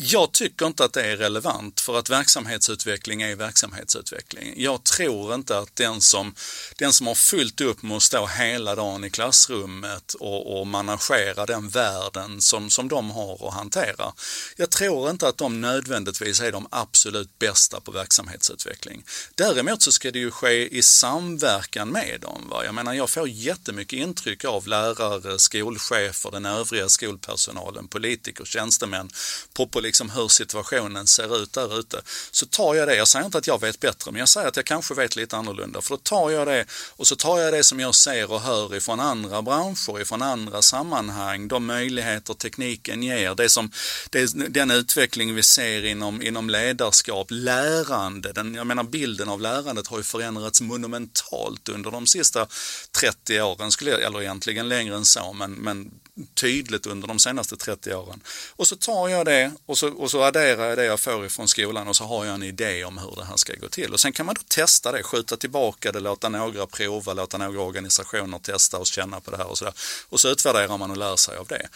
jag 0.02 0.32
tycker 0.32 0.66
inte 0.66 0.84
att 0.86 0.94
det 0.94 1.04
är 1.04 1.18
relevant 1.18 1.80
för 1.80 2.00
att 2.00 2.10
verksamhetsutveckling 2.10 3.22
är 3.22 3.36
verksamhetsutveckling. 3.36 4.54
Jag 4.58 4.84
tror 4.84 5.36
inte 5.36 5.58
att 5.58 5.76
den 5.76 6.02
som, 6.02 6.36
den 6.78 6.94
som 6.94 7.08
har 7.08 7.16
fyllt 7.16 7.62
upp 7.62 7.82
med 7.82 7.98
att 7.98 8.04
stå 8.04 8.28
hela 8.28 8.76
dagen 8.76 9.04
i 9.04 9.10
klassrummet 9.10 10.14
och, 10.14 10.60
och 10.60 10.68
managera 10.68 11.46
den 11.46 11.70
världen 11.70 12.42
som, 12.42 12.70
som 12.70 12.88
de 12.88 13.12
har 13.12 13.48
att 13.48 13.54
hantera. 13.54 14.14
Jag 14.56 14.70
tror 14.70 15.10
inte 15.10 15.28
att 15.28 15.38
de 15.38 15.62
nödvändigtvis 15.62 16.42
är 16.42 16.52
de 16.52 16.68
absolut 16.72 17.40
bästa 17.40 17.80
på 17.80 17.92
verksamhetsutveckling. 17.92 19.04
Däremot 19.36 19.82
så 19.82 19.92
ska 19.92 20.12
det 20.12 20.20
ju 20.20 20.32
ske 20.32 20.78
i 20.78 20.84
samverkan 20.84 21.90
med 21.90 22.20
dem. 22.22 22.48
Va? 22.50 22.66
Jag 22.66 22.76
menar, 22.76 22.94
jag 22.94 23.10
får 23.10 23.30
jättemycket 23.30 24.00
intryck 24.00 24.46
av 24.46 24.68
lärare, 24.68 25.40
skolchefer, 25.40 26.32
den 26.32 26.46
övriga 26.46 26.90
skolpersonalen, 26.90 27.88
politiker, 27.88 28.46
tjänstemän 28.46 29.10
på 29.54 29.66
liksom 29.90 30.10
hur 30.10 30.28
situationen 30.28 31.08
ser 31.08 31.44
ut 31.44 31.54
där 31.54 31.80
ute 31.80 32.02
så 32.32 32.46
tar 32.46 32.76
jag 32.76 32.88
det. 32.88 32.96
Jag 32.96 33.08
säger 33.08 33.26
inte 33.26 33.38
att 33.38 33.48
jag 33.48 33.62
vet 33.62 33.80
bättre 33.80 34.12
men 34.12 34.20
jag 34.20 34.30
säger 34.30 34.48
att 34.48 34.56
jag 34.56 34.66
kanske 34.66 34.94
vet 34.94 35.16
lite 35.16 35.38
annorlunda. 35.38 35.82
För 35.82 35.90
då 35.90 35.98
tar 35.98 36.30
jag 36.30 36.48
det 36.48 36.66
och 36.96 37.08
så 37.08 37.16
tar 37.16 37.40
jag 37.40 37.54
det 37.54 37.64
som 37.64 37.80
jag 37.80 37.96
ser 37.96 38.32
och 38.32 38.42
hör 38.42 38.76
ifrån 38.76 39.00
andra 39.00 39.42
branscher, 39.42 40.02
ifrån 40.02 40.22
andra 40.22 40.62
sammanhang, 40.62 41.48
de 41.48 41.66
möjligheter 41.66 42.34
tekniken 42.34 43.04
ger, 43.04 43.36
det 43.36 43.50
som, 43.50 43.72
det, 44.10 44.34
den 44.50 44.72
utveckling 44.72 45.36
vi 45.36 45.44
ser 45.44 45.86
inom, 45.86 46.22
inom 46.22 46.50
ledarskap, 46.50 47.28
lärande. 47.30 48.32
Den, 48.34 48.56
jag 48.56 48.68
menar 48.68 48.84
bilden 48.84 49.30
av 49.30 49.42
lärandet 49.42 49.88
har 49.88 49.98
ju 49.98 50.04
förändrats 50.04 50.62
monumentalt 50.62 51.70
under 51.70 51.92
de 51.92 52.08
sista 52.08 52.48
30 53.00 53.42
åren, 53.42 53.72
skulle 53.72 53.92
jag, 53.92 54.02
eller 54.02 54.22
egentligen 54.22 54.70
längre 54.70 54.96
än 54.96 55.06
så, 55.06 55.34
men, 55.34 55.52
men 55.52 55.92
tydligt 56.34 56.86
under 56.86 57.08
de 57.08 57.20
senaste 57.20 57.58
30 57.58 57.94
åren. 57.94 58.22
Och 58.56 58.68
så 58.68 58.76
tar 58.76 59.08
jag 59.08 59.26
det 59.26 59.52
och 59.66 59.78
så, 59.80 59.90
och 59.90 60.12
så 60.12 60.24
adderar 60.24 60.70
jag 60.70 60.78
det 60.78 60.86
jag 60.86 61.00
får 61.00 61.26
ifrån 61.26 61.48
skolan 61.48 61.88
och 61.88 61.96
så 61.96 62.04
har 62.04 62.26
jag 62.26 62.36
en 62.36 62.44
idé 62.44 62.84
om 62.84 62.98
hur 62.98 63.16
det 63.16 63.26
här 63.26 63.38
ska 63.38 63.54
gå 63.56 63.68
till. 63.68 63.94
Och 63.94 64.00
sen 64.00 64.14
kan 64.14 64.26
man 64.26 64.36
då 64.36 64.42
testa 64.48 64.92
det, 64.92 65.04
skjuta 65.04 65.38
tillbaka 65.38 65.92
det, 65.92 66.00
låta 66.00 66.30
några 66.30 66.68
prova, 66.68 67.14
låta 67.14 67.38
några 67.38 67.62
organisationer 67.62 68.40
testa 68.40 68.78
och 68.78 68.88
känna 68.88 69.20
på 69.20 69.32
det 69.32 69.38
här 69.38 69.48
och 69.48 69.58
sådär. 69.58 69.74
Och 70.10 70.20
så 70.20 70.30
utvärderar 70.30 70.78
man 70.78 70.92
och 70.92 70.98
lär 70.98 71.16
sig 71.16 71.38
av 71.38 71.48
det. 71.48 71.68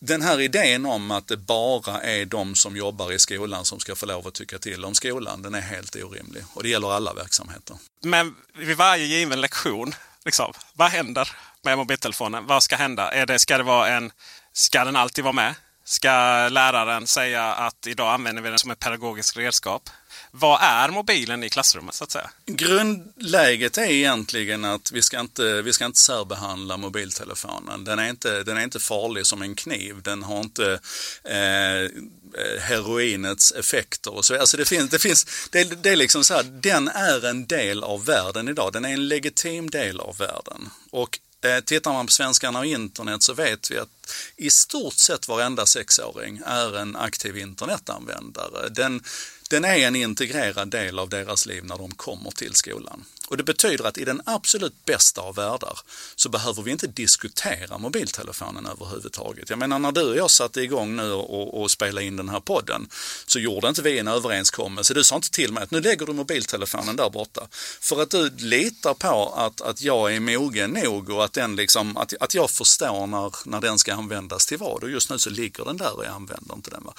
Den 0.00 0.22
här 0.22 0.40
idén 0.40 0.86
om 0.86 1.10
att 1.10 1.26
det 1.26 1.36
bara 1.36 2.02
är 2.02 2.24
de 2.24 2.54
som 2.54 2.76
jobbar 2.76 3.12
i 3.12 3.18
skolan 3.18 3.64
som 3.64 3.80
ska 3.80 3.96
få 3.96 4.06
lov 4.06 4.26
att 4.26 4.34
tycka 4.34 4.58
till 4.58 4.84
om 4.84 4.94
skolan, 4.94 5.42
den 5.42 5.54
är 5.54 5.60
helt 5.60 5.96
orimlig. 5.96 6.44
Och 6.54 6.62
det 6.62 6.68
gäller 6.68 6.92
alla 6.92 7.14
verksamheter. 7.14 7.76
Men 8.02 8.34
vid 8.54 8.76
varje 8.76 9.04
given 9.04 9.40
lektion, 9.40 9.94
liksom, 10.24 10.52
vad 10.74 10.90
händer? 10.90 11.36
med 11.62 11.78
mobiltelefonen. 11.78 12.46
Vad 12.46 12.62
ska 12.62 12.76
hända? 12.76 13.12
Är 13.12 13.26
det, 13.26 13.38
ska 13.38 13.58
det 13.58 13.64
vara 13.64 13.88
en... 13.88 14.12
Ska 14.52 14.84
den 14.84 14.96
alltid 14.96 15.24
vara 15.24 15.32
med? 15.32 15.54
Ska 15.88 16.48
läraren 16.48 17.06
säga 17.06 17.44
att 17.44 17.86
idag 17.86 18.14
använder 18.14 18.42
vi 18.42 18.48
den 18.48 18.58
som 18.58 18.70
ett 18.70 18.78
pedagogiskt 18.78 19.36
redskap? 19.36 19.90
Vad 20.30 20.60
är 20.62 20.88
mobilen 20.88 21.44
i 21.44 21.48
klassrummet 21.48 21.94
så 21.94 22.04
att 22.04 22.10
säga? 22.10 22.30
Grundläget 22.46 23.78
är 23.78 23.90
egentligen 23.90 24.64
att 24.64 24.92
vi 24.92 25.02
ska 25.02 25.20
inte, 25.20 25.62
vi 25.62 25.72
ska 25.72 25.84
inte 25.84 26.00
särbehandla 26.00 26.76
mobiltelefonen. 26.76 27.84
Den 27.84 27.98
är, 27.98 28.10
inte, 28.10 28.42
den 28.42 28.56
är 28.56 28.64
inte 28.64 28.80
farlig 28.80 29.26
som 29.26 29.42
en 29.42 29.54
kniv. 29.54 30.02
Den 30.02 30.22
har 30.22 30.40
inte 30.40 30.80
eh, 31.24 31.82
eh 31.82 32.60
heroinets 32.60 33.52
effekter 33.52 34.14
och 34.14 34.24
så. 34.24 34.40
Alltså 34.40 34.56
det 34.56 34.64
finns, 34.64 34.90
det 34.90 34.98
finns, 34.98 35.48
det, 35.50 35.82
det 35.82 35.90
är 35.90 35.96
liksom 35.96 36.24
så 36.24 36.34
här, 36.34 36.42
den 36.42 36.88
är 36.88 37.26
en 37.26 37.46
del 37.46 37.84
av 37.84 38.04
världen 38.04 38.48
idag. 38.48 38.72
Den 38.72 38.84
är 38.84 38.92
en 38.92 39.08
legitim 39.08 39.70
del 39.70 40.00
av 40.00 40.16
världen. 40.16 40.70
Och 40.90 41.18
Eh, 41.44 41.60
tittar 41.60 41.92
man 41.92 42.06
på 42.06 42.12
svenskarna 42.12 42.58
och 42.58 42.66
internet 42.66 43.22
så 43.22 43.32
vet 43.32 43.70
vi 43.70 43.78
att 43.78 43.88
i 44.36 44.50
stort 44.50 44.94
sett 44.94 45.28
varenda 45.28 45.66
sexåring 45.66 46.40
är 46.46 46.78
en 46.78 46.96
aktiv 46.96 47.36
internetanvändare. 47.36 48.68
Den, 48.68 49.02
den 49.48 49.64
är 49.64 49.76
en 49.76 49.96
integrerad 49.96 50.70
del 50.70 50.98
av 50.98 51.08
deras 51.08 51.46
liv 51.46 51.64
när 51.64 51.78
de 51.78 51.90
kommer 51.90 52.30
till 52.30 52.54
skolan. 52.54 53.04
Och 53.28 53.36
det 53.36 53.42
betyder 53.42 53.84
att 53.84 53.98
i 53.98 54.04
den 54.04 54.22
absolut 54.24 54.84
bästa 54.84 55.20
av 55.20 55.34
världar 55.34 55.78
så 56.16 56.28
behöver 56.28 56.62
vi 56.62 56.70
inte 56.70 56.86
diskutera 56.86 57.78
mobiltelefonen 57.78 58.66
överhuvudtaget. 58.66 59.50
Jag 59.50 59.58
menar 59.58 59.78
när 59.78 59.92
du 59.92 60.10
och 60.10 60.16
jag 60.16 60.30
satte 60.30 60.60
igång 60.60 60.96
nu 60.96 61.12
och, 61.12 61.62
och 61.62 61.70
spelade 61.70 62.06
in 62.06 62.16
den 62.16 62.28
här 62.28 62.40
podden 62.40 62.88
så 63.26 63.38
gjorde 63.38 63.68
inte 63.68 63.82
vi 63.82 63.98
en 63.98 64.08
överenskommelse. 64.08 64.94
Du 64.94 65.04
sa 65.04 65.16
inte 65.16 65.30
till 65.30 65.52
mig 65.52 65.62
att 65.62 65.70
nu 65.70 65.80
lägger 65.80 66.06
du 66.06 66.12
mobiltelefonen 66.12 66.96
där 66.96 67.10
borta. 67.10 67.48
För 67.80 68.02
att 68.02 68.10
du 68.10 68.30
litar 68.30 68.94
på 68.94 69.34
att, 69.36 69.60
att 69.60 69.82
jag 69.82 70.14
är 70.14 70.20
mogen 70.20 70.70
nog 70.70 71.10
och 71.10 71.24
att, 71.24 71.32
den 71.32 71.56
liksom, 71.56 71.96
att, 71.96 72.14
att 72.20 72.34
jag 72.34 72.50
förstår 72.50 73.06
när, 73.06 73.48
när 73.48 73.60
den 73.60 73.78
ska 73.78 73.94
användas 73.94 74.46
till 74.46 74.58
vad. 74.58 74.82
Och 74.82 74.90
just 74.90 75.10
nu 75.10 75.18
så 75.18 75.30
ligger 75.30 75.64
den 75.64 75.76
där 75.76 75.96
och 75.96 76.04
jag 76.04 76.12
använder 76.12 76.54
inte 76.54 76.70
den. 76.70 76.84
Va? 76.84 76.94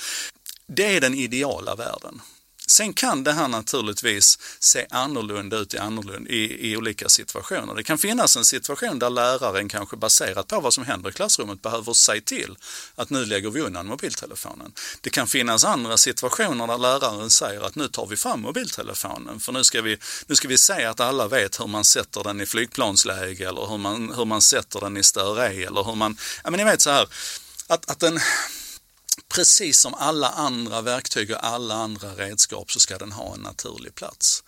Det 0.67 0.95
är 0.95 1.01
den 1.01 1.15
ideala 1.15 1.75
världen. 1.75 2.21
Sen 2.69 2.93
kan 2.93 3.23
det 3.23 3.31
här 3.31 3.47
naturligtvis 3.47 4.39
se 4.59 4.85
annorlunda 4.89 5.57
ut 5.57 5.73
i, 5.73 5.77
annorlunda, 5.77 6.29
i, 6.29 6.71
i, 6.71 6.77
olika 6.77 7.09
situationer. 7.09 7.75
Det 7.75 7.83
kan 7.83 7.97
finnas 7.97 8.37
en 8.37 8.45
situation 8.45 8.99
där 8.99 9.09
läraren 9.09 9.69
kanske 9.69 9.97
baserat 9.97 10.47
på 10.47 10.59
vad 10.59 10.73
som 10.73 10.85
händer 10.85 11.09
i 11.09 11.13
klassrummet 11.13 11.61
behöver 11.61 11.93
säga 11.93 12.21
till 12.21 12.57
att 12.95 13.09
nu 13.09 13.25
lägger 13.25 13.49
vi 13.49 13.61
undan 13.61 13.87
mobiltelefonen. 13.87 14.71
Det 15.01 15.09
kan 15.09 15.27
finnas 15.27 15.63
andra 15.63 15.97
situationer 15.97 16.67
där 16.67 16.77
läraren 16.77 17.29
säger 17.29 17.61
att 17.61 17.75
nu 17.75 17.87
tar 17.87 18.07
vi 18.07 18.15
fram 18.15 18.41
mobiltelefonen 18.41 19.39
för 19.39 19.51
nu 19.51 19.63
ska 19.63 19.81
vi, 19.81 19.97
nu 20.27 20.35
ska 20.35 20.47
vi 20.47 20.57
se 20.57 20.85
att 20.85 20.99
alla 20.99 21.27
vet 21.27 21.59
hur 21.59 21.67
man 21.67 21.85
sätter 21.85 22.23
den 22.23 22.41
i 22.41 22.45
flygplansläge 22.45 23.47
eller 23.47 23.67
hur 23.67 23.77
man, 23.77 24.13
hur 24.13 24.25
man 24.25 24.41
sätter 24.41 24.79
den 24.79 24.97
i 24.97 25.03
störe. 25.03 25.53
E 25.53 25.63
eller 25.63 25.83
hur 25.83 25.95
man, 25.95 26.17
ja 26.43 26.49
men 26.49 26.57
ni 26.57 26.63
vet 26.63 26.81
så 26.81 26.89
här, 26.89 27.07
att, 27.67 27.91
att 27.91 27.99
den 27.99 28.19
precis 29.29 29.79
som 29.79 29.93
alla 29.93 30.29
andra 30.29 30.81
verktyg 30.81 31.31
och 31.31 31.45
alla 31.45 31.75
andra 31.75 32.15
redskap 32.15 32.71
så 32.71 32.79
ska 32.79 32.97
den 32.97 33.11
ha 33.11 33.33
en 33.33 33.41
naturlig 33.41 33.95
plats. 33.95 34.43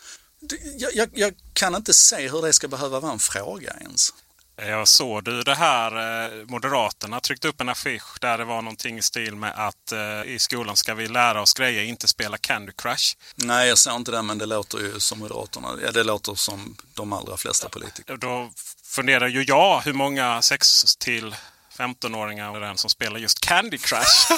Jag, 0.78 0.96
jag, 0.96 1.10
jag 1.14 1.34
kan 1.54 1.76
inte 1.76 1.94
se 1.94 2.30
hur 2.30 2.42
det 2.42 2.54
ska 2.54 2.68
behöva 2.68 3.00
vara 3.00 3.12
en 3.12 3.20
fråga 3.20 3.74
ens. 3.82 4.14
Jag 4.56 4.88
såg 4.88 5.24
du 5.24 5.44
det 5.44 5.56
här, 5.56 5.92
eh, 6.32 6.46
Moderaterna 6.46 7.20
tryckte 7.20 7.48
upp 7.48 7.62
en 7.62 7.70
affisch 7.70 8.20
där 8.22 8.38
det 8.38 8.46
var 8.46 8.62
någonting 8.62 8.98
i 8.98 9.02
stil 9.02 9.36
med 9.36 9.54
att 9.56 9.92
eh, 9.92 10.34
i 10.34 10.40
skolan 10.40 10.78
ska 10.78 10.94
vi 10.94 11.08
lära 11.08 11.42
oss 11.42 11.54
grejer, 11.54 11.84
inte 11.84 12.08
spela 12.08 12.38
Candy 12.38 12.72
Crush. 12.78 13.16
Nej, 13.36 13.68
jag 13.70 13.78
såg 13.78 13.96
inte 13.96 14.12
det, 14.12 14.22
men 14.22 14.38
det 14.38 14.46
låter 14.46 14.78
ju 14.78 15.00
som 15.00 15.20
Moderaterna. 15.20 15.68
Ja, 15.84 15.92
det 15.92 16.04
låter 16.04 16.36
som 16.36 16.76
de 16.94 17.14
allra 17.14 17.38
flesta 17.38 17.70
politiker. 17.70 18.18
Då 18.18 18.52
funderar 18.84 19.28
ju 19.28 19.44
jag 19.44 19.82
hur 19.82 19.94
många 19.94 20.42
6 20.42 20.96
till 20.96 21.36
15-åringar 21.82 22.50
och 22.52 22.60
den 22.60 22.78
som 22.78 22.90
spelar 22.90 23.20
just 23.20 23.40
Candy 23.40 23.78
Crush. 23.78 24.32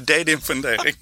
det 0.00 0.20
är 0.20 0.24
din 0.24 0.40
fundering? 0.40 0.94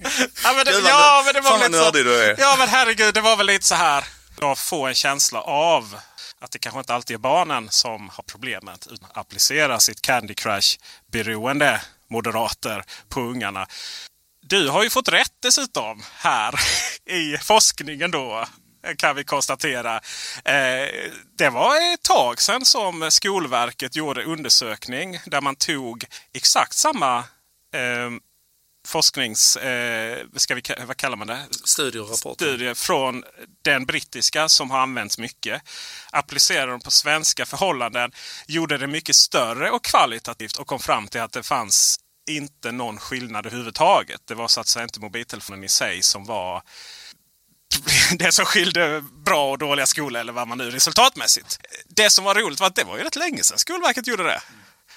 ja, 0.45 0.53
men 0.57 0.65
det, 0.65 0.81
ja, 0.89 1.23
men 1.25 1.35
det 1.35 1.41
var 1.41 1.59
lite 1.59 1.85
så, 1.85 1.91
du 1.91 2.23
är. 2.25 2.37
Ja, 2.39 2.57
men 2.59 2.69
herregud, 2.69 3.15
det 3.15 3.21
var 3.21 3.37
väl 3.37 3.47
lite 3.47 3.67
så 3.67 3.75
här. 3.75 4.05
Jag 4.41 4.59
får 4.59 4.89
en 4.89 4.95
känsla 4.95 5.41
av 5.41 5.97
att 6.41 6.51
det 6.51 6.59
kanske 6.59 6.81
inte 6.81 6.95
alltid 6.95 7.15
är 7.15 7.19
barnen 7.19 7.71
som 7.71 8.09
har 8.09 8.25
problemet. 8.25 8.87
Utan 8.91 9.09
applicera 9.15 9.81
sitt 9.81 10.03
Candy 10.03 10.35
Crush-beroende 10.35 11.81
moderater 12.11 12.85
på 13.09 13.21
ungarna. 13.21 13.67
Du 14.43 14.69
har 14.69 14.83
ju 14.83 14.91
fått 14.91 15.09
rätt 15.09 15.33
dessutom 15.43 16.03
här 16.15 16.55
i 17.07 17.39
forskningen 17.39 18.11
då 18.11 18.47
kan 18.97 19.17
vi 19.17 19.25
konstatera. 19.25 19.97
Eh, 20.45 20.89
det 21.39 21.51
var 21.51 21.95
ett 21.95 22.03
tag 22.03 22.41
sedan 22.41 22.65
som 22.65 23.11
Skolverket 23.11 23.97
gjorde 23.97 24.25
undersökning 24.25 25.19
där 25.27 25.41
man 25.41 25.57
tog 25.57 26.05
exakt 26.33 26.75
samma 26.75 27.19
eh, 27.75 28.11
forsknings... 28.89 29.57
Eh, 29.57 30.19
ska 30.37 30.55
vi, 30.55 30.63
vad 30.87 30.97
kallar 30.97 31.17
man 31.17 31.27
det? 31.27 31.47
Studier 31.65 32.35
Studier 32.35 32.75
från 32.75 33.25
den 33.63 33.87
brittiska 33.87 34.49
som 34.49 34.71
har 34.71 34.79
använts 34.79 35.19
mycket. 35.19 35.63
Applicerade 36.11 36.73
dem 36.73 36.81
på 36.81 36.91
svenska 36.91 37.47
förhållanden. 37.47 38.13
Gjorde 38.47 38.79
det 38.79 38.87
mycket 38.87 39.17
större 39.17 39.71
och 39.71 39.85
kvalitativt 39.85 40.57
och 40.57 40.67
kom 40.67 40.81
fram 40.81 41.09
till 41.09 41.21
att 41.21 41.33
det 41.33 41.43
fanns 41.43 42.01
inte 42.31 42.73
någon 42.73 42.99
skillnad 42.99 43.47
överhuvudtaget. 43.47 44.21
Det 44.25 44.35
var 44.35 44.49
så 44.49 44.61
att 44.61 44.69
säga 44.69 44.83
inte 44.83 45.01
mobiltelefonen 45.01 45.65
i 45.65 45.69
sig 45.69 46.03
som 46.03 46.25
var 46.25 46.63
det 48.19 48.33
som 48.33 48.45
skilde 48.45 49.05
bra 49.25 49.51
och 49.51 49.59
dåliga 49.59 49.87
skolor 49.87 50.21
eller 50.21 50.33
vad 50.33 50.49
man 50.49 50.59
nu 50.59 50.71
resultatmässigt. 50.71 51.59
Det 51.89 52.11
som 52.11 52.25
var 52.25 52.35
roligt 52.35 52.61
var 52.61 52.67
att 52.67 52.77
det 52.77 52.85
var 52.85 52.99
ju 52.99 53.05
rätt 53.05 53.17
länge 53.17 53.43
sedan 53.43 53.59
Skolverket 53.59 54.07
gjorde 54.07 54.23
det. 54.23 54.41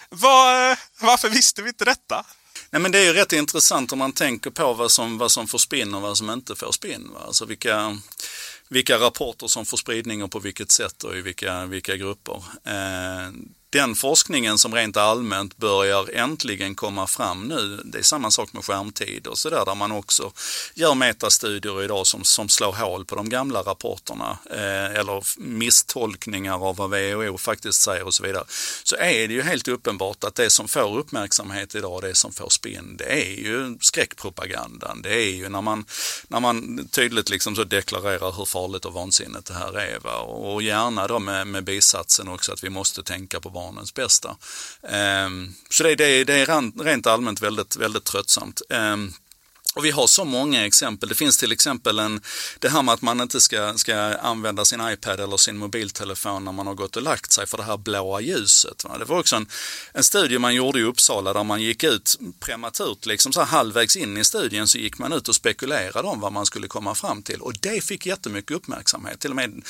Var, 0.10 0.72
eh, 0.72 0.78
varför 1.00 1.30
visste 1.30 1.62
vi 1.62 1.70
inte 1.70 1.86
detta? 1.86 2.26
Nej, 2.70 2.82
men 2.82 2.92
det 2.92 3.00
är 3.00 3.04
ju 3.04 3.14
rätt 3.14 3.34
intressant 3.34 3.92
om 3.92 4.00
man 4.00 4.12
tänker 4.12 4.50
på 4.50 4.74
vad 4.74 4.92
som, 4.92 5.18
vad 5.18 5.32
som 5.32 5.48
får 5.48 5.58
spinn 5.58 5.94
och 5.94 6.02
vad 6.02 6.18
som 6.18 6.30
inte 6.30 6.56
får 6.56 6.72
spinn. 6.72 7.12
Va? 7.14 7.20
Alltså 7.28 7.46
vilka, 7.46 7.98
vilka 8.70 8.98
rapporter 8.98 9.48
som 9.48 9.66
får 9.66 9.78
spridning 9.78 10.24
och 10.24 10.32
på 10.32 10.40
vilket 10.40 10.72
sätt 10.72 11.04
och 11.04 11.18
i 11.18 11.22
vilka, 11.22 11.66
vilka 11.66 11.96
grupper. 11.96 12.44
Eh, 12.66 13.32
den 13.74 13.96
forskningen 13.96 14.58
som 14.58 14.76
rent 14.76 14.98
allmänt 14.98 15.58
börjar 15.58 16.16
äntligen 16.16 16.76
komma 16.76 17.08
fram 17.08 17.44
nu, 17.44 17.82
det 17.86 17.98
är 17.98 18.04
samma 18.04 18.32
sak 18.32 18.54
med 18.54 18.66
skärmtid 18.66 19.28
och 19.28 19.38
sådär, 19.38 19.66
där 19.66 19.76
man 19.76 19.92
också 19.92 20.32
gör 20.74 20.96
metastudier 20.96 21.84
idag 21.84 22.08
som, 22.08 22.24
som 22.24 22.50
slår 22.50 22.72
hål 22.72 23.06
på 23.06 23.16
de 23.16 23.30
gamla 23.30 23.60
rapporterna 23.60 24.38
eh, 24.52 25.00
eller 25.00 25.40
misstolkningar 25.40 26.68
av 26.68 26.76
vad 26.76 26.90
WHO 26.90 27.38
faktiskt 27.38 27.82
säger 27.82 28.06
och 28.06 28.14
så 28.14 28.24
vidare. 28.24 28.44
Så 28.84 28.96
är 28.96 29.28
det 29.28 29.34
ju 29.34 29.42
helt 29.42 29.68
uppenbart 29.68 30.24
att 30.24 30.36
det 30.36 30.50
som 30.50 30.68
får 30.68 30.98
uppmärksamhet 30.98 31.76
idag, 31.76 32.02
det 32.02 32.16
som 32.16 32.34
får 32.34 32.50
spinn, 32.50 32.98
det 32.98 33.24
är 33.24 33.36
ju 33.36 33.78
skräckpropagandan. 33.82 35.02
Det 35.02 35.14
är 35.14 35.36
ju 35.36 35.50
när 35.50 35.62
man, 35.62 35.86
när 36.28 36.40
man 36.40 36.88
tydligt 36.92 37.30
liksom 37.30 37.56
så 37.56 37.64
deklarerar 37.64 38.32
hur 38.32 38.46
farligt 38.46 38.86
och 38.86 38.94
vansinnigt 38.94 39.46
det 39.46 39.54
här 39.54 39.80
är. 39.80 40.00
Va? 40.00 40.18
Och 40.20 40.62
gärna 40.62 41.08
då 41.08 41.20
med, 41.20 41.48
med 41.48 41.64
bisatsen 41.64 42.28
också 42.28 42.54
att 42.54 42.64
vi 42.64 42.70
måste 42.70 43.04
tänka 43.04 43.40
på 43.40 43.50
barnens 43.64 43.94
bästa. 43.94 44.38
Ehm, 44.90 45.54
så 45.70 45.84
det, 45.84 45.96
det, 45.96 46.24
det 46.24 46.34
är 46.34 46.84
rent 46.84 47.08
allmänt 47.08 47.42
väldigt, 47.42 47.76
väldigt 47.76 48.04
tröttsamt. 48.04 48.62
Ehm, 48.70 49.14
och 49.76 49.86
vi 49.86 49.92
har 49.92 50.08
så 50.08 50.26
många 50.26 50.66
exempel. 50.66 51.10
Det 51.10 51.16
finns 51.16 51.38
till 51.38 51.52
exempel 51.52 52.00
en, 52.00 52.22
det 52.60 52.70
här 52.70 52.82
med 52.82 52.94
att 52.94 53.02
man 53.02 53.22
inte 53.22 53.42
ska, 53.42 53.74
ska 53.78 53.96
använda 54.18 54.66
sin 54.66 54.82
iPad 54.88 55.20
eller 55.20 55.38
sin 55.38 55.58
mobiltelefon 55.58 56.46
när 56.46 56.52
man 56.52 56.68
har 56.68 56.74
gått 56.74 56.96
och 56.96 57.02
lagt 57.02 57.32
sig 57.32 57.48
för 57.48 57.58
det 57.58 57.64
här 57.64 57.78
blåa 57.78 58.22
ljuset. 58.22 58.84
Va? 58.84 58.98
Det 58.98 59.06
var 59.06 59.20
också 59.20 59.36
en, 59.36 59.48
en 59.94 60.04
studie 60.04 60.40
man 60.40 60.56
gjorde 60.56 60.80
i 60.80 60.84
Uppsala 60.84 61.34
där 61.34 61.44
man 61.44 61.62
gick 61.62 61.84
ut 61.84 62.20
prematurt, 62.40 63.06
liksom 63.06 63.34
så 63.34 63.40
här 63.40 63.48
halvvägs 63.48 63.96
in 63.96 64.18
i 64.18 64.24
studien 64.24 64.68
så 64.68 64.78
gick 64.78 64.98
man 64.98 65.14
ut 65.14 65.30
och 65.30 65.36
spekulerade 65.36 66.08
om 66.08 66.20
vad 66.20 66.34
man 66.34 66.46
skulle 66.46 66.68
komma 66.68 66.96
fram 66.96 67.24
till. 67.24 67.42
Och 67.42 67.54
det 67.60 67.84
fick 67.84 68.06
jättemycket 68.06 68.58
uppmärksamhet. 68.58 69.20
Till 69.20 69.30
och 69.30 69.36
med 69.36 69.64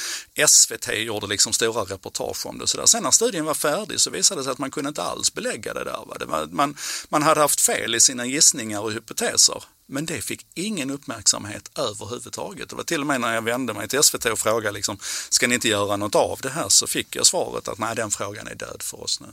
SVT 0.48 0.90
gjorde 0.98 1.28
liksom 1.28 1.54
stora 1.54 1.84
reportage 1.84 2.46
om 2.46 2.58
det. 2.58 2.68
Så 2.68 2.78
där. 2.78 2.86
Sen 2.86 3.04
när 3.04 3.12
studien 3.12 3.46
var 3.46 3.54
färdig 3.54 4.00
så 4.00 4.10
visade 4.10 4.40
det 4.40 4.44
sig 4.44 4.52
att 4.52 4.58
man 4.58 4.72
kunde 4.72 4.88
inte 4.88 5.04
alls 5.04 5.34
belägga 5.34 5.74
det 5.74 5.84
där. 5.84 6.04
Va? 6.08 6.16
Det 6.20 6.26
var, 6.26 6.48
man, 6.52 6.78
man 7.10 7.24
hade 7.24 7.42
haft 7.42 7.62
fel 7.62 7.96
i 7.96 8.00
sina 8.00 8.26
gissningar 8.26 8.80
och 8.80 8.92
hypoteser. 8.92 9.64
Men 9.86 10.06
det 10.06 10.22
fick 10.22 10.46
ingen 10.54 10.92
uppmärksamhet 10.92 11.72
överhuvudtaget. 11.76 12.70
Det 12.70 12.76
var 12.76 12.84
till 12.84 13.02
och 13.02 13.08
med 13.08 13.22
när 13.22 13.34
jag 13.34 13.42
vände 13.42 13.74
mig 13.74 13.88
till 13.88 14.04
SVT 14.04 14.26
och 14.26 14.40
frågade 14.40 14.72
liksom, 14.72 14.98
ska 15.30 15.48
ni 15.48 15.56
inte 15.56 15.68
göra 15.68 15.98
något 15.98 16.16
av 16.16 16.40
det 16.42 16.50
här? 16.50 16.70
Så 16.70 16.88
fick 16.88 17.16
jag 17.16 17.26
svaret 17.26 17.68
att 17.68 17.80
nej, 17.80 17.96
den 17.96 18.12
frågan 18.12 18.48
är 18.48 18.56
död 18.56 18.82
för 18.82 19.04
oss 19.04 19.20
nu. 19.20 19.28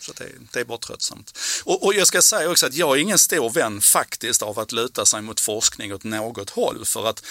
Så 0.00 0.12
det, 0.12 0.28
det 0.52 0.60
är 0.60 0.64
bara 0.64 0.78
tröttsamt. 0.78 1.38
Och, 1.64 1.84
och, 1.84 1.94
jag 1.94 2.06
ska 2.06 2.22
säga 2.22 2.50
också 2.50 2.66
att 2.66 2.74
jag 2.74 2.96
är 2.96 3.02
ingen 3.02 3.18
stor 3.18 3.50
vän 3.50 3.80
faktiskt 3.80 4.42
av 4.42 4.58
att 4.58 4.72
luta 4.72 5.06
sig 5.06 5.22
mot 5.22 5.40
forskning 5.40 5.94
åt 5.94 6.04
något 6.04 6.50
håll. 6.50 6.84
För 6.84 7.06
att 7.06 7.24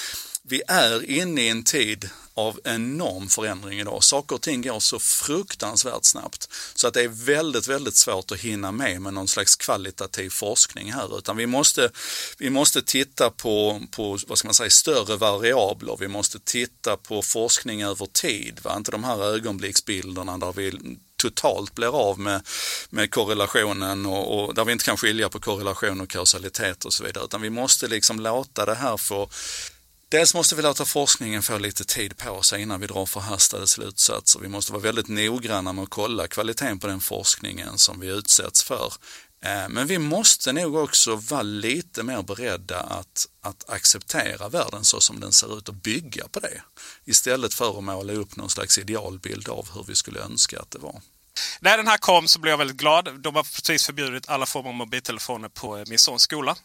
vi 0.49 0.61
är 0.67 1.09
inne 1.09 1.41
i 1.41 1.49
en 1.49 1.63
tid 1.63 2.09
av 2.33 2.59
enorm 2.63 3.27
förändring 3.27 3.79
idag. 3.79 4.03
Saker 4.03 4.35
och 4.35 4.41
ting 4.41 4.61
går 4.61 4.79
så 4.79 4.99
fruktansvärt 4.99 6.05
snabbt 6.05 6.49
så 6.75 6.87
att 6.87 6.93
det 6.93 7.01
är 7.01 7.07
väldigt, 7.07 7.67
väldigt 7.67 7.95
svårt 7.95 8.31
att 8.31 8.39
hinna 8.39 8.71
med 8.71 9.01
med 9.01 9.13
någon 9.13 9.27
slags 9.27 9.55
kvalitativ 9.55 10.29
forskning 10.29 10.93
här. 10.93 11.17
Utan 11.17 11.37
vi 11.37 11.47
måste, 11.47 11.89
vi 12.37 12.49
måste 12.49 12.81
titta 12.81 13.29
på, 13.29 13.81
på 13.91 14.17
vad 14.27 14.37
ska 14.37 14.47
man 14.47 14.53
säga, 14.53 14.69
större 14.69 15.15
variabler. 15.15 15.97
Vi 15.99 16.07
måste 16.07 16.39
titta 16.39 16.97
på 16.97 17.21
forskning 17.21 17.83
över 17.83 18.05
tid. 18.05 18.59
Va? 18.63 18.73
Inte 18.77 18.91
de 18.91 19.03
här 19.03 19.33
ögonblicksbilderna 19.33 20.37
där 20.37 20.53
vi 20.53 20.79
totalt 21.15 21.75
blir 21.75 22.09
av 22.09 22.19
med, 22.19 22.41
med 22.89 23.11
korrelationen 23.11 24.05
och, 24.05 24.45
och, 24.45 24.55
där 24.55 24.65
vi 24.65 24.71
inte 24.71 24.85
kan 24.85 24.97
skilja 24.97 25.29
på 25.29 25.39
korrelation 25.39 26.01
och 26.01 26.09
kausalitet 26.09 26.85
och 26.85 26.93
så 26.93 27.03
vidare. 27.03 27.25
Utan 27.25 27.41
vi 27.41 27.49
måste 27.49 27.87
liksom 27.87 28.19
låta 28.19 28.65
det 28.65 28.75
här 28.75 28.97
få 28.97 29.29
Dels 30.09 30.33
måste 30.33 30.55
vi 30.55 30.61
låta 30.61 30.85
forskningen 30.85 31.43
få 31.43 31.57
lite 31.57 31.83
tid 31.83 32.17
på 32.17 32.41
sig 32.41 32.61
innan 32.61 32.81
vi 32.81 32.87
drar 32.87 33.05
förhastade 33.05 33.67
slutsatser. 33.67 34.39
Vi 34.39 34.47
måste 34.47 34.71
vara 34.71 34.81
väldigt 34.81 35.07
noggranna 35.07 35.73
med 35.73 35.83
att 35.83 35.89
kolla 35.89 36.27
kvaliteten 36.27 36.79
på 36.79 36.87
den 36.87 37.01
forskningen 37.01 37.77
som 37.77 37.99
vi 37.99 38.07
utsätts 38.07 38.63
för. 38.63 38.93
Eh, 39.43 39.69
men 39.69 39.87
vi 39.87 39.97
måste 39.99 40.53
nog 40.53 40.75
också 40.75 41.15
vara 41.15 41.41
lite 41.41 42.03
mer 42.03 42.21
beredda 42.21 42.79
att, 42.79 43.27
att 43.41 43.69
acceptera 43.69 44.49
världen 44.49 44.83
så 44.83 45.01
som 45.01 45.19
den 45.19 45.31
ser 45.31 45.57
ut 45.57 45.69
och 45.69 45.75
bygga 45.75 46.27
på 46.27 46.39
det. 46.39 46.61
Istället 47.05 47.53
för 47.53 47.77
att 47.77 47.83
måla 47.83 48.13
upp 48.13 48.35
någon 48.35 48.49
slags 48.49 48.77
idealbild 48.77 49.49
av 49.49 49.69
hur 49.73 49.83
vi 49.83 49.95
skulle 49.95 50.19
önska 50.19 50.59
att 50.59 50.71
det 50.71 50.79
var. 50.79 51.01
När 51.59 51.77
den 51.77 51.87
här 51.87 51.97
kom 51.97 52.27
så 52.27 52.39
blev 52.39 52.51
jag 52.51 52.57
väldigt 52.57 52.77
glad. 52.77 53.19
De 53.19 53.35
har 53.35 53.43
precis 53.43 53.85
förbjudit 53.85 54.29
alla 54.29 54.45
former 54.45 54.69
av 54.69 54.75
mobiltelefoner 54.75 55.49
på 55.49 55.83
min 55.87 55.99
sons 55.99 56.21
skola. 56.21 56.55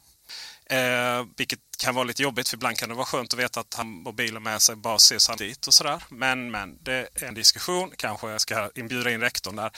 Eh, 0.73 1.27
vilket 1.37 1.59
kan 1.79 1.95
vara 1.95 2.05
lite 2.05 2.23
jobbigt 2.23 2.49
för 2.49 2.57
ibland 2.57 2.77
kan 2.77 2.89
det 2.89 2.95
vara 2.95 3.07
skönt 3.07 3.33
att 3.33 3.39
veta 3.39 3.61
att 3.61 3.75
han 3.75 3.87
mobilen 3.87 4.43
med 4.43 4.62
sig 4.62 4.77
bara 4.77 4.97
ses 4.97 5.29
han 5.29 5.37
dit 5.37 5.66
och 5.66 5.75
sådär. 5.75 6.03
Men, 6.09 6.51
men 6.51 6.79
det 6.83 6.93
är 6.93 7.25
en 7.25 7.35
diskussion. 7.35 7.91
Kanske 7.97 8.31
jag 8.31 8.41
ska 8.41 8.70
inbjuda 8.75 9.11
in 9.11 9.20
rektorn 9.20 9.57
där. 9.57 9.70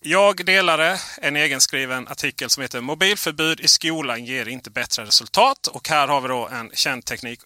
Jag 0.00 0.44
delade 0.46 1.00
en 1.22 1.36
egenskriven 1.36 2.08
artikel 2.08 2.50
som 2.50 2.62
heter 2.62 2.80
Mobilförbud 2.80 3.60
i 3.60 3.68
skolan 3.68 4.24
ger 4.24 4.48
inte 4.48 4.70
bättre 4.70 5.04
resultat. 5.04 5.66
Och 5.66 5.88
här 5.88 6.08
har 6.08 6.20
vi 6.20 6.28
då 6.28 6.48
en 6.48 6.70
känd 6.74 7.04
teknik 7.04 7.40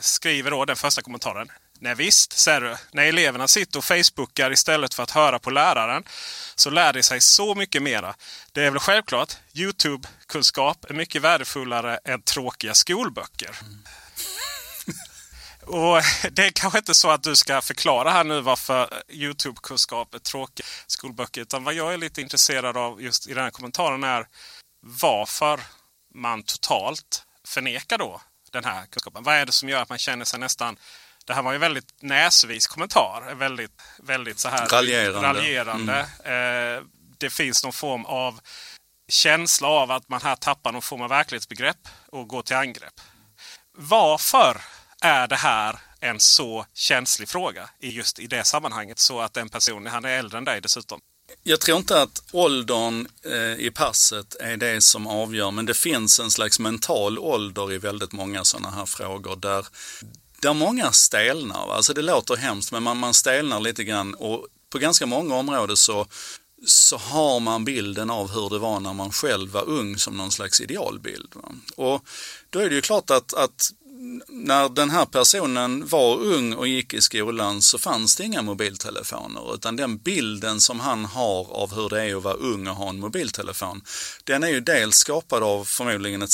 skriver 0.00 0.50
då 0.50 0.64
den 0.64 0.76
första 0.76 1.02
kommentaren. 1.02 1.48
Nej 1.80 1.94
visst, 1.94 2.32
säger 2.32 2.60
du. 2.60 2.76
När 2.92 3.04
eleverna 3.04 3.48
sitter 3.48 3.78
och 3.78 3.84
facebookar 3.84 4.52
istället 4.52 4.94
för 4.94 5.02
att 5.02 5.10
höra 5.10 5.38
på 5.38 5.50
läraren 5.50 6.04
så 6.54 6.70
lär 6.70 6.92
de 6.92 7.02
sig 7.02 7.20
så 7.20 7.54
mycket 7.54 7.82
mera. 7.82 8.14
Det 8.52 8.64
är 8.64 8.70
väl 8.70 8.80
självklart. 8.80 9.36
Youtube-kunskap 9.54 10.90
är 10.90 10.94
mycket 10.94 11.22
värdefullare 11.22 11.98
än 12.04 12.22
tråkiga 12.22 12.74
skolböcker. 12.74 13.50
Mm. 13.62 13.82
och 15.62 16.02
Det 16.30 16.46
är 16.46 16.50
kanske 16.50 16.78
inte 16.78 16.94
så 16.94 17.10
att 17.10 17.22
du 17.22 17.36
ska 17.36 17.60
förklara 17.60 18.10
här 18.10 18.24
nu 18.24 18.40
varför 18.40 19.02
Youtube-kunskap 19.08 20.14
är 20.14 20.18
tråkiga 20.18 20.66
skolböcker. 20.86 21.40
Utan 21.40 21.64
vad 21.64 21.74
jag 21.74 21.92
är 21.94 21.98
lite 21.98 22.20
intresserad 22.20 22.76
av 22.76 23.02
just 23.02 23.26
i 23.26 23.34
den 23.34 23.44
här 23.44 23.50
kommentaren 23.50 24.04
är 24.04 24.26
varför 24.80 25.60
man 26.14 26.42
totalt 26.42 27.22
förnekar 27.48 27.98
då 27.98 28.20
den 28.52 28.64
här 28.64 28.86
kunskapen. 28.86 29.22
Vad 29.22 29.34
är 29.34 29.46
det 29.46 29.52
som 29.52 29.68
gör 29.68 29.82
att 29.82 29.88
man 29.88 29.98
känner 29.98 30.24
sig 30.24 30.40
nästan 30.40 30.76
det 31.26 31.34
här 31.34 31.42
var 31.42 31.52
ju 31.52 31.58
väldigt 31.58 32.02
näsvis 32.02 32.66
kommentar. 32.66 33.34
Väldigt, 33.34 33.82
väldigt 33.98 34.38
så 34.38 34.48
här 34.48 34.66
raljerande. 34.66 35.28
raljerande. 35.28 36.06
Mm. 36.24 36.76
Eh, 36.76 36.82
det 37.18 37.30
finns 37.30 37.64
någon 37.64 37.72
form 37.72 38.04
av 38.04 38.40
känsla 39.08 39.68
av 39.68 39.90
att 39.90 40.08
man 40.08 40.20
här 40.22 40.36
tappar 40.36 40.72
någon 40.72 40.82
form 40.82 41.02
av 41.02 41.08
verklighetsbegrepp 41.08 41.88
och 42.06 42.28
går 42.28 42.42
till 42.42 42.56
angrepp. 42.56 43.00
Varför 43.78 44.60
är 45.00 45.28
det 45.28 45.36
här 45.36 45.78
en 46.00 46.20
så 46.20 46.66
känslig 46.74 47.28
fråga 47.28 47.70
i 47.80 47.90
just 47.90 48.18
i 48.18 48.26
det 48.26 48.44
sammanhanget 48.44 48.98
så 48.98 49.20
att 49.20 49.34
den 49.34 49.48
personen, 49.48 49.92
han 49.92 50.04
är 50.04 50.18
äldre 50.18 50.38
än 50.38 50.44
dig 50.44 50.60
dessutom? 50.60 51.00
Jag 51.42 51.60
tror 51.60 51.78
inte 51.78 52.02
att 52.02 52.22
åldern 52.32 53.08
eh, 53.24 53.66
i 53.66 53.70
passet 53.74 54.34
är 54.40 54.56
det 54.56 54.80
som 54.80 55.06
avgör, 55.06 55.50
men 55.50 55.66
det 55.66 55.74
finns 55.74 56.20
en 56.20 56.30
slags 56.30 56.58
mental 56.58 57.18
ålder 57.18 57.72
i 57.72 57.78
väldigt 57.78 58.12
många 58.12 58.44
sådana 58.44 58.70
här 58.70 58.86
frågor 58.86 59.36
där 59.36 59.66
där 60.46 60.54
många 60.54 60.92
stelnar. 60.92 61.74
Alltså 61.74 61.94
det 61.94 62.02
låter 62.02 62.36
hemskt 62.36 62.72
men 62.72 62.82
man, 62.82 62.96
man 62.96 63.14
stelnar 63.14 63.60
lite 63.60 63.84
grann 63.84 64.14
och 64.14 64.46
på 64.70 64.78
ganska 64.78 65.06
många 65.06 65.34
områden 65.34 65.76
så, 65.76 66.06
så 66.66 66.96
har 66.96 67.40
man 67.40 67.64
bilden 67.64 68.10
av 68.10 68.30
hur 68.30 68.50
det 68.50 68.58
var 68.58 68.80
när 68.80 68.92
man 68.92 69.12
själv 69.12 69.50
var 69.50 69.68
ung 69.68 69.98
som 69.98 70.16
någon 70.16 70.30
slags 70.30 70.60
idealbild. 70.60 71.34
Och 71.76 72.04
då 72.50 72.58
är 72.58 72.68
det 72.68 72.74
ju 72.74 72.80
klart 72.80 73.10
att, 73.10 73.34
att 73.34 73.70
när 74.28 74.68
den 74.68 74.90
här 74.90 75.06
personen 75.06 75.86
var 75.86 76.16
ung 76.16 76.52
och 76.52 76.68
gick 76.68 76.94
i 76.94 77.00
skolan 77.00 77.62
så 77.62 77.78
fanns 77.78 78.16
det 78.16 78.24
inga 78.24 78.42
mobiltelefoner 78.42 79.54
utan 79.54 79.76
den 79.76 79.98
bilden 79.98 80.60
som 80.60 80.80
han 80.80 81.04
har 81.04 81.52
av 81.52 81.74
hur 81.74 81.88
det 81.88 82.02
är 82.02 82.16
att 82.16 82.22
vara 82.22 82.34
ung 82.34 82.66
och 82.66 82.76
ha 82.76 82.88
en 82.88 83.00
mobiltelefon 83.00 83.82
den 84.24 84.42
är 84.42 84.48
ju 84.48 84.60
dels 84.60 84.96
skapad 84.96 85.42
av 85.42 85.64
förmodligen 85.64 86.22
ett 86.22 86.32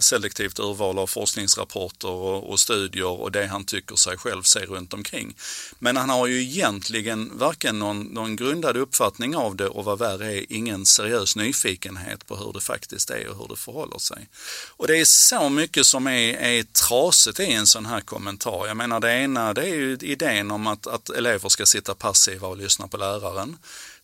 selektivt 0.00 0.58
urval 0.58 0.98
av 0.98 1.06
forskningsrapporter 1.06 2.08
och, 2.08 2.50
och 2.50 2.60
studier 2.60 3.20
och 3.20 3.32
det 3.32 3.46
han 3.46 3.64
tycker 3.64 3.96
sig 3.96 4.16
själv 4.16 4.42
se 4.42 4.60
runt 4.60 4.94
omkring. 4.94 5.34
Men 5.78 5.96
han 5.96 6.10
har 6.10 6.26
ju 6.26 6.42
egentligen 6.42 7.30
varken 7.34 7.78
någon, 7.78 8.02
någon 8.02 8.36
grundad 8.36 8.76
uppfattning 8.76 9.36
av 9.36 9.56
det 9.56 9.68
och 9.68 9.84
vad 9.84 9.98
värre 9.98 10.34
är 10.34 10.52
ingen 10.52 10.86
seriös 10.86 11.36
nyfikenhet 11.36 12.26
på 12.26 12.36
hur 12.36 12.52
det 12.52 12.60
faktiskt 12.60 13.10
är 13.10 13.28
och 13.28 13.36
hur 13.36 13.48
det 13.48 13.56
förhåller 13.56 13.98
sig. 13.98 14.28
Och 14.76 14.86
det 14.86 14.98
är 14.98 15.04
så 15.04 15.48
mycket 15.48 15.86
som 15.86 16.06
är, 16.06 16.34
är 16.34 16.62
trasigt 16.62 17.19
i 17.26 17.52
en 17.52 17.66
sån 17.66 17.86
här 17.86 18.00
kommentar. 18.00 18.66
Jag 18.66 18.76
menar 18.76 19.00
det 19.00 19.12
ena 19.12 19.54
det 19.54 19.62
är 19.62 19.74
ju 19.74 19.98
idén 20.00 20.50
om 20.50 20.66
att, 20.66 20.86
att 20.86 21.10
elever 21.10 21.48
ska 21.48 21.66
sitta 21.66 21.94
passiva 21.94 22.48
och 22.48 22.56
lyssna 22.56 22.88
på 22.88 22.96
läraren 22.96 23.56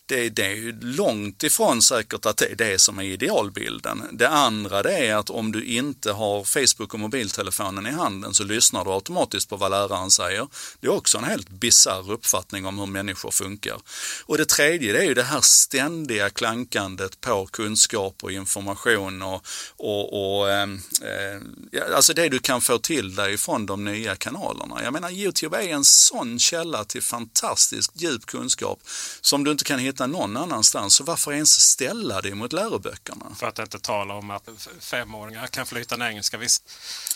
det, 0.07 0.28
det, 0.28 0.46
är 0.46 0.54
ju 0.54 0.80
långt 0.80 1.42
ifrån 1.42 1.82
säkert 1.82 2.26
att 2.26 2.36
det 2.36 2.46
är 2.46 2.54
det 2.54 2.78
som 2.78 2.98
är 2.98 3.02
idealbilden. 3.02 4.02
Det 4.12 4.28
andra 4.28 4.82
det 4.82 4.96
är 4.96 5.16
att 5.16 5.30
om 5.30 5.52
du 5.52 5.64
inte 5.64 6.12
har 6.12 6.44
Facebook 6.44 6.94
och 6.94 7.00
mobiltelefonen 7.00 7.86
i 7.86 7.90
handen 7.90 8.34
så 8.34 8.44
lyssnar 8.44 8.84
du 8.84 8.90
automatiskt 8.90 9.48
på 9.48 9.57
vad 9.57 9.70
läraren 9.70 10.11
säger. 10.11 10.46
Det 10.80 10.86
är 10.86 10.92
också 10.92 11.18
en 11.18 11.24
helt 11.24 11.48
bizarr 11.48 12.12
uppfattning 12.12 12.66
om 12.66 12.78
hur 12.78 12.86
människor 12.86 13.30
funkar. 13.30 13.78
Och 14.24 14.38
det 14.38 14.44
tredje 14.44 14.92
det 14.92 14.98
är 14.98 15.04
ju 15.04 15.14
det 15.14 15.22
här 15.22 15.40
ständiga 15.40 16.30
klankandet 16.30 17.20
på 17.20 17.46
kunskap 17.46 18.16
och 18.22 18.32
information 18.32 19.22
och, 19.22 19.46
och, 19.76 20.38
och 20.38 20.52
ehm, 20.52 20.80
eh, 21.02 21.96
alltså 21.96 22.14
det 22.14 22.28
du 22.28 22.38
kan 22.38 22.61
få 22.61 22.78
till 22.78 23.14
dig 23.14 23.38
från 23.38 23.66
de 23.66 23.84
nya 23.84 24.16
kanalerna. 24.16 24.82
Jag 24.84 24.92
menar 24.92 25.11
Youtube 25.11 25.57
är 25.57 25.68
en 25.68 25.84
sån 25.84 26.38
källa 26.38 26.84
till 26.84 27.02
fantastiskt 27.02 27.92
djup 27.94 28.26
kunskap 28.26 28.80
som 29.20 29.44
du 29.44 29.50
inte 29.50 29.64
kan 29.64 29.78
hitta 29.78 29.95
hitta 29.97 30.07
någon 30.07 30.36
annanstans. 30.36 30.94
Så 30.94 31.05
varför 31.05 31.32
ens 31.32 31.61
ställa 31.61 32.20
det 32.20 32.34
mot 32.34 32.53
läroböckerna? 32.53 33.34
För 33.38 33.47
att 33.47 33.59
inte 33.59 33.78
tala 33.78 34.14
om 34.14 34.30
att 34.30 34.49
femåringar 34.80 35.47
kan 35.47 35.66
flyta 35.66 36.09
engelska 36.09 36.38
visst. 36.38 36.62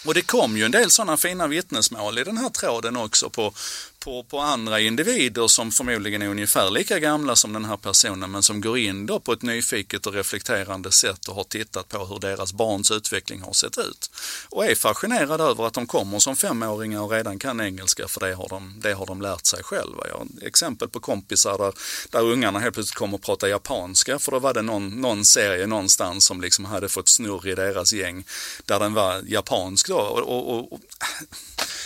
Och 0.06 0.14
det 0.14 0.22
kom 0.22 0.56
ju 0.56 0.64
en 0.64 0.70
del 0.70 0.90
sådana 0.90 1.16
fina 1.16 1.46
vittnesmål 1.46 2.18
i 2.18 2.24
den 2.24 2.38
här 2.38 2.48
tråden 2.48 2.96
också 2.96 3.30
på, 3.30 3.52
på, 4.00 4.24
på 4.24 4.38
andra 4.38 4.80
individer 4.80 5.48
som 5.48 5.70
förmodligen 5.70 6.22
är 6.22 6.28
ungefär 6.28 6.70
lika 6.70 6.98
gamla 6.98 7.36
som 7.36 7.52
den 7.52 7.64
här 7.64 7.76
personen 7.76 8.30
men 8.30 8.42
som 8.42 8.60
går 8.60 8.78
in 8.78 9.06
då 9.06 9.20
på 9.20 9.32
ett 9.32 9.42
nyfiket 9.42 10.06
och 10.06 10.14
reflekterande 10.14 10.92
sätt 10.92 11.28
och 11.28 11.34
har 11.34 11.44
tittat 11.44 11.88
på 11.88 12.04
hur 12.06 12.18
deras 12.18 12.52
barns 12.52 12.90
utveckling 12.90 13.40
har 13.40 13.52
sett 13.52 13.78
ut. 13.78 14.10
Och 14.48 14.64
är 14.66 14.74
fascinerade 14.74 15.44
över 15.44 15.66
att 15.66 15.74
de 15.74 15.86
kommer 15.86 16.18
som 16.18 16.36
femåringar 16.36 17.00
och 17.00 17.10
redan 17.10 17.38
kan 17.38 17.60
engelska 17.60 18.08
för 18.08 18.20
det 18.20 18.34
har 18.34 18.48
de, 18.48 18.80
det 18.82 18.92
har 18.92 19.06
de 19.06 19.22
lärt 19.22 19.46
sig 19.46 19.62
själva. 19.62 20.08
Jag 20.08 20.18
har 20.18 20.26
exempel 20.42 20.88
på 20.88 21.00
kompisar 21.00 21.58
där, 21.58 21.72
där 22.10 22.22
ungarna 22.22 22.58
helt 22.58 22.74
plötsligt 22.74 22.98
kommer 22.98 23.14
att 23.14 23.22
prata 23.22 23.48
japanska 23.48 24.18
för 24.18 24.32
då 24.32 24.38
var 24.38 24.54
det 24.54 24.62
någon, 24.62 24.88
någon 25.00 25.24
serie 25.24 25.66
någonstans 25.66 26.26
som 26.26 26.40
liksom 26.40 26.64
hade 26.64 26.88
fått 26.88 27.08
snurr 27.08 27.48
i 27.48 27.54
deras 27.54 27.92
gäng 27.92 28.24
där 28.64 28.78
den 28.78 28.94
var 28.94 29.22
japansk 29.26 29.88
då. 29.88 29.98
Och, 29.98 30.18
och, 30.18 30.54
och, 30.54 30.72
och 30.72 30.80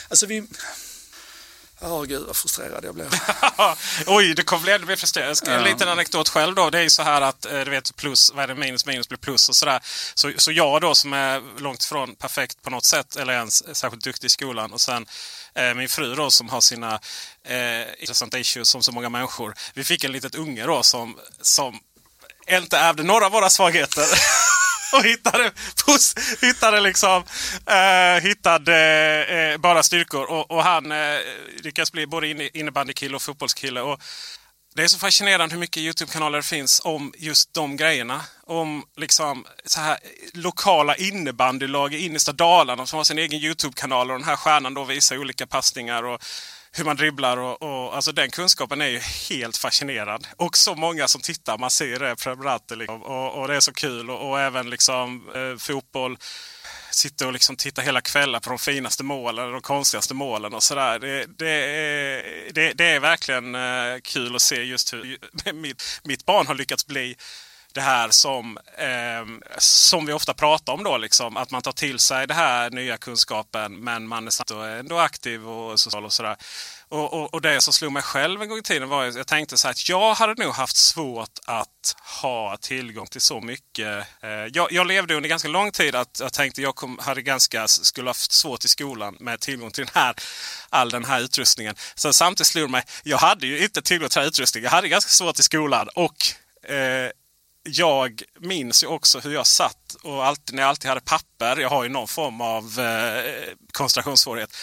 alltså 0.09 0.27
vi 0.27 0.47
Ja, 1.85 1.91
oh, 1.91 2.05
gud 2.05 2.27
vad 2.27 2.37
frustrerad 2.37 2.85
jag 2.85 2.95
blev. 2.95 3.09
Oj, 4.07 4.35
det 4.35 4.43
kommer 4.43 4.63
bli 4.63 4.73
ännu 4.73 4.87
mer 4.87 4.97
frustrerad. 4.97 5.29
Jag 5.29 5.37
ska 5.37 5.51
ja. 5.51 5.57
En 5.57 5.65
liten 5.65 5.89
anekdot 5.89 6.29
själv 6.29 6.55
då. 6.55 6.71
Det 6.71 6.79
är 6.79 6.83
ju 6.83 6.91
så 6.91 7.03
här 7.03 7.21
att 7.21 7.47
eh, 7.47 7.61
du 7.61 7.71
vet 7.71 7.97
plus, 7.97 8.33
vad 8.35 8.43
är 8.43 8.49
det, 8.49 8.55
minus 8.55 8.87
minus 8.87 9.09
blir 9.09 9.19
plus 9.19 9.49
och 9.49 9.57
sådär. 9.57 9.81
Så, 10.15 10.33
så 10.37 10.53
jag 10.53 10.81
då 10.81 10.95
som 10.95 11.13
är 11.13 11.61
långt 11.61 11.85
ifrån 11.85 12.15
perfekt 12.15 12.63
på 12.63 12.71
något 12.71 12.85
sätt 12.85 13.17
eller 13.17 13.33
ens 13.33 13.77
särskilt 13.77 14.05
duktig 14.05 14.27
i 14.27 14.31
skolan 14.31 14.73
och 14.73 14.81
sen 14.81 15.07
eh, 15.55 15.75
min 15.75 15.89
fru 15.89 16.15
då 16.15 16.31
som 16.31 16.49
har 16.49 16.61
sina 16.61 17.01
eh, 17.45 17.83
intressanta 17.99 18.39
issues 18.39 18.69
som 18.69 18.83
så 18.83 18.93
många 18.93 19.09
människor. 19.09 19.55
Vi 19.75 19.85
fick 19.85 20.05
en 20.05 20.13
litet 20.13 20.35
unge 20.35 20.67
då 20.67 20.83
som, 20.83 21.19
som 21.41 21.81
inte 22.51 22.79
ärvde 22.79 23.03
några 23.03 23.27
av 23.27 23.33
våra 23.33 23.51
svagheter. 23.51 24.05
och 24.95 25.05
hittade, 25.05 25.53
pus, 25.87 26.15
hittade 26.43 26.81
liksom 26.81 27.25
eh, 27.67 28.23
hittade 28.23 28.77
eh, 29.29 29.37
eh, 29.37 29.57
bara 29.59 29.83
styrkor. 29.83 30.31
Och, 30.31 30.51
och 30.51 30.63
han 30.63 30.93
eh, 30.93 31.19
lyckas 31.63 31.93
bli 31.93 32.07
både 32.07 32.59
innebandykille 32.59 33.17
och 33.17 33.23
fotbollskille. 33.23 33.81
Och 33.81 34.01
det 34.75 34.83
är 34.83 34.89
så 34.89 34.99
fascinerande 34.99 35.55
hur 35.55 35.61
mycket 35.61 35.83
Youtube-kanaler 35.83 36.39
det 36.39 36.43
finns 36.43 36.81
om 36.85 37.13
just 37.19 37.55
de 37.55 37.77
grejerna. 37.77 38.21
Om 38.47 38.85
liksom 38.97 39.47
så 39.65 39.81
här 39.81 39.99
lokala 40.33 40.97
innebandylag 40.97 41.95
i 41.95 42.05
innersta 42.05 42.33
Dalarna 42.33 42.87
som 42.87 42.97
har 42.97 43.05
sin 43.05 43.19
egen 43.19 43.41
Youtube-kanal. 43.41 44.11
Och 44.11 44.19
den 44.19 44.29
här 44.29 44.37
stjärnan 44.37 44.75
då 44.75 44.85
visar 44.85 45.19
olika 45.19 45.47
passningar. 45.47 46.03
Och 46.03 46.23
hur 46.77 46.85
man 46.85 46.97
dribblar. 46.97 47.37
Och, 47.37 47.63
och, 47.63 47.97
alltså 47.97 48.13
den 48.13 48.31
kunskapen 48.31 48.81
är 48.81 48.89
ju 48.89 48.99
helt 49.31 49.57
fascinerad. 49.57 50.27
Och 50.37 50.57
så 50.57 50.75
många 50.75 51.09
som 51.09 51.21
tittar. 51.21 51.59
Man 51.59 51.71
ser 51.71 51.99
det 51.99 52.17
prenumeranter. 52.17 52.77
Liksom. 52.77 53.03
Och, 53.03 53.41
och, 53.41 53.49
det 53.49 53.57
är 53.57 53.61
så 53.61 53.73
kul. 53.73 54.11
Och, 54.11 54.31
och 54.31 54.41
även 54.41 54.71
liksom 54.71 55.31
eh, 55.35 55.59
fotboll. 55.59 56.19
Sitter 56.91 57.27
och 57.27 57.33
liksom 57.33 57.57
tittar 57.57 57.83
hela 57.83 58.01
kvällar 58.01 58.41
på 58.41 58.51
de 58.51 58.59
finaste 58.59 59.05
målen. 59.05 59.53
De 59.53 59.61
konstigaste 59.61 60.15
målen 60.15 60.55
och 60.55 60.63
sådär. 60.63 60.99
Det, 60.99 61.27
det, 61.39 61.51
är, 61.51 62.53
det, 62.53 62.73
det 62.73 62.85
är 62.85 63.01
verkligen 63.01 63.55
eh, 63.55 64.01
kul 64.03 64.37
att 64.37 64.43
se 64.43 64.63
just 64.63 64.93
hur 64.93 65.19
mitt, 65.53 66.01
mitt 66.05 66.27
barn 66.27 66.47
har 66.47 66.55
lyckats 66.55 66.87
bli 66.87 67.17
det 67.75 67.81
här 67.81 68.11
som, 68.11 68.59
eh, 68.79 69.49
som 69.59 70.07
vi 70.07 70.13
ofta 70.13 70.35
pratar 70.35 70.73
om 70.73 70.85
då. 70.85 70.97
Liksom, 70.97 71.37
att 71.37 71.51
man 71.51 71.63
tar 71.63 71.73
till 71.73 71.99
sig 71.99 72.27
den 72.27 72.37
här 72.37 72.71
nya 72.71 72.97
kunskapen 72.97 73.77
men 73.77 74.09
man 74.09 74.27
är 74.27 74.79
ändå 74.79 74.99
aktiv 74.99 75.49
och 75.49 75.81
social 75.81 76.05
och 76.05 76.13
sådär. 76.13 76.37
Och, 76.89 77.13
och, 77.13 77.35
och, 77.35 77.41
det 77.41 77.61
som 77.61 77.73
slog 77.73 77.93
mig 77.93 78.03
själv 78.03 78.43
en 78.43 78.49
gång 78.49 78.59
i 78.59 78.63
tiden 78.63 78.89
var 78.89 79.05
att 79.05 79.15
jag 79.15 79.27
tänkte 79.27 79.57
så 79.57 79.69
här 79.69 79.73
att 79.73 79.89
jag 79.89 80.15
hade 80.15 80.45
nog 80.45 80.55
haft 80.55 80.77
svårt 80.77 81.39
att 81.45 81.97
ha 82.23 82.57
tillgång 82.57 83.07
till 83.07 83.21
så 83.21 83.41
mycket. 83.41 84.07
Eh, 84.23 84.31
jag, 84.53 84.73
jag, 84.73 84.87
levde 84.87 85.15
under 85.15 85.29
ganska 85.29 85.49
lång 85.49 85.71
tid 85.71 85.95
att 85.95 86.21
jag 86.21 86.33
tänkte 86.33 86.63
jag 86.63 86.75
kom, 86.75 86.99
hade 87.03 87.23
ganska, 87.23 87.69
skulle 87.69 88.11
haft 88.11 88.33
svårt 88.33 88.65
i 88.65 88.69
skolan 88.69 89.17
med 89.21 89.41
tillgång 89.41 89.71
till 89.71 89.85
den 89.85 90.03
här, 90.03 90.15
all 90.71 90.91
den 90.91 91.05
här 91.05 91.21
utrustningen. 91.21 91.75
Så 91.95 92.13
samtidigt 92.13 92.47
slog 92.47 92.69
det 92.69 92.73
mig, 92.73 92.83
jag 93.03 93.19
hade 93.19 93.47
ju 93.47 93.65
inte 93.65 93.83
tillgång 93.83 94.09
till 94.09 94.15
den 94.15 94.23
här 94.23 94.29
utrustningen. 94.29 94.65
Jag 94.65 94.71
hade 94.71 94.89
ganska 94.89 95.11
svårt 95.11 95.39
i 95.39 95.43
skolan 95.43 95.89
och 95.95 96.17
eh, 96.71 97.11
jag 97.65 98.23
minns 98.41 98.83
ju 98.83 98.87
också 98.87 99.21
hur 99.21 99.35
jag 99.35 99.47
satt 99.47 99.97
och 100.03 100.27
alltid, 100.27 100.55
när 100.55 100.63
jag 100.63 100.69
alltid 100.69 100.89
hade 100.89 101.01
papper. 101.01 101.57
Jag 101.57 101.69
har 101.69 101.83
ju 101.83 101.89
någon 101.89 102.09
form 102.09 102.41
av 102.41 102.81
eh, 102.81 103.53
koncentrationssvårighet. 103.73 104.57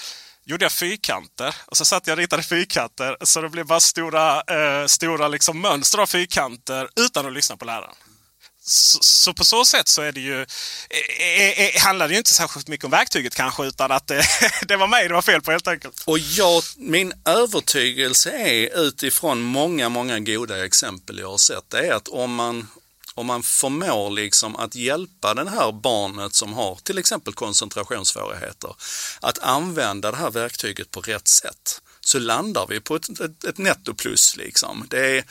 Gjorde 0.46 0.66
jag 0.66 0.72
fyrkanter 0.72 1.56
och 1.66 1.78
så 1.78 1.86
satt 1.86 2.08
jag 2.08 2.14
och 2.14 2.18
ritade 2.18 2.44
fyrkanter. 2.44 3.18
Så 3.22 3.42
det 3.42 3.50
blev 3.50 3.66
bara 3.66 3.80
stora, 3.80 4.42
eh, 4.42 4.86
stora 4.88 5.28
liksom 5.28 5.62
mönster 5.62 5.98
av 5.98 6.06
fyrkanter 6.06 6.90
utan 6.96 7.26
att 7.26 7.34
lyssna 7.34 7.58
på 7.58 7.66
läraren. 7.66 7.96
Så, 8.64 9.00
så, 9.02 9.34
på 9.34 9.46
så 9.46 9.66
sätt 9.66 9.88
så 9.88 10.02
är 10.02 10.12
det 10.12 10.20
ju, 10.20 10.42
eh, 10.42 10.48
eh, 11.20 11.60
eh 11.60 11.82
handlar 11.82 12.08
det 12.08 12.14
ju 12.14 12.18
inte 12.18 12.34
särskilt 12.34 12.68
mycket 12.68 12.86
om 12.86 12.92
verktyget 12.92 13.36
kanske 13.36 13.66
utan 13.66 13.92
att 13.92 14.08
det, 14.08 14.24
det 14.68 14.76
var 14.76 14.88
mig 14.88 15.08
det 15.08 15.14
var 15.14 15.22
fel 15.22 15.42
på 15.42 15.52
helt 15.52 15.68
enkelt. 15.68 16.04
Och 16.06 16.20
jag, 16.20 16.64
min 16.78 17.14
övertygelse 17.26 18.32
är 18.32 18.80
utifrån 18.80 19.42
många, 19.42 19.90
många 19.90 20.20
goda 20.20 20.66
exempel 20.66 21.20
jag 21.20 21.30
har 21.30 21.38
sett, 21.38 21.70
det 21.70 21.88
är 21.88 21.94
att 21.94 22.08
om 22.08 22.36
man 22.36 22.68
om 23.14 23.26
man 23.26 23.44
förmår 23.44 24.10
liksom 24.10 24.56
att 24.56 24.76
hjälpa 24.76 25.34
det 25.34 25.50
här 25.50 25.72
barnet 25.72 26.34
som 26.34 26.54
har 26.54 26.76
till 26.76 26.98
exempel 26.98 27.34
koncentrationssvårigheter 27.34 28.76
att 29.20 29.40
använda 29.40 30.12
det 30.12 30.18
här 30.18 30.32
verktyget 30.32 30.92
på 30.92 31.02
rätt 31.02 31.28
sätt 31.28 31.82
så 32.02 32.20
landar 32.20 32.68
vi 32.70 32.80
på 32.80 32.96
ett, 32.96 33.20
ett, 33.20 33.44
ett 33.44 33.58
nettoplus. 33.58 34.38
Liksom. 34.38 34.86
Det 34.90 35.18
är, 35.18 35.24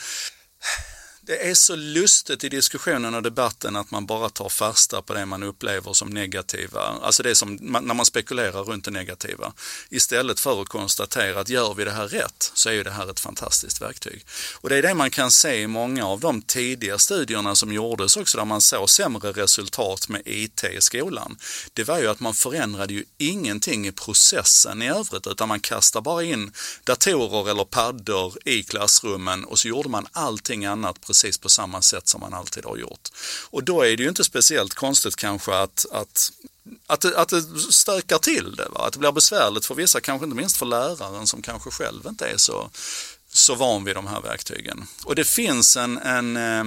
det 1.30 1.50
är 1.50 1.54
så 1.54 1.76
lustigt 1.76 2.44
i 2.44 2.48
diskussionen 2.48 3.14
och 3.14 3.22
debatten 3.22 3.76
att 3.76 3.90
man 3.90 4.06
bara 4.06 4.28
tar 4.28 4.48
fasta 4.48 5.02
på 5.02 5.14
det 5.14 5.26
man 5.26 5.42
upplever 5.42 5.92
som 5.92 6.08
negativa, 6.08 6.80
alltså 6.80 7.22
det 7.22 7.34
som 7.34 7.54
när 7.60 7.94
man 7.94 8.06
spekulerar 8.06 8.64
runt 8.64 8.84
det 8.84 8.90
negativa. 8.90 9.52
Istället 9.88 10.40
för 10.40 10.62
att 10.62 10.68
konstatera 10.68 11.40
att 11.40 11.48
gör 11.48 11.74
vi 11.74 11.84
det 11.84 11.90
här 11.90 12.08
rätt 12.08 12.50
så 12.54 12.68
är 12.68 12.72
ju 12.72 12.82
det 12.82 12.90
här 12.90 13.10
ett 13.10 13.20
fantastiskt 13.20 13.82
verktyg. 13.82 14.24
Och 14.54 14.68
det 14.68 14.76
är 14.76 14.82
det 14.82 14.94
man 14.94 15.10
kan 15.10 15.30
se 15.30 15.54
i 15.54 15.66
många 15.66 16.06
av 16.06 16.20
de 16.20 16.42
tidiga 16.42 16.98
studierna 16.98 17.54
som 17.54 17.72
gjordes 17.72 18.16
också 18.16 18.38
där 18.38 18.44
man 18.44 18.60
såg 18.60 18.90
sämre 18.90 19.32
resultat 19.32 20.08
med 20.08 20.22
IT 20.24 20.64
i 20.64 20.80
skolan. 20.80 21.38
Det 21.72 21.84
var 21.84 21.98
ju 21.98 22.06
att 22.06 22.20
man 22.20 22.34
förändrade 22.34 22.94
ju 22.94 23.04
ingenting 23.18 23.86
i 23.86 23.92
processen 23.92 24.82
i 24.82 24.88
övrigt 24.88 25.26
utan 25.26 25.48
man 25.48 25.60
kastade 25.60 26.02
bara 26.02 26.24
in 26.24 26.52
datorer 26.84 27.50
eller 27.50 27.64
paddor 27.64 28.34
i 28.44 28.62
klassrummen 28.62 29.44
och 29.44 29.58
så 29.58 29.68
gjorde 29.68 29.88
man 29.88 30.06
allting 30.12 30.64
annat 30.64 31.00
precis 31.00 31.19
precis 31.20 31.38
på 31.38 31.48
samma 31.48 31.82
sätt 31.82 32.08
som 32.08 32.20
man 32.20 32.34
alltid 32.34 32.64
har 32.64 32.76
gjort. 32.76 33.08
Och 33.50 33.64
då 33.64 33.82
är 33.82 33.96
det 33.96 34.02
ju 34.02 34.08
inte 34.08 34.24
speciellt 34.24 34.74
konstigt 34.74 35.16
kanske 35.16 35.54
att, 35.54 35.86
att 35.92 36.32
att 36.86 37.00
det, 37.00 37.18
att 37.18 37.28
det 37.28 37.42
stökar 37.70 38.18
till 38.18 38.56
det, 38.56 38.68
va? 38.68 38.86
att 38.86 38.92
det 38.92 38.98
blir 38.98 39.12
besvärligt 39.12 39.66
för 39.66 39.74
vissa, 39.74 40.00
kanske 40.00 40.24
inte 40.24 40.36
minst 40.36 40.56
för 40.56 40.66
läraren 40.66 41.26
som 41.26 41.42
kanske 41.42 41.70
själv 41.70 42.06
inte 42.06 42.26
är 42.26 42.36
så, 42.36 42.70
så 43.32 43.54
van 43.54 43.84
vid 43.84 43.94
de 43.94 44.06
här 44.06 44.20
verktygen. 44.20 44.84
Och 45.04 45.14
det 45.14 45.24
finns 45.24 45.76
en, 45.76 45.98
en 45.98 46.36
eh, 46.36 46.64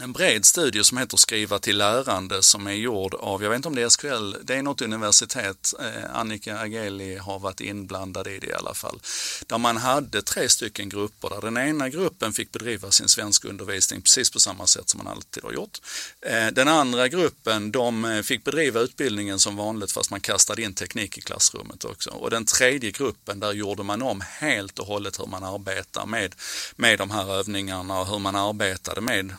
en 0.00 0.12
bred 0.12 0.44
studie 0.44 0.84
som 0.84 0.98
heter 0.98 1.16
Skriva 1.16 1.58
till 1.58 1.78
lärande 1.78 2.42
som 2.42 2.66
är 2.66 2.72
gjord 2.72 3.14
av, 3.14 3.42
jag 3.42 3.50
vet 3.50 3.56
inte 3.56 3.68
om 3.68 3.74
det 3.74 3.82
är 3.82 3.88
SKL, 3.88 4.34
det 4.42 4.54
är 4.54 4.62
något 4.62 4.82
universitet, 4.82 5.74
eh, 5.80 6.16
Annika 6.16 6.58
Ageli 6.58 7.16
har 7.16 7.38
varit 7.38 7.60
inblandad 7.60 8.26
i 8.26 8.38
det 8.38 8.46
i 8.46 8.52
alla 8.52 8.74
fall. 8.74 9.00
Där 9.46 9.58
man 9.58 9.76
hade 9.76 10.22
tre 10.22 10.48
stycken 10.48 10.88
grupper 10.88 11.30
där 11.30 11.40
den 11.40 11.56
ena 11.56 11.88
gruppen 11.88 12.32
fick 12.32 12.52
bedriva 12.52 12.90
sin 12.90 13.08
svenska 13.08 13.48
undervisning 13.48 14.02
precis 14.02 14.30
på 14.30 14.40
samma 14.40 14.66
sätt 14.66 14.88
som 14.88 15.00
man 15.04 15.12
alltid 15.12 15.44
har 15.44 15.52
gjort. 15.52 15.78
Eh, 16.20 16.46
den 16.46 16.68
andra 16.68 17.08
gruppen 17.08 17.72
de 17.72 18.04
eh, 18.04 18.22
fick 18.22 18.44
bedriva 18.44 18.80
utbildningen 18.80 19.38
som 19.38 19.56
vanligt 19.56 19.92
fast 19.92 20.10
man 20.10 20.20
kastade 20.20 20.62
in 20.62 20.74
teknik 20.74 21.18
i 21.18 21.20
klassrummet 21.20 21.84
också. 21.84 22.10
Och 22.10 22.30
den 22.30 22.44
tredje 22.44 22.90
gruppen 22.90 23.40
där 23.40 23.52
gjorde 23.52 23.82
man 23.82 24.02
om 24.02 24.22
helt 24.26 24.78
och 24.78 24.86
hållet 24.86 25.20
hur 25.20 25.26
man 25.26 25.44
arbetar 25.44 26.06
med, 26.06 26.34
med 26.76 26.98
de 26.98 27.10
här 27.10 27.38
övningarna 27.38 28.00
och 28.00 28.06
hur 28.06 28.18
man 28.18 28.36
arbetade 28.36 29.00
med 29.00 29.32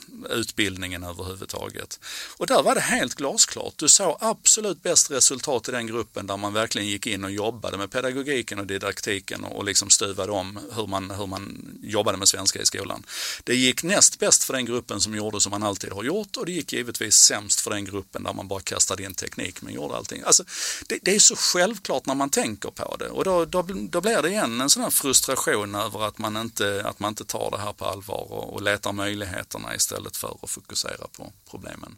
utbildningen 0.48 1.04
överhuvudtaget. 1.04 2.00
Och 2.38 2.48
där 2.48 2.64
var 2.64 2.76
det 2.76 2.82
helt 2.82 3.16
glasklart. 3.16 3.74
Du 3.76 3.90
såg 3.90 4.18
absolut 4.20 4.84
bäst 4.84 5.12
resultat 5.12 5.70
i 5.70 5.72
den 5.72 5.88
gruppen 5.88 6.28
där 6.28 6.38
man 6.38 6.54
verkligen 6.54 6.88
gick 6.88 7.08
in 7.08 7.24
och 7.24 7.32
jobbade 7.32 7.78
med 7.78 7.92
pedagogiken 7.92 8.60
och 8.60 8.68
didaktiken 8.68 9.44
och 9.44 9.64
liksom 9.66 9.90
stuvade 9.90 10.32
om 10.32 10.60
hur 10.76 10.88
man, 10.88 11.12
hur 11.12 11.28
man 11.28 11.78
jobbade 11.84 12.18
med 12.18 12.28
svenska 12.28 12.62
i 12.62 12.66
skolan. 12.66 13.04
Det 13.44 13.56
gick 13.56 13.84
näst 13.84 14.20
bäst 14.20 14.44
för 14.44 14.54
den 14.54 14.66
gruppen 14.66 15.02
som 15.02 15.16
gjorde 15.16 15.42
som 15.42 15.50
man 15.50 15.64
alltid 15.64 15.92
har 15.92 16.04
gjort 16.04 16.38
och 16.38 16.46
det 16.46 16.52
gick 16.52 16.74
givetvis 16.74 17.16
sämst 17.16 17.60
för 17.60 17.72
den 17.72 17.86
gruppen 17.86 18.24
där 18.24 18.34
man 18.34 18.48
bara 18.48 18.60
kastade 18.60 19.04
in 19.04 19.14
teknik 19.14 19.62
men 19.62 19.74
gjorde 19.74 19.96
allting. 19.96 20.24
Alltså, 20.26 20.44
det, 20.88 21.00
det 21.02 21.16
är 21.16 21.20
så 21.20 21.36
självklart 21.36 22.06
när 22.06 22.16
man 22.16 22.30
tänker 22.30 22.70
på 22.70 22.96
det 22.96 23.10
och 23.10 23.24
då, 23.24 23.46
då, 23.46 23.62
då 23.90 24.02
blir 24.02 24.22
det 24.22 24.30
igen 24.30 24.62
en 24.62 24.70
sån 24.70 24.84
här 24.84 24.90
frustration 24.90 25.76
över 25.76 26.08
att 26.08 26.18
man 26.18 26.38
inte, 26.38 26.84
att 26.86 27.00
man 27.00 27.10
inte 27.10 27.26
tar 27.26 27.52
det 27.52 27.58
här 27.58 27.74
på 27.74 27.86
allvar 27.86 28.32
och, 28.32 28.54
och 28.54 28.62
letar 28.62 28.92
möjligheterna 28.94 29.76
istället 29.76 30.18
för 30.18 30.37
att 30.44 30.50
fokusera 30.50 31.08
på 31.18 31.34
problemen. 31.50 31.98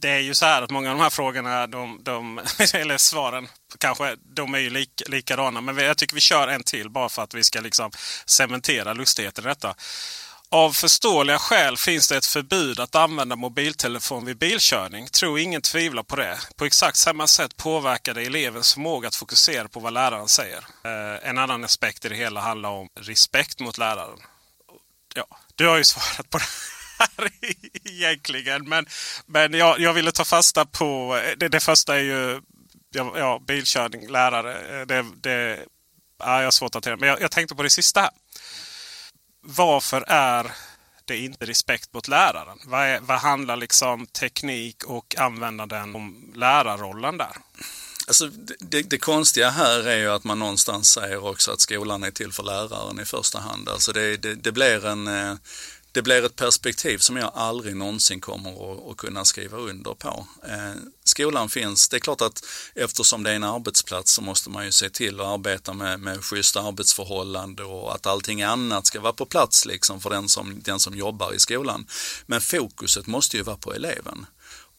Det 0.00 0.08
är 0.08 0.18
ju 0.18 0.34
så 0.34 0.46
här 0.46 0.62
att 0.62 0.70
många 0.70 0.90
av 0.90 0.96
de 0.96 1.02
här 1.02 1.10
frågorna, 1.10 1.66
de, 1.66 2.00
de, 2.02 2.40
eller 2.74 2.98
svaren, 2.98 3.48
kanske, 3.78 4.16
de 4.22 4.54
är 4.54 4.58
ju 4.58 4.70
lik, 4.70 5.02
likadana. 5.06 5.60
Men 5.60 5.76
jag 5.78 5.98
tycker 5.98 6.14
vi 6.14 6.20
kör 6.20 6.48
en 6.48 6.62
till 6.62 6.90
bara 6.90 7.08
för 7.08 7.22
att 7.22 7.34
vi 7.34 7.44
ska 7.44 7.60
liksom 7.60 7.90
cementera 8.26 8.92
lustigheten 8.92 9.44
i 9.44 9.48
detta. 9.48 9.74
Av 10.48 10.72
förståeliga 10.72 11.38
skäl 11.38 11.76
finns 11.76 12.08
det 12.08 12.16
ett 12.16 12.26
förbud 12.26 12.80
att 12.80 12.94
använda 12.94 13.36
mobiltelefon 13.36 14.24
vid 14.24 14.38
bilkörning. 14.38 15.06
Tror 15.06 15.38
ingen 15.38 15.62
tvivlar 15.62 16.02
på 16.02 16.16
det. 16.16 16.38
På 16.56 16.64
exakt 16.64 16.96
samma 16.96 17.26
sätt 17.26 17.56
påverkar 17.56 18.14
det 18.14 18.22
elevens 18.22 18.74
förmåga 18.74 19.08
att 19.08 19.14
fokusera 19.14 19.68
på 19.68 19.80
vad 19.80 19.92
läraren 19.92 20.28
säger. 20.28 20.58
Eh, 20.84 21.28
en 21.28 21.38
annan 21.38 21.64
aspekt 21.64 22.04
i 22.04 22.08
det 22.08 22.14
hela 22.14 22.40
handlar 22.40 22.70
om 22.70 22.88
respekt 23.00 23.60
mot 23.60 23.78
läraren. 23.78 24.18
Ja, 25.14 25.26
du 25.54 25.66
har 25.68 25.76
ju 25.76 25.84
svarat 25.94 26.30
på 26.30 26.38
det 26.38 26.44
här 26.98 27.30
egentligen. 27.84 28.68
Men, 28.68 28.86
men 29.26 29.52
jag, 29.52 29.80
jag 29.80 29.92
ville 29.92 30.12
ta 30.12 30.24
fasta 30.24 30.64
på... 30.64 31.20
Det, 31.36 31.48
det 31.48 31.60
första 31.60 31.96
är 31.96 32.02
ju 32.02 32.40
ja, 32.94 33.42
bilkörning, 33.46 34.08
lärare. 34.08 34.84
Det, 34.84 35.04
det, 35.20 35.58
ja, 36.18 36.38
jag 36.38 36.46
har 36.46 36.50
svårt 36.50 36.68
att 36.68 36.74
hantera. 36.74 36.96
Men 36.96 37.08
jag, 37.08 37.20
jag 37.20 37.30
tänkte 37.30 37.54
på 37.54 37.62
det 37.62 37.70
sista 37.70 38.00
här 38.00 38.10
varför 39.46 40.04
är 40.08 40.52
det 41.04 41.18
inte 41.18 41.46
respekt 41.46 41.94
mot 41.94 42.08
läraren? 42.08 42.58
Vad, 42.64 42.86
är, 42.86 43.00
vad 43.00 43.18
handlar 43.18 43.56
liksom 43.56 44.06
teknik 44.06 44.84
och 44.84 45.16
användaren 45.18 45.94
om 45.94 46.32
lärarrollen 46.34 47.18
där? 47.18 47.36
Alltså, 48.06 48.26
det, 48.60 48.82
det, 48.82 48.98
konstiga 48.98 49.50
här 49.50 49.88
är 49.88 49.96
ju 49.96 50.10
att 50.10 50.24
man 50.24 50.38
någonstans 50.38 50.90
säger 50.90 51.24
också 51.24 51.52
att 51.52 51.60
skolan 51.60 52.02
är 52.02 52.10
till 52.10 52.32
för 52.32 52.42
läraren 52.42 53.00
i 53.00 53.04
första 53.04 53.38
hand. 53.40 53.68
Alltså 53.68 53.92
det, 53.92 54.16
det, 54.16 54.34
det 54.34 54.52
blir 54.52 54.86
en 54.86 55.08
eh, 55.08 55.36
det 55.96 56.02
blir 56.02 56.24
ett 56.24 56.36
perspektiv 56.36 56.98
som 56.98 57.16
jag 57.16 57.30
aldrig 57.34 57.76
någonsin 57.76 58.20
kommer 58.20 58.90
att, 58.90 58.96
kunna 58.96 59.24
skriva 59.24 59.58
under 59.58 59.94
på. 59.94 60.26
Eh, 60.48 60.74
skolan 61.04 61.48
finns, 61.48 61.88
det 61.88 61.96
är 61.96 62.00
klart 62.00 62.20
att 62.20 62.44
eftersom 62.74 63.22
det 63.22 63.30
är 63.30 63.34
en 63.34 63.44
arbetsplats 63.44 64.12
så 64.12 64.22
måste 64.22 64.50
man 64.50 64.64
ju 64.64 64.72
se 64.72 64.90
till 64.90 65.20
att 65.20 65.26
arbeta 65.26 65.72
med, 65.72 66.00
med 66.00 66.24
schyssta 66.24 66.60
arbetsförhållanden 66.60 67.66
och 67.66 67.94
att 67.94 68.06
allting 68.06 68.42
annat 68.42 68.86
ska 68.86 69.00
vara 69.00 69.12
på 69.12 69.26
plats 69.26 69.66
liksom 69.66 70.00
för 70.00 70.10
den 70.10 70.28
som, 70.28 70.60
den 70.62 70.80
som 70.80 70.96
jobbar 70.96 71.32
i 71.32 71.38
skolan. 71.38 71.86
Men 72.26 72.40
fokuset 72.40 73.06
måste 73.06 73.36
ju 73.36 73.42
vara 73.42 73.56
på 73.56 73.74
eleven. 73.74 74.26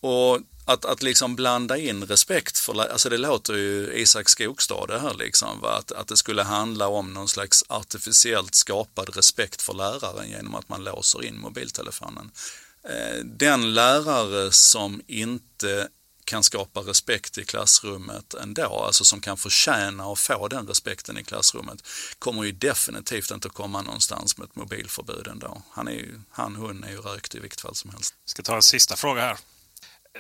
Och 0.02 0.40
att, 0.66 0.86
att 0.86 1.04
liksom 1.04 1.36
blanda 1.36 1.78
in 1.78 2.04
respekt 2.04 2.58
för, 2.58 2.92
alltså 2.92 3.10
det 3.10 3.18
låter 3.18 3.54
ju 3.54 3.94
Isak 3.94 4.30
Skogstad 4.30 4.86
det 4.88 5.00
här 5.00 5.14
liksom, 5.14 5.62
va? 5.62 5.70
Att, 5.70 5.92
att 5.92 6.08
det 6.08 6.18
skulle 6.18 6.44
handla 6.44 6.88
om 6.88 7.14
någon 7.14 7.28
slags 7.28 7.64
artificiellt 7.68 8.56
skapad 8.56 9.16
respekt 9.16 9.62
för 9.62 9.74
läraren 9.74 10.30
genom 10.30 10.56
att 10.56 10.70
man 10.70 10.84
låser 10.84 11.26
in 11.26 11.40
mobiltelefonen. 11.40 12.32
Eh, 12.84 13.24
den 13.26 13.74
lärare 13.74 14.52
som 14.52 15.02
inte 15.08 15.88
kan 16.26 16.44
skapa 16.44 16.80
respekt 16.80 17.38
i 17.38 17.46
klassrummet 17.46 18.34
ändå, 18.34 18.84
alltså 18.86 19.04
som 19.04 19.22
kan 19.22 19.38
förtjäna 19.38 20.12
att 20.12 20.20
få 20.20 20.48
den 20.48 20.68
respekten 20.68 21.18
i 21.18 21.24
klassrummet, 21.24 21.84
kommer 22.20 22.44
ju 22.44 22.52
definitivt 22.52 23.32
inte 23.32 23.48
att 23.48 23.54
komma 23.54 23.82
någonstans 23.82 24.38
med 24.38 24.46
ett 24.46 24.56
mobilförbud 24.56 25.28
ändå. 25.28 25.62
Han, 25.72 25.88
är 25.88 25.92
ju, 25.92 26.20
han 26.30 26.56
hon 26.56 26.84
är 26.84 26.92
ju 26.92 26.98
rökt 26.98 27.36
i 27.36 27.40
vilket 27.40 27.62
fall 27.62 27.76
som 27.76 27.92
helst. 27.92 28.16
Jag 28.26 28.30
ska 28.30 28.44
ta 28.44 28.56
en 28.56 28.62
sista 28.62 28.96
fråga 28.96 29.22
här. 29.22 29.38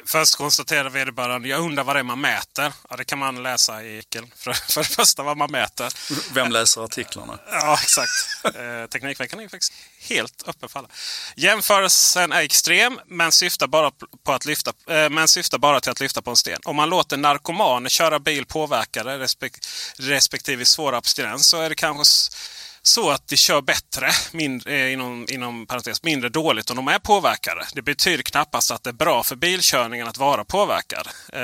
Först 0.06 0.36
konstaterar 0.36 0.89
vederbörande, 0.89 1.48
jag 1.48 1.62
undrar 1.62 1.84
vad 1.84 1.95
det 1.95 2.00
är 2.00 2.04
man 2.04 2.22
mäter. 2.22 2.74
Ja, 2.89 2.95
det 2.95 3.04
kan 3.04 3.20
man 3.20 3.43
läsa 3.43 3.84
i 3.84 4.00
artikeln. 4.00 4.32
För, 4.36 4.54
för 4.74 4.82
det 4.82 4.88
första 4.88 5.24
vad 5.24 5.38
man 5.38 5.52
mäter. 5.52 5.93
Vem 6.34 6.52
läser 6.52 6.84
artiklarna? 6.84 7.39
Ja, 7.52 7.74
exakt. 7.84 8.45
Eh, 8.45 8.89
Teknikveckan 8.89 9.39
är 9.39 9.48
faktiskt 9.48 9.74
helt 10.00 10.43
öppen 10.48 10.70
för 10.70 10.80
alla. 10.80 10.89
Jämförelsen 11.36 12.32
är 12.32 12.41
extrem, 12.41 13.00
men 13.06 13.32
syftar, 13.32 13.68
bara 13.68 13.91
på 14.24 14.34
att 14.34 14.45
lyfta, 14.45 14.72
eh, 14.89 15.10
men 15.10 15.28
syftar 15.28 15.58
bara 15.58 15.80
till 15.80 15.91
att 15.91 16.00
lyfta 16.00 16.22
på 16.22 16.30
en 16.30 16.36
sten. 16.36 16.60
Om 16.66 16.76
man 16.76 16.89
låter 16.89 17.18
narkomaner 17.18 17.89
köra 17.89 18.20
bil 18.20 18.45
påverkade 18.45 19.20
respek 19.20 19.54
respektive 19.98 20.66
svår 20.66 20.93
abstinens 20.93 21.48
så 21.48 21.62
är 21.62 21.70
det 21.70 21.76
kanske 21.76 22.36
så 22.88 23.09
att 23.09 23.27
de 23.27 23.38
kör 23.38 23.61
bättre, 23.61 24.09
mindre, 24.31 24.73
eh, 24.73 24.93
inom, 24.93 25.25
inom 25.29 25.67
parentes, 25.67 26.03
mindre 26.03 26.29
dåligt 26.29 26.69
om 26.69 26.75
de 26.75 26.88
är 26.88 26.99
påverkade. 26.99 27.65
Det 27.73 27.81
betyder 27.81 28.23
knappast 28.23 28.71
att 28.71 28.83
det 28.83 28.89
är 28.89 28.93
bra 28.93 29.23
för 29.23 29.35
bilkörningen 29.35 30.07
att 30.07 30.17
vara 30.17 30.45
påverkad. 30.45 31.07
Eh, 31.33 31.39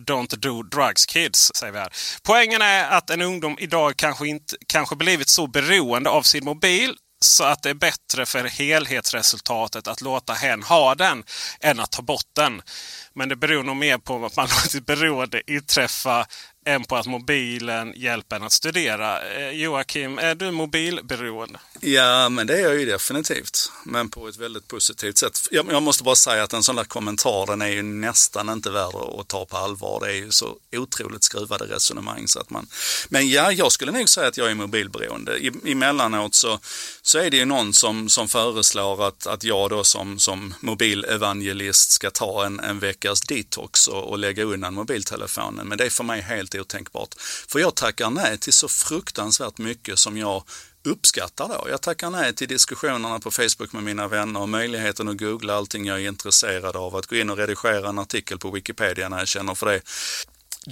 don't 0.00 0.36
do 0.36 0.62
drugs 0.62 1.06
kids, 1.06 1.50
säger 1.54 1.72
vi 1.72 1.78
här. 1.78 1.92
Poängen 2.22 2.62
är 2.62 2.90
att 2.90 3.10
en 3.10 3.22
ungdom 3.22 3.56
idag 3.60 3.96
kanske, 3.96 4.26
inte, 4.26 4.56
kanske 4.66 4.96
blivit 4.96 5.28
så 5.28 5.46
beroende 5.46 6.10
av 6.10 6.22
sin 6.22 6.44
mobil 6.44 6.94
så 7.20 7.44
att 7.44 7.62
det 7.62 7.70
är 7.70 7.74
bättre 7.74 8.26
för 8.26 8.44
helhetsresultatet 8.44 9.88
att 9.88 10.00
låta 10.00 10.32
hen 10.32 10.62
ha 10.62 10.94
den 10.94 11.24
än 11.60 11.80
att 11.80 11.90
ta 11.90 12.02
bort 12.02 12.30
den. 12.36 12.62
Men 13.14 13.28
det 13.28 13.36
beror 13.36 13.62
nog 13.64 13.76
mer 13.76 13.98
på 13.98 14.26
att 14.26 14.36
man 14.36 14.48
låter 14.64 14.80
beroende 14.80 15.52
inträffa 15.52 16.26
än 16.68 16.84
på 16.84 16.96
att 16.96 17.06
mobilen 17.06 17.92
hjälper 17.96 18.36
en 18.36 18.42
att 18.42 18.52
studera. 18.52 19.22
Eh, 19.22 19.50
Joakim, 19.50 20.18
är 20.18 20.34
du 20.34 20.50
mobilberoende? 20.50 21.58
Ja, 21.80 22.28
men 22.28 22.46
det 22.46 22.54
är 22.54 22.62
jag 22.62 22.80
ju 22.80 22.86
definitivt. 22.86 23.72
Men 23.84 24.08
på 24.10 24.28
ett 24.28 24.36
väldigt 24.36 24.68
positivt 24.68 25.18
sätt. 25.18 25.48
Jag, 25.50 25.72
jag 25.72 25.82
måste 25.82 26.04
bara 26.04 26.16
säga 26.16 26.42
att 26.42 26.52
en 26.52 26.62
sån 26.62 26.76
där 26.76 26.84
kommentar, 26.84 27.46
den 27.46 27.62
är 27.62 27.68
ju 27.68 27.82
nästan 27.82 28.48
inte 28.48 28.70
värd 28.70 28.94
att 29.18 29.28
ta 29.28 29.44
på 29.44 29.56
allvar. 29.56 30.00
Det 30.00 30.06
är 30.06 30.16
ju 30.16 30.30
så 30.30 30.56
otroligt 30.76 31.24
skruvade 31.24 31.64
resonemang 31.64 32.28
så 32.28 32.40
att 32.40 32.50
man... 32.50 32.66
Men 33.08 33.28
ja, 33.28 33.52
jag 33.52 33.72
skulle 33.72 33.92
nog 33.92 34.08
säga 34.08 34.28
att 34.28 34.36
jag 34.36 34.50
är 34.50 34.54
mobilberoende. 34.54 35.38
I, 35.38 35.52
emellanåt 35.64 36.34
så, 36.34 36.60
så 37.02 37.18
är 37.18 37.30
det 37.30 37.36
ju 37.36 37.44
någon 37.44 37.74
som, 37.74 38.08
som 38.08 38.28
föreslår 38.28 39.08
att, 39.08 39.26
att 39.26 39.44
jag 39.44 39.70
då 39.70 39.84
som, 39.84 40.18
som 40.18 40.54
mobilevangelist 40.60 41.90
ska 41.90 42.10
ta 42.10 42.46
en, 42.46 42.60
en 42.60 42.78
veckas 42.78 43.20
detox 43.20 43.88
och, 43.88 44.10
och 44.10 44.18
lägga 44.18 44.44
undan 44.44 44.74
mobiltelefonen. 44.74 45.68
Men 45.68 45.78
det 45.78 45.84
är 45.84 45.90
för 45.90 46.04
mig 46.04 46.20
helt 46.20 46.54
otänkbart. 46.60 47.14
För 47.48 47.58
jag 47.58 47.74
tackar 47.74 48.10
nej 48.10 48.38
till 48.38 48.52
så 48.52 48.68
fruktansvärt 48.68 49.58
mycket 49.58 49.98
som 49.98 50.16
jag 50.16 50.42
uppskattar 50.84 51.48
då. 51.48 51.66
Jag 51.70 51.80
tackar 51.80 52.10
nej 52.10 52.34
till 52.34 52.48
diskussionerna 52.48 53.18
på 53.18 53.30
Facebook 53.30 53.72
med 53.72 53.82
mina 53.82 54.08
vänner 54.08 54.40
och 54.40 54.48
möjligheten 54.48 55.08
att 55.08 55.18
googla 55.18 55.54
allting 55.54 55.86
jag 55.86 56.00
är 56.02 56.08
intresserad 56.08 56.76
av, 56.76 56.96
att 56.96 57.06
gå 57.06 57.16
in 57.16 57.30
och 57.30 57.36
redigera 57.36 57.88
en 57.88 57.98
artikel 57.98 58.38
på 58.38 58.50
Wikipedia 58.50 59.08
när 59.08 59.18
jag 59.18 59.28
känner 59.28 59.54
för 59.54 59.66
det. 59.66 59.80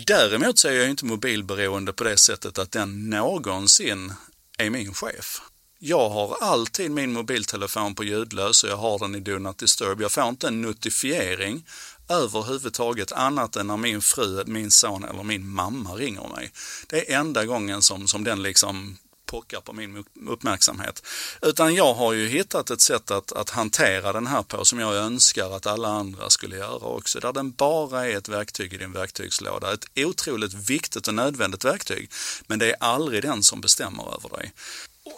Däremot 0.07 0.59
så 0.59 0.68
är 0.68 0.72
jag 0.72 0.91
inte 0.91 1.05
mobilberoende 1.05 1.93
på 1.93 2.05
det 2.05 2.16
sättet 2.16 2.59
att 2.59 2.72
den 2.72 3.11
någonsin 3.11 4.12
är 4.59 4.70
min 4.70 4.95
chef. 4.95 5.41
Jag 5.78 6.11
har 6.11 6.37
alltid 6.41 6.91
min 6.91 7.12
mobiltelefon 7.12 7.95
på 7.95 8.05
ljudlös 8.05 8.64
och 8.64 8.70
jag 8.70 8.76
har 8.76 8.99
den 8.99 9.14
i 9.14 9.20
Do 9.20 9.39
Not 9.39 9.59
Disturb. 9.59 10.01
Jag 10.01 10.12
får 10.12 10.28
inte 10.28 10.49
en 10.49 10.62
notifiering 10.62 11.64
överhuvudtaget 12.09 13.12
annat 13.12 13.57
än 13.57 13.66
när 13.66 13.76
min 13.76 14.02
fru, 14.02 14.44
min 14.46 14.70
son 14.70 15.04
eller 15.04 15.22
min 15.22 15.48
mamma 15.48 15.94
ringer 15.94 16.28
mig. 16.28 16.52
Det 16.86 17.12
är 17.12 17.18
enda 17.18 17.44
gången 17.44 17.82
som, 17.82 18.09
som 18.09 18.24
den 18.24 18.42
liksom 18.42 18.96
pockar 19.26 19.61
på 19.61 19.72
min 19.72 20.04
uppmärksamhet. 20.26 21.02
Utan 21.42 21.74
jag 21.74 21.94
har 21.94 22.12
ju 22.12 22.28
hittat 22.28 22.70
ett 22.70 22.80
sätt 22.80 23.11
att, 23.11 23.32
att 23.32 23.50
hantera 23.50 24.12
den 24.12 24.26
här 24.26 24.42
på 24.42 24.64
som 24.64 24.78
jag 24.78 24.94
önskar 24.94 25.57
att 25.57 25.66
alla 25.66 25.88
andra 25.88 26.30
skulle 26.30 26.57
göra 26.57 26.86
också. 26.86 27.20
Där 27.20 27.32
den 27.32 27.50
bara 27.50 28.07
är 28.07 28.16
ett 28.16 28.28
verktyg 28.28 28.72
i 28.72 28.76
din 28.76 28.92
verktygslåda. 28.92 29.72
Ett 29.72 29.84
otroligt 29.96 30.54
viktigt 30.54 31.09
och 31.09 31.14
nödvändigt 31.14 31.64
verktyg. 31.64 32.11
Men 32.46 32.59
det 32.59 32.70
är 32.70 32.76
aldrig 32.80 33.22
den 33.22 33.42
som 33.42 33.61
bestämmer 33.61 34.14
över 34.14 34.36
dig. 34.36 34.52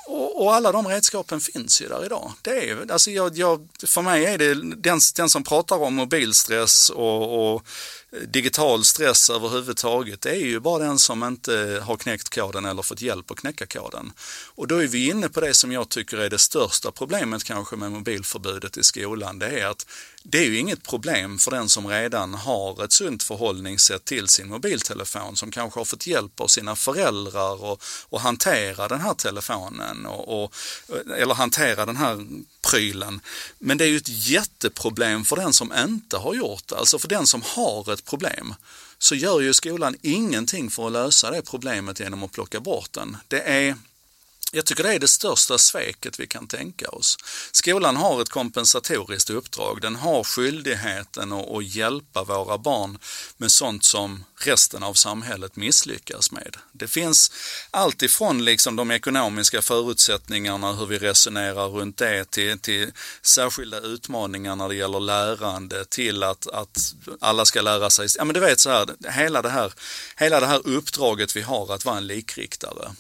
Och, 0.07 0.43
och, 0.43 0.55
alla 0.55 0.72
de 0.72 0.89
redskapen 0.89 1.41
finns 1.41 1.82
ju 1.82 1.89
där 1.89 2.05
idag. 2.05 2.32
Det 2.43 2.70
är, 2.70 2.93
alltså 2.93 3.11
jag, 3.11 3.36
jag, 3.36 3.68
för 3.86 4.03
mig 4.03 4.24
är 4.24 4.39
det 4.39 4.55
den, 4.55 5.01
den 5.16 5.28
som 5.28 5.45
pratar 5.45 5.76
om 5.76 5.95
mobilstress 5.95 6.91
och, 6.91 7.55
och 7.55 7.62
digital 8.26 8.84
stress 8.84 9.30
överhuvudtaget, 9.30 10.20
det 10.20 10.30
är 10.30 10.46
ju 10.46 10.61
bara 10.61 10.84
den 10.84 10.98
som 10.98 11.24
inte 11.24 11.82
har 11.84 11.96
knäckt 11.96 12.34
koden 12.34 12.64
eller 12.64 12.82
fått 12.82 13.02
hjälp 13.02 13.30
att 13.30 13.40
knäcka 13.40 13.66
koden. 13.66 14.12
Och 14.54 14.66
då 14.66 14.82
är 14.82 14.86
vi 14.86 15.09
inne 15.09 15.28
på 15.28 15.40
det 15.40 15.54
som 15.54 15.72
jag 15.72 15.88
tycker 15.88 16.16
är 16.16 16.30
det 16.30 16.38
största 16.38 16.92
problemet 16.92 17.44
kanske 17.44 17.76
med 17.76 17.92
mobilförbudet 17.92 18.76
i 18.76 18.82
skolan. 18.82 19.38
Det 19.38 19.61
är 19.61 19.66
att 19.66 19.86
det 20.22 20.38
är 20.38 20.44
ju 20.44 20.59
inget 20.59 20.82
problem 20.82 21.38
för 21.38 21.50
den 21.50 21.68
som 21.68 21.86
redan 21.86 22.34
har 22.34 22.84
ett 22.84 22.92
sunt 22.92 23.22
förhållningssätt 23.22 24.04
till 24.04 24.28
sin 24.28 24.48
mobiltelefon, 24.48 25.36
som 25.36 25.50
kanske 25.50 25.80
har 25.80 25.84
fått 25.84 26.06
hjälp 26.06 26.40
av 26.40 26.46
sina 26.46 26.76
föräldrar 26.76 27.64
och, 27.64 27.82
och 28.09 28.20
hantera 28.20 28.88
den 28.88 29.00
här 29.00 29.14
telefonen 29.14 30.06
och, 30.06 30.44
och, 30.44 30.54
eller 31.16 31.34
hantera 31.34 31.86
den 31.86 31.96
här 31.96 32.26
prylen. 32.71 33.21
Men 33.59 33.79
det 33.79 33.85
är 33.85 33.89
ju 33.89 33.97
ett 33.97 34.29
jätteproblem 34.29 35.25
för 35.25 35.37
den 35.37 35.53
som 35.53 35.73
inte 35.89 36.16
har 36.16 36.35
gjort 36.35 36.69
det, 36.69 36.77
alltså 36.77 36.99
för 36.99 37.09
den 37.09 37.27
som 37.27 37.43
har 37.45 37.93
ett 37.93 38.05
problem 38.05 38.55
så 38.99 39.14
gör 39.14 39.41
ju 39.41 39.53
skolan 39.53 39.97
ingenting 40.03 40.71
för 40.71 40.87
att 40.87 40.93
lösa 40.93 41.31
det 41.31 41.43
problemet 41.43 42.01
genom 42.01 42.23
att 42.23 42.33
plocka 42.33 42.61
bort 42.61 42.93
den. 42.93 43.16
Det 43.29 43.41
är 43.41 43.77
jag 44.53 44.66
tycker 44.66 44.82
det 44.82 44.94
är 44.94 44.99
det 44.99 45.09
största 45.09 45.59
sveket 45.59 46.20
vi 46.20 46.26
kan 46.26 46.46
tänka 46.46 46.88
oss. 46.88 47.18
Skolan 47.53 47.96
har 47.96 48.22
ett 48.22 48.28
kompensatoriskt 48.28 49.30
uppdrag. 49.30 49.80
Den 49.80 49.96
har 49.96 50.24
skyldigheten 50.24 51.32
att, 51.32 51.64
hjälpa 51.64 52.24
våra 52.24 52.59
barn 52.59 52.99
med 53.36 53.53
sånt 53.53 53.84
som 53.84 54.24
resten 54.36 54.82
av 54.82 54.94
samhället 54.94 55.57
misslyckas 55.57 56.32
med. 56.32 56.57
Det 56.72 56.88
finns 56.88 57.32
allt 57.70 58.03
ifrån 58.03 58.44
liksom 58.44 58.76
de 58.76 58.90
ekonomiska 58.90 59.62
förutsättningarna, 59.62 60.72
hur 60.72 60.86
vi 60.86 60.99
resonerar 60.99 61.68
runt 61.68 61.96
det, 61.96 62.30
till, 62.30 62.59
till 62.59 62.92
särskilda 63.22 63.80
utmaningar 63.80 64.57
när 64.57 64.68
det 64.68 64.74
gäller 64.74 65.01
lärande, 65.01 65.84
till 65.84 66.22
att, 66.22 66.46
att 66.46 66.94
alla 67.20 67.44
ska 67.44 67.61
lära 67.61 67.90
sig, 67.90 68.09
ja 68.16 68.24
men 68.24 68.34
du 68.34 68.40
vet 68.40 68.61
så 68.61 68.70
här, 68.70 68.86
hela 69.11 69.42
det 69.42 69.51
här, 69.51 69.72
hela 70.16 70.40
det 70.40 70.46
här 70.46 70.61
uppdraget 70.64 71.36
vi 71.36 71.42
har 71.42 71.74
att 71.74 71.84
vara 71.84 71.96
en 71.96 72.07
likriktare 72.07 72.90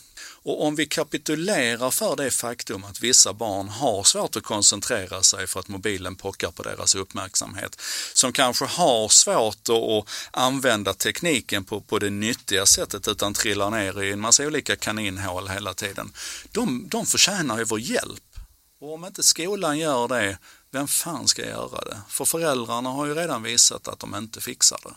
och 0.48 0.64
om 0.66 0.74
vi 0.74 0.86
kapitulerar 0.86 1.90
för 1.90 2.16
det 2.16 2.30
faktum 2.30 2.84
att 2.84 3.00
vissa 3.00 3.32
barn 3.32 3.68
har 3.68 4.02
svårt 4.02 4.36
att 4.36 4.42
koncentrera 4.42 5.22
sig 5.22 5.46
för 5.46 5.60
att 5.60 5.68
mobilen 5.68 6.16
pockar 6.16 6.50
på 6.50 6.62
deras 6.62 6.94
uppmärksamhet, 6.94 7.80
som 8.14 8.32
kanske 8.32 8.64
har 8.64 9.08
svårt 9.08 9.68
att 9.68 10.08
använda 10.30 10.94
tekniken 10.94 11.64
på, 11.64 11.80
på 11.80 11.98
det 11.98 12.10
nyttiga 12.10 12.66
sättet 12.66 13.08
utan 13.08 13.34
trillar 13.34 13.70
ner 13.70 14.02
i 14.02 14.12
en 14.12 14.20
massa 14.20 14.46
olika 14.46 14.76
kaninhål 14.76 15.48
hela 15.48 15.74
tiden. 15.74 16.12
De, 16.52 16.88
de 16.88 17.06
förtjänar 17.06 17.58
ju 17.58 17.64
vår 17.64 17.80
hjälp. 17.80 18.38
Och 18.80 18.94
om 18.94 19.04
inte 19.04 19.22
skolan 19.22 19.78
gör 19.78 20.08
det, 20.08 20.38
vem 20.70 20.88
fan 20.88 21.28
ska 21.28 21.46
göra 21.46 21.80
det? 21.80 22.00
För 22.08 22.24
föräldrarna 22.24 22.90
har 22.90 23.06
ju 23.06 23.14
redan 23.14 23.42
visat 23.42 23.88
att 23.88 23.98
de 23.98 24.14
inte 24.14 24.40
fixar 24.40 24.80
det. 24.82 24.94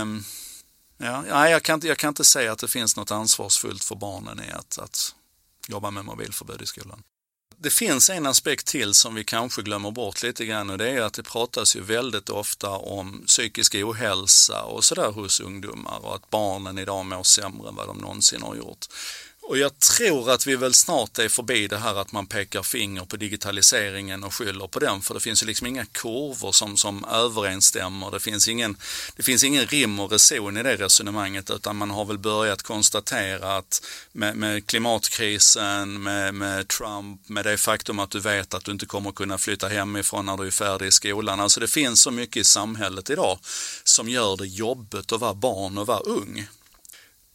Um, 0.00 0.24
Ja, 1.02 1.48
jag, 1.48 1.62
kan 1.62 1.74
inte, 1.74 1.88
jag 1.88 1.98
kan 1.98 2.08
inte 2.08 2.24
säga 2.24 2.52
att 2.52 2.58
det 2.58 2.68
finns 2.68 2.96
något 2.96 3.10
ansvarsfullt 3.10 3.84
för 3.84 3.94
barnen 3.94 4.40
i 4.40 4.52
att, 4.52 4.78
att 4.78 5.14
jobba 5.68 5.90
med 5.90 6.04
mobilförbud 6.04 6.62
i 6.62 6.66
skolan. 6.66 7.02
Det 7.56 7.70
finns 7.70 8.10
en 8.10 8.26
aspekt 8.26 8.66
till 8.66 8.94
som 8.94 9.14
vi 9.14 9.24
kanske 9.24 9.62
glömmer 9.62 9.90
bort 9.90 10.22
lite 10.22 10.44
grann 10.44 10.70
och 10.70 10.78
det 10.78 10.90
är 10.90 11.02
att 11.02 11.14
det 11.14 11.22
pratas 11.22 11.76
ju 11.76 11.80
väldigt 11.80 12.28
ofta 12.28 12.70
om 12.70 13.24
psykisk 13.26 13.74
ohälsa 13.74 14.62
och 14.62 14.84
sådär 14.84 15.10
hos 15.10 15.40
ungdomar 15.40 15.98
och 16.04 16.14
att 16.14 16.30
barnen 16.30 16.78
idag 16.78 17.06
mår 17.06 17.22
sämre 17.22 17.68
än 17.68 17.74
vad 17.74 17.86
de 17.86 17.98
någonsin 17.98 18.42
har 18.42 18.54
gjort. 18.54 18.86
Och 19.52 19.58
jag 19.58 19.78
tror 19.78 20.30
att 20.30 20.46
vi 20.46 20.56
väl 20.56 20.74
snart 20.74 21.18
är 21.18 21.28
förbi 21.28 21.68
det 21.68 21.78
här 21.78 21.94
att 21.94 22.12
man 22.12 22.26
pekar 22.26 22.62
finger 22.62 23.04
på 23.04 23.16
digitaliseringen 23.16 24.24
och 24.24 24.34
skyller 24.34 24.66
på 24.66 24.78
den, 24.78 25.02
för 25.02 25.14
det 25.14 25.20
finns 25.20 25.42
ju 25.42 25.46
liksom 25.46 25.66
inga 25.66 25.84
kurvor 25.84 26.52
som, 26.52 26.76
som 26.76 27.04
överensstämmer. 27.04 28.10
Det 28.10 28.20
finns, 28.20 28.48
ingen, 28.48 28.76
det 29.16 29.22
finns 29.22 29.44
ingen 29.44 29.66
rim 29.66 30.00
och 30.00 30.12
reson 30.12 30.56
i 30.56 30.62
det 30.62 30.76
resonemanget, 30.76 31.50
utan 31.50 31.76
man 31.76 31.90
har 31.90 32.04
väl 32.04 32.18
börjat 32.18 32.62
konstatera 32.62 33.56
att 33.56 33.86
med, 34.12 34.36
med 34.36 34.66
klimatkrisen, 34.66 36.02
med, 36.02 36.34
med 36.34 36.68
Trump, 36.68 37.28
med 37.28 37.44
det 37.44 37.58
faktum 37.58 37.98
att 37.98 38.10
du 38.10 38.20
vet 38.20 38.54
att 38.54 38.64
du 38.64 38.72
inte 38.72 38.86
kommer 38.86 39.12
kunna 39.12 39.38
flytta 39.38 39.68
hemifrån 39.68 40.26
när 40.26 40.36
du 40.36 40.46
är 40.46 40.50
färdig 40.50 40.86
i 40.86 40.90
skolan. 40.90 41.40
Alltså 41.40 41.60
det 41.60 41.68
finns 41.68 42.02
så 42.02 42.10
mycket 42.10 42.36
i 42.36 42.44
samhället 42.44 43.10
idag 43.10 43.38
som 43.84 44.08
gör 44.08 44.36
det 44.36 44.46
jobbigt 44.46 45.12
att 45.12 45.20
vara 45.20 45.34
barn 45.34 45.78
och 45.78 45.86
vara 45.86 46.00
ung. 46.00 46.48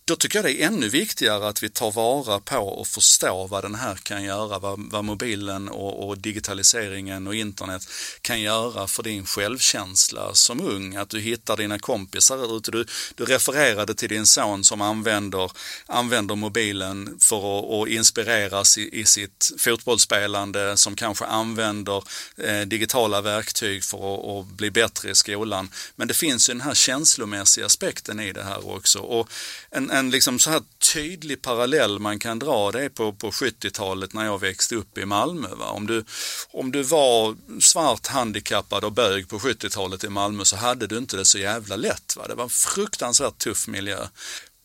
Då 0.07 0.15
tycker 0.15 0.37
jag 0.37 0.45
det 0.45 0.63
är 0.63 0.67
ännu 0.67 0.89
viktigare 0.89 1.47
att 1.47 1.63
vi 1.63 1.69
tar 1.69 1.91
vara 1.91 2.39
på 2.39 2.57
och 2.57 2.87
förstår 2.87 3.47
vad 3.47 3.63
den 3.63 3.75
här 3.75 3.95
kan 3.95 4.23
göra, 4.23 4.59
vad, 4.59 4.91
vad 4.91 5.05
mobilen 5.05 5.69
och, 5.69 6.07
och, 6.07 6.17
digitaliseringen 6.17 7.27
och 7.27 7.35
internet 7.35 7.89
kan 8.21 8.41
göra 8.41 8.87
för 8.87 9.03
din 9.03 9.25
självkänsla 9.25 10.33
som 10.33 10.61
ung. 10.61 10.95
Att 10.95 11.09
du 11.09 11.19
hittar 11.19 11.57
dina 11.57 11.79
kompisar 11.79 12.57
ute. 12.57 12.71
Du, 12.71 12.85
du 13.15 13.25
refererade 13.25 13.93
till 13.93 14.09
din 14.09 14.25
son 14.25 14.63
som 14.63 14.81
använder, 14.81 15.51
använder 15.85 16.35
mobilen 16.35 17.17
för 17.19 17.59
att, 17.59 17.71
att 17.73 17.87
inspireras 17.87 18.77
i, 18.77 18.99
i 18.99 19.05
sitt 19.05 19.51
fotbollsspelande, 19.57 20.77
som 20.77 20.95
kanske 20.95 21.25
använder 21.25 22.03
eh, 22.37 22.61
digitala 22.61 23.21
verktyg 23.21 23.83
för 23.83 24.15
att, 24.15 24.25
att, 24.25 24.57
bli 24.57 24.71
bättre 24.71 25.09
i 25.09 25.15
skolan. 25.15 25.69
Men 25.95 26.07
det 26.07 26.13
finns 26.13 26.49
ju 26.49 26.53
den 26.53 26.61
här 26.61 26.73
känslomässiga 26.73 27.65
aspekten 27.65 28.19
i 28.19 28.33
det 28.33 28.43
här 28.43 28.69
också. 28.69 28.99
Och 28.99 29.29
en, 29.71 29.96
en 29.99 30.09
liksom 30.09 30.39
så 30.39 30.49
här 30.49 30.61
tydlig 30.93 31.41
parallell 31.41 31.99
man 31.99 32.19
kan 32.19 32.39
dra 32.39 32.71
det 32.71 32.83
är 32.83 32.89
på, 32.89 33.13
på 33.13 33.31
70-talet 33.31 34.13
när 34.13 34.25
jag 34.25 34.41
växte 34.41 34.75
upp 34.75 34.97
i 34.97 35.05
Malmö. 35.05 35.47
Va? 35.55 35.65
Om, 35.65 35.87
du, 35.87 36.05
om 36.51 36.71
du 36.71 36.83
var 36.83 37.35
svart, 37.61 38.07
handikappad 38.07 38.83
och 38.83 38.91
bög 38.91 39.29
på 39.29 39.39
70-talet 39.39 40.03
i 40.03 40.09
Malmö 40.09 40.45
så 40.45 40.55
hade 40.55 40.87
du 40.87 40.97
inte 40.97 41.17
det 41.17 41.25
så 41.25 41.37
jävla 41.37 41.75
lätt. 41.75 42.15
Va? 42.17 42.27
Det 42.27 42.35
var 42.35 42.43
en 42.43 42.49
fruktansvärt 42.49 43.37
tuff 43.37 43.67
miljö. 43.67 44.07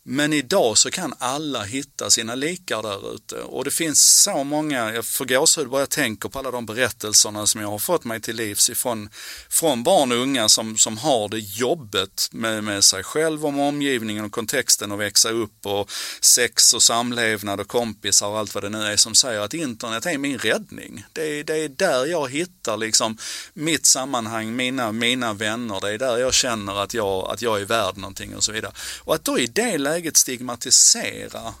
Men 0.05 0.33
idag 0.33 0.77
så 0.77 0.91
kan 0.91 1.13
alla 1.17 1.63
hitta 1.63 2.09
sina 2.09 2.35
likar 2.35 2.81
där 2.81 3.15
ute 3.15 3.35
och 3.35 3.63
det 3.63 3.71
finns 3.71 4.21
så 4.23 4.43
många, 4.43 4.93
jag 4.93 5.05
får 5.05 5.25
gåshud 5.25 5.69
bara 5.69 5.81
jag 5.81 5.89
tänker 5.89 6.29
på 6.29 6.39
alla 6.39 6.51
de 6.51 6.65
berättelserna 6.65 7.47
som 7.47 7.61
jag 7.61 7.67
har 7.67 7.79
fått 7.79 8.03
mig 8.03 8.21
till 8.21 8.35
livs 8.35 8.69
ifrån 8.69 9.09
från 9.49 9.83
barn 9.83 10.11
och 10.11 10.17
unga 10.17 10.49
som, 10.49 10.77
som 10.77 10.97
har 10.97 11.29
det 11.29 11.39
jobbet 11.39 12.29
med, 12.31 12.63
med 12.63 12.83
sig 12.83 13.03
själv 13.03 13.45
och 13.45 13.53
med 13.53 13.67
omgivningen 13.67 14.25
och 14.25 14.31
kontexten 14.31 14.91
och 14.91 15.01
växa 15.01 15.29
upp 15.29 15.65
och 15.65 15.91
sex 16.21 16.73
och 16.73 16.83
samlevnad 16.83 17.59
och 17.59 17.67
kompisar 17.67 18.27
och 18.27 18.39
allt 18.39 18.55
vad 18.55 18.63
det 18.63 18.69
nu 18.69 18.83
är 18.83 18.97
som 18.97 19.15
säger 19.15 19.39
att 19.39 19.53
internet 19.53 20.05
är 20.05 20.17
min 20.17 20.37
räddning. 20.37 21.05
Det 21.13 21.39
är, 21.39 21.43
det 21.43 21.57
är 21.57 21.69
där 21.69 22.05
jag 22.05 22.31
hittar 22.31 22.77
liksom 22.77 23.17
mitt 23.53 23.85
sammanhang, 23.85 24.55
mina, 24.55 24.91
mina 24.91 25.33
vänner, 25.33 25.81
det 25.81 25.89
är 25.89 25.97
där 25.97 26.17
jag 26.17 26.33
känner 26.33 26.83
att 26.83 26.93
jag, 26.93 27.31
att 27.31 27.41
jag 27.41 27.61
är 27.61 27.65
värd 27.65 27.97
någonting 27.97 28.35
och 28.35 28.43
så 28.43 28.51
vidare. 28.51 28.71
Och 28.99 29.15
att 29.15 29.23
då 29.23 29.39
i 29.39 29.47
det 29.47 29.77
läget 29.93 30.17
stigmatisera 30.17 31.53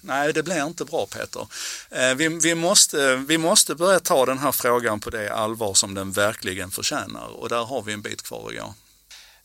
Nej, 0.00 0.32
det 0.32 0.42
blir 0.42 0.66
inte 0.66 0.84
bra 0.84 1.06
Peter. 1.06 1.46
Eh, 1.90 2.14
vi, 2.14 2.28
vi, 2.28 2.54
måste, 2.54 3.16
vi 3.16 3.38
måste 3.38 3.74
börja 3.74 4.00
ta 4.00 4.26
den 4.26 4.38
här 4.38 4.52
frågan 4.52 5.00
på 5.00 5.10
det 5.10 5.34
allvar 5.34 5.74
som 5.74 5.94
den 5.94 6.12
verkligen 6.12 6.70
förtjänar 6.70 7.26
och 7.26 7.48
där 7.48 7.64
har 7.64 7.82
vi 7.82 7.92
en 7.92 8.02
bit 8.02 8.22
kvar 8.22 8.48
att 8.48 8.56
gå. 8.56 8.74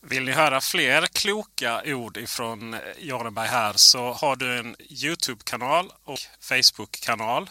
Vill 0.00 0.24
ni 0.24 0.32
höra 0.32 0.60
fler 0.60 1.06
kloka 1.06 1.82
ord 1.86 2.16
ifrån 2.16 2.76
Jarenberg 2.98 3.48
här 3.48 3.72
så 3.76 4.12
har 4.12 4.36
du 4.36 4.58
en 4.58 4.76
Youtube-kanal 4.78 5.92
och 6.04 6.18
Facebook-kanal 6.40 7.50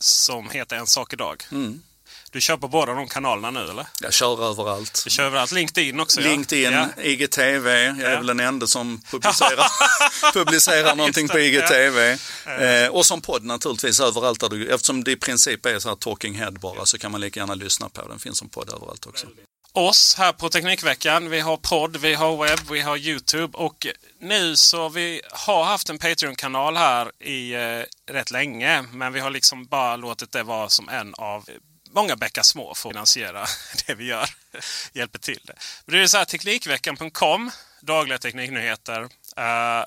som 0.00 0.50
heter 0.50 0.76
En 0.76 0.86
sak 0.86 1.12
idag. 1.12 1.44
Mm. 1.52 1.82
Du 2.36 2.40
kör 2.40 2.56
på 2.56 2.68
båda 2.68 2.94
de 2.94 3.08
kanalerna 3.08 3.50
nu 3.50 3.70
eller? 3.70 3.86
Jag 4.00 4.12
kör 4.12 4.50
överallt. 4.50 5.00
Du 5.04 5.10
kör 5.10 5.24
överallt. 5.24 5.52
LinkedIn 5.52 6.00
också? 6.00 6.20
LinkedIn, 6.20 6.72
ja. 6.72 6.88
IGTV. 7.02 7.68
Jag 7.68 8.00
är 8.00 8.10
ja. 8.10 8.16
väl 8.16 8.26
den 8.26 8.40
enda 8.40 8.66
som 8.66 9.00
publicerar, 9.10 9.66
publicerar 10.32 10.96
någonting 10.96 11.28
på 11.28 11.38
IGTV. 11.38 12.18
Ja. 12.46 12.52
Eh, 12.52 12.88
och 12.88 13.06
som 13.06 13.20
podd 13.20 13.44
naturligtvis 13.44 14.00
överallt. 14.00 14.40
Där 14.40 14.48
du, 14.48 14.74
eftersom 14.74 15.04
det 15.04 15.12
i 15.12 15.16
princip 15.16 15.66
är 15.66 15.78
så 15.78 15.88
här 15.88 15.96
talking 15.96 16.34
head 16.34 16.50
bara 16.50 16.86
så 16.86 16.98
kan 16.98 17.12
man 17.12 17.20
lika 17.20 17.40
gärna 17.40 17.54
lyssna 17.54 17.88
på 17.88 18.08
den. 18.08 18.18
finns 18.18 18.38
som 18.38 18.48
podd 18.48 18.70
överallt 18.70 19.06
också. 19.06 19.26
Oss 19.72 20.14
här 20.18 20.32
på 20.32 20.48
Teknikveckan. 20.48 21.30
Vi 21.30 21.40
har 21.40 21.56
podd, 21.56 21.96
vi 21.96 22.14
har 22.14 22.44
webb, 22.44 22.70
vi 22.70 22.80
har 22.80 22.96
Youtube 22.96 23.58
och 23.58 23.86
nu 24.20 24.56
så 24.56 24.88
vi 24.88 25.20
har 25.30 25.64
haft 25.64 25.88
en 25.90 25.98
Patreon-kanal 25.98 26.76
här 26.76 27.22
i 27.22 27.54
eh, 27.54 28.12
rätt 28.12 28.30
länge. 28.30 28.82
Men 28.82 29.12
vi 29.12 29.20
har 29.20 29.30
liksom 29.30 29.66
bara 29.66 29.96
låtit 29.96 30.32
det 30.32 30.42
vara 30.42 30.68
som 30.68 30.88
en 30.88 31.14
av 31.14 31.48
många 31.96 32.16
bäckar 32.16 32.42
små 32.42 32.74
för 32.74 32.88
att 32.88 32.92
finansiera 32.92 33.46
det 33.86 33.94
vi 33.94 34.04
gör. 34.04 34.30
Hjälper 34.92 35.18
till 35.18 35.40
det. 35.44 35.54
det 35.86 36.02
är 36.02 36.06
så 36.06 36.16
här, 36.18 36.24
Teknikveckan.com, 36.24 37.50
dagliga 37.80 38.18
tekniknyheter. 38.18 39.02
Uh, 39.02 39.84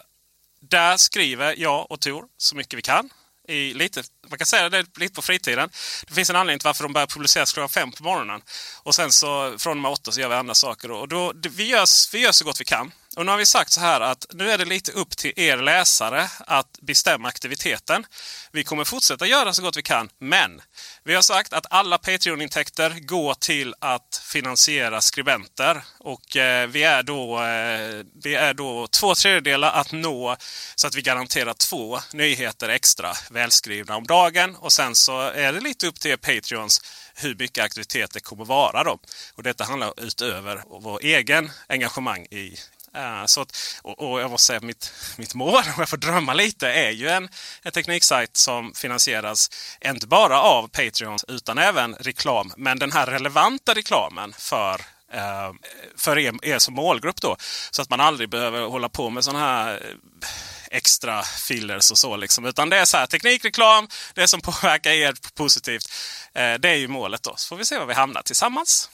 där 0.62 0.98
skriver 0.98 1.56
jag 1.58 1.92
och 1.92 2.00
Tor 2.00 2.26
så 2.38 2.56
mycket 2.56 2.78
vi 2.78 2.82
kan. 2.82 3.10
I 3.48 3.74
lite, 3.74 4.04
man 4.30 4.38
kan 4.38 4.48
säga 4.48 4.70
det 4.70 4.98
lite 4.98 5.16
på 5.16 5.22
fritiden. 5.22 5.70
Det 6.08 6.14
finns 6.14 6.30
en 6.30 6.36
anledning 6.36 6.60
till 6.60 6.66
varför 6.66 6.84
de 6.84 6.94
börjar 6.94 7.08
publiceras 7.08 7.54
klockan 7.54 7.70
fem 7.70 7.92
på 7.92 8.04
morgonen. 8.04 8.42
Och 8.84 8.96
sen 8.96 9.12
så 9.12 9.58
från 9.58 9.78
och 9.78 9.82
med 9.82 9.92
åtta 9.92 10.12
så 10.12 10.22
gör 10.22 10.30
vi 10.30 10.36
andra 10.36 10.54
saker. 10.54 10.92
Och 10.92 11.08
då, 11.08 11.34
vi, 11.50 11.64
gör, 11.64 11.86
vi 12.14 12.20
gör 12.20 12.32
så 12.32 12.46
gott 12.46 12.62
vi 12.62 12.66
kan. 12.66 12.92
Och 13.20 13.26
nu 13.26 13.32
har 13.32 13.38
vi 13.38 13.46
sagt 13.46 13.72
så 13.72 13.80
här 13.80 14.02
att 14.02 14.26
nu 14.34 14.52
är 14.52 14.58
det 14.58 14.66
lite 14.66 14.92
upp 14.92 15.18
till 15.18 15.34
er 15.36 15.58
läsare 15.58 16.30
att 16.40 16.80
bestämma 16.82 17.28
aktiviteten. 17.28 18.06
Vi 18.52 18.64
kommer 18.64 18.84
fortsätta 18.84 19.28
göra 19.28 19.54
så 19.54 19.62
gott 19.62 19.78
vi 19.78 19.82
kan, 19.82 20.10
men 20.20 20.62
vi 21.04 21.16
har 21.16 21.22
sagt 21.22 21.54
att 21.54 21.66
alla 21.70 21.98
Patreon-intäkter 21.98 23.00
går 23.00 23.34
till 23.34 23.76
att 23.80 24.22
finansiera 24.24 25.02
skribenter. 25.02 25.82
Och 26.00 26.38
eh, 26.38 26.68
vi, 26.68 26.84
är 26.84 27.04
då, 27.04 27.42
eh, 27.42 28.06
vi 28.24 28.36
är 28.36 28.54
då 28.54 28.88
två 28.88 29.16
tredjedelar 29.16 29.72
att 29.72 29.92
nå 29.92 30.36
så 30.76 30.88
att 30.88 30.96
vi 30.96 31.02
garanterar 31.02 31.54
två 31.54 32.00
nyheter 32.14 32.70
extra 32.70 33.14
välskrivna 33.30 33.96
om 33.96 34.08
dagen. 34.08 34.56
Och 34.56 34.74
sen 34.74 34.96
så 34.96 35.20
är 35.22 35.54
det 35.54 35.60
lite 35.60 35.88
upp 35.88 36.00
till 36.00 36.12
er 36.12 36.18
Patreons 36.18 36.82
hur 37.16 37.36
mycket 37.36 37.64
aktivitet 37.64 38.12
det 38.14 38.20
kommer 38.20 38.46
vara. 38.46 38.84
Då. 38.84 39.00
Och 39.36 39.44
detta 39.44 39.64
handlar 39.64 39.94
utöver 40.04 40.64
vår 40.68 41.00
egen 41.04 41.52
engagemang 41.68 42.26
i 42.26 42.56
Eh, 42.96 43.26
så 43.26 43.42
att, 43.42 43.80
och, 43.82 44.12
och, 44.12 44.22
jag 44.22 44.32
måste 44.32 44.48
säga 44.48 44.58
att 44.58 44.64
mitt, 44.64 44.94
mitt 45.18 45.36
mål, 45.36 45.64
om 45.66 45.74
jag 45.78 45.90
får 45.90 45.98
drömma 45.98 46.34
lite, 46.34 46.68
är 46.68 46.92
ju 46.92 47.10
en, 47.10 47.30
en 47.62 47.72
tekniksajt 47.72 48.38
som 48.38 48.74
finansieras 48.74 49.50
inte 49.86 50.08
bara 50.08 50.42
av 50.42 50.68
Patreon 50.68 51.18
utan 51.28 51.58
även 51.58 51.96
reklam. 51.96 52.54
Men 52.58 52.80
den 52.80 52.92
här 52.92 53.06
relevanta 53.06 53.74
reklamen 53.74 54.34
för 54.38 54.82
eh, 55.14 55.52
för 55.98 56.18
er, 56.18 56.34
er, 56.42 56.60
som 56.60 56.74
målgrupp 56.74 57.22
då. 57.22 57.36
Så 57.72 57.82
att 57.82 57.90
man 57.90 58.00
aldrig 58.00 58.30
behöver 58.30 58.62
hålla 58.62 58.90
på 58.90 59.10
med 59.10 59.24
sådana 59.24 59.40
här 59.40 59.74
eh, 59.74 60.28
extra 60.72 61.24
fillers 61.24 61.92
och 61.92 61.98
så. 61.98 62.16
Liksom. 62.16 62.46
Utan 62.46 62.70
det 62.70 62.78
är 62.78 62.86
så 62.86 62.98
här, 62.98 63.08
teknikreklam, 63.08 63.88
det 64.14 64.28
som 64.28 64.42
påverkar 64.52 64.92
er 64.92 65.16
positivt. 65.34 65.92
Det 66.34 66.70
är 66.70 66.76
ju 66.76 66.88
målet 66.88 67.24
då. 67.24 67.34
Så 67.36 67.48
får 67.48 67.56
vi 67.56 67.66
se 67.66 67.78
var 67.78 67.86
vi 67.86 67.94
hamnar 67.94 68.22
tillsammans. 68.22 68.90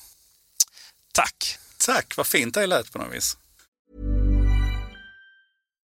Tack! 1.12 1.58
Tack, 1.78 2.18
vad 2.18 2.28
fint 2.28 2.54
det 2.54 2.68
lät 2.68 2.92
på 2.92 2.98
något 2.98 3.14
vis. 3.14 3.38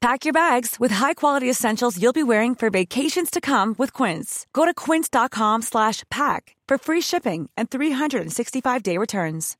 Pack 0.00 0.24
your 0.24 0.32
bags 0.32 0.76
with 0.78 0.92
high-quality 0.92 1.50
essentials 1.50 2.00
you'll 2.00 2.12
be 2.12 2.22
wearing 2.22 2.54
for 2.54 2.70
vacations 2.70 3.30
to 3.32 3.40
come 3.40 3.74
with 3.78 3.92
Quince. 3.92 4.46
Go 4.52 4.64
to 4.64 4.72
quince.com 4.72 5.62
slash 5.62 6.04
pack 6.08 6.54
for 6.68 6.78
free 6.78 7.00
shipping 7.00 7.50
and 7.56 7.68
365-day 7.68 8.96
returns. 8.96 9.56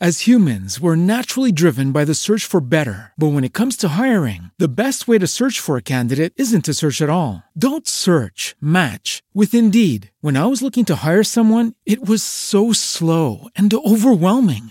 As 0.00 0.28
humans, 0.28 0.78
we're 0.80 0.94
naturally 0.94 1.50
driven 1.50 1.90
by 1.90 2.04
the 2.04 2.14
search 2.14 2.44
for 2.44 2.60
better. 2.60 3.12
But 3.18 3.32
when 3.32 3.42
it 3.42 3.52
comes 3.52 3.76
to 3.78 3.88
hiring, 3.98 4.52
the 4.56 4.68
best 4.68 5.08
way 5.08 5.18
to 5.18 5.26
search 5.26 5.58
for 5.58 5.76
a 5.76 5.82
candidate 5.82 6.32
isn't 6.36 6.66
to 6.66 6.74
search 6.74 7.02
at 7.02 7.10
all. 7.10 7.42
Don't 7.58 7.88
search, 7.88 8.54
match 8.60 9.24
with 9.34 9.54
Indeed. 9.54 10.12
When 10.20 10.36
I 10.36 10.46
was 10.46 10.62
looking 10.62 10.84
to 10.84 10.96
hire 11.04 11.24
someone, 11.24 11.74
it 11.84 12.08
was 12.08 12.22
so 12.22 12.72
slow 12.72 13.48
and 13.56 13.74
overwhelming. 13.74 14.70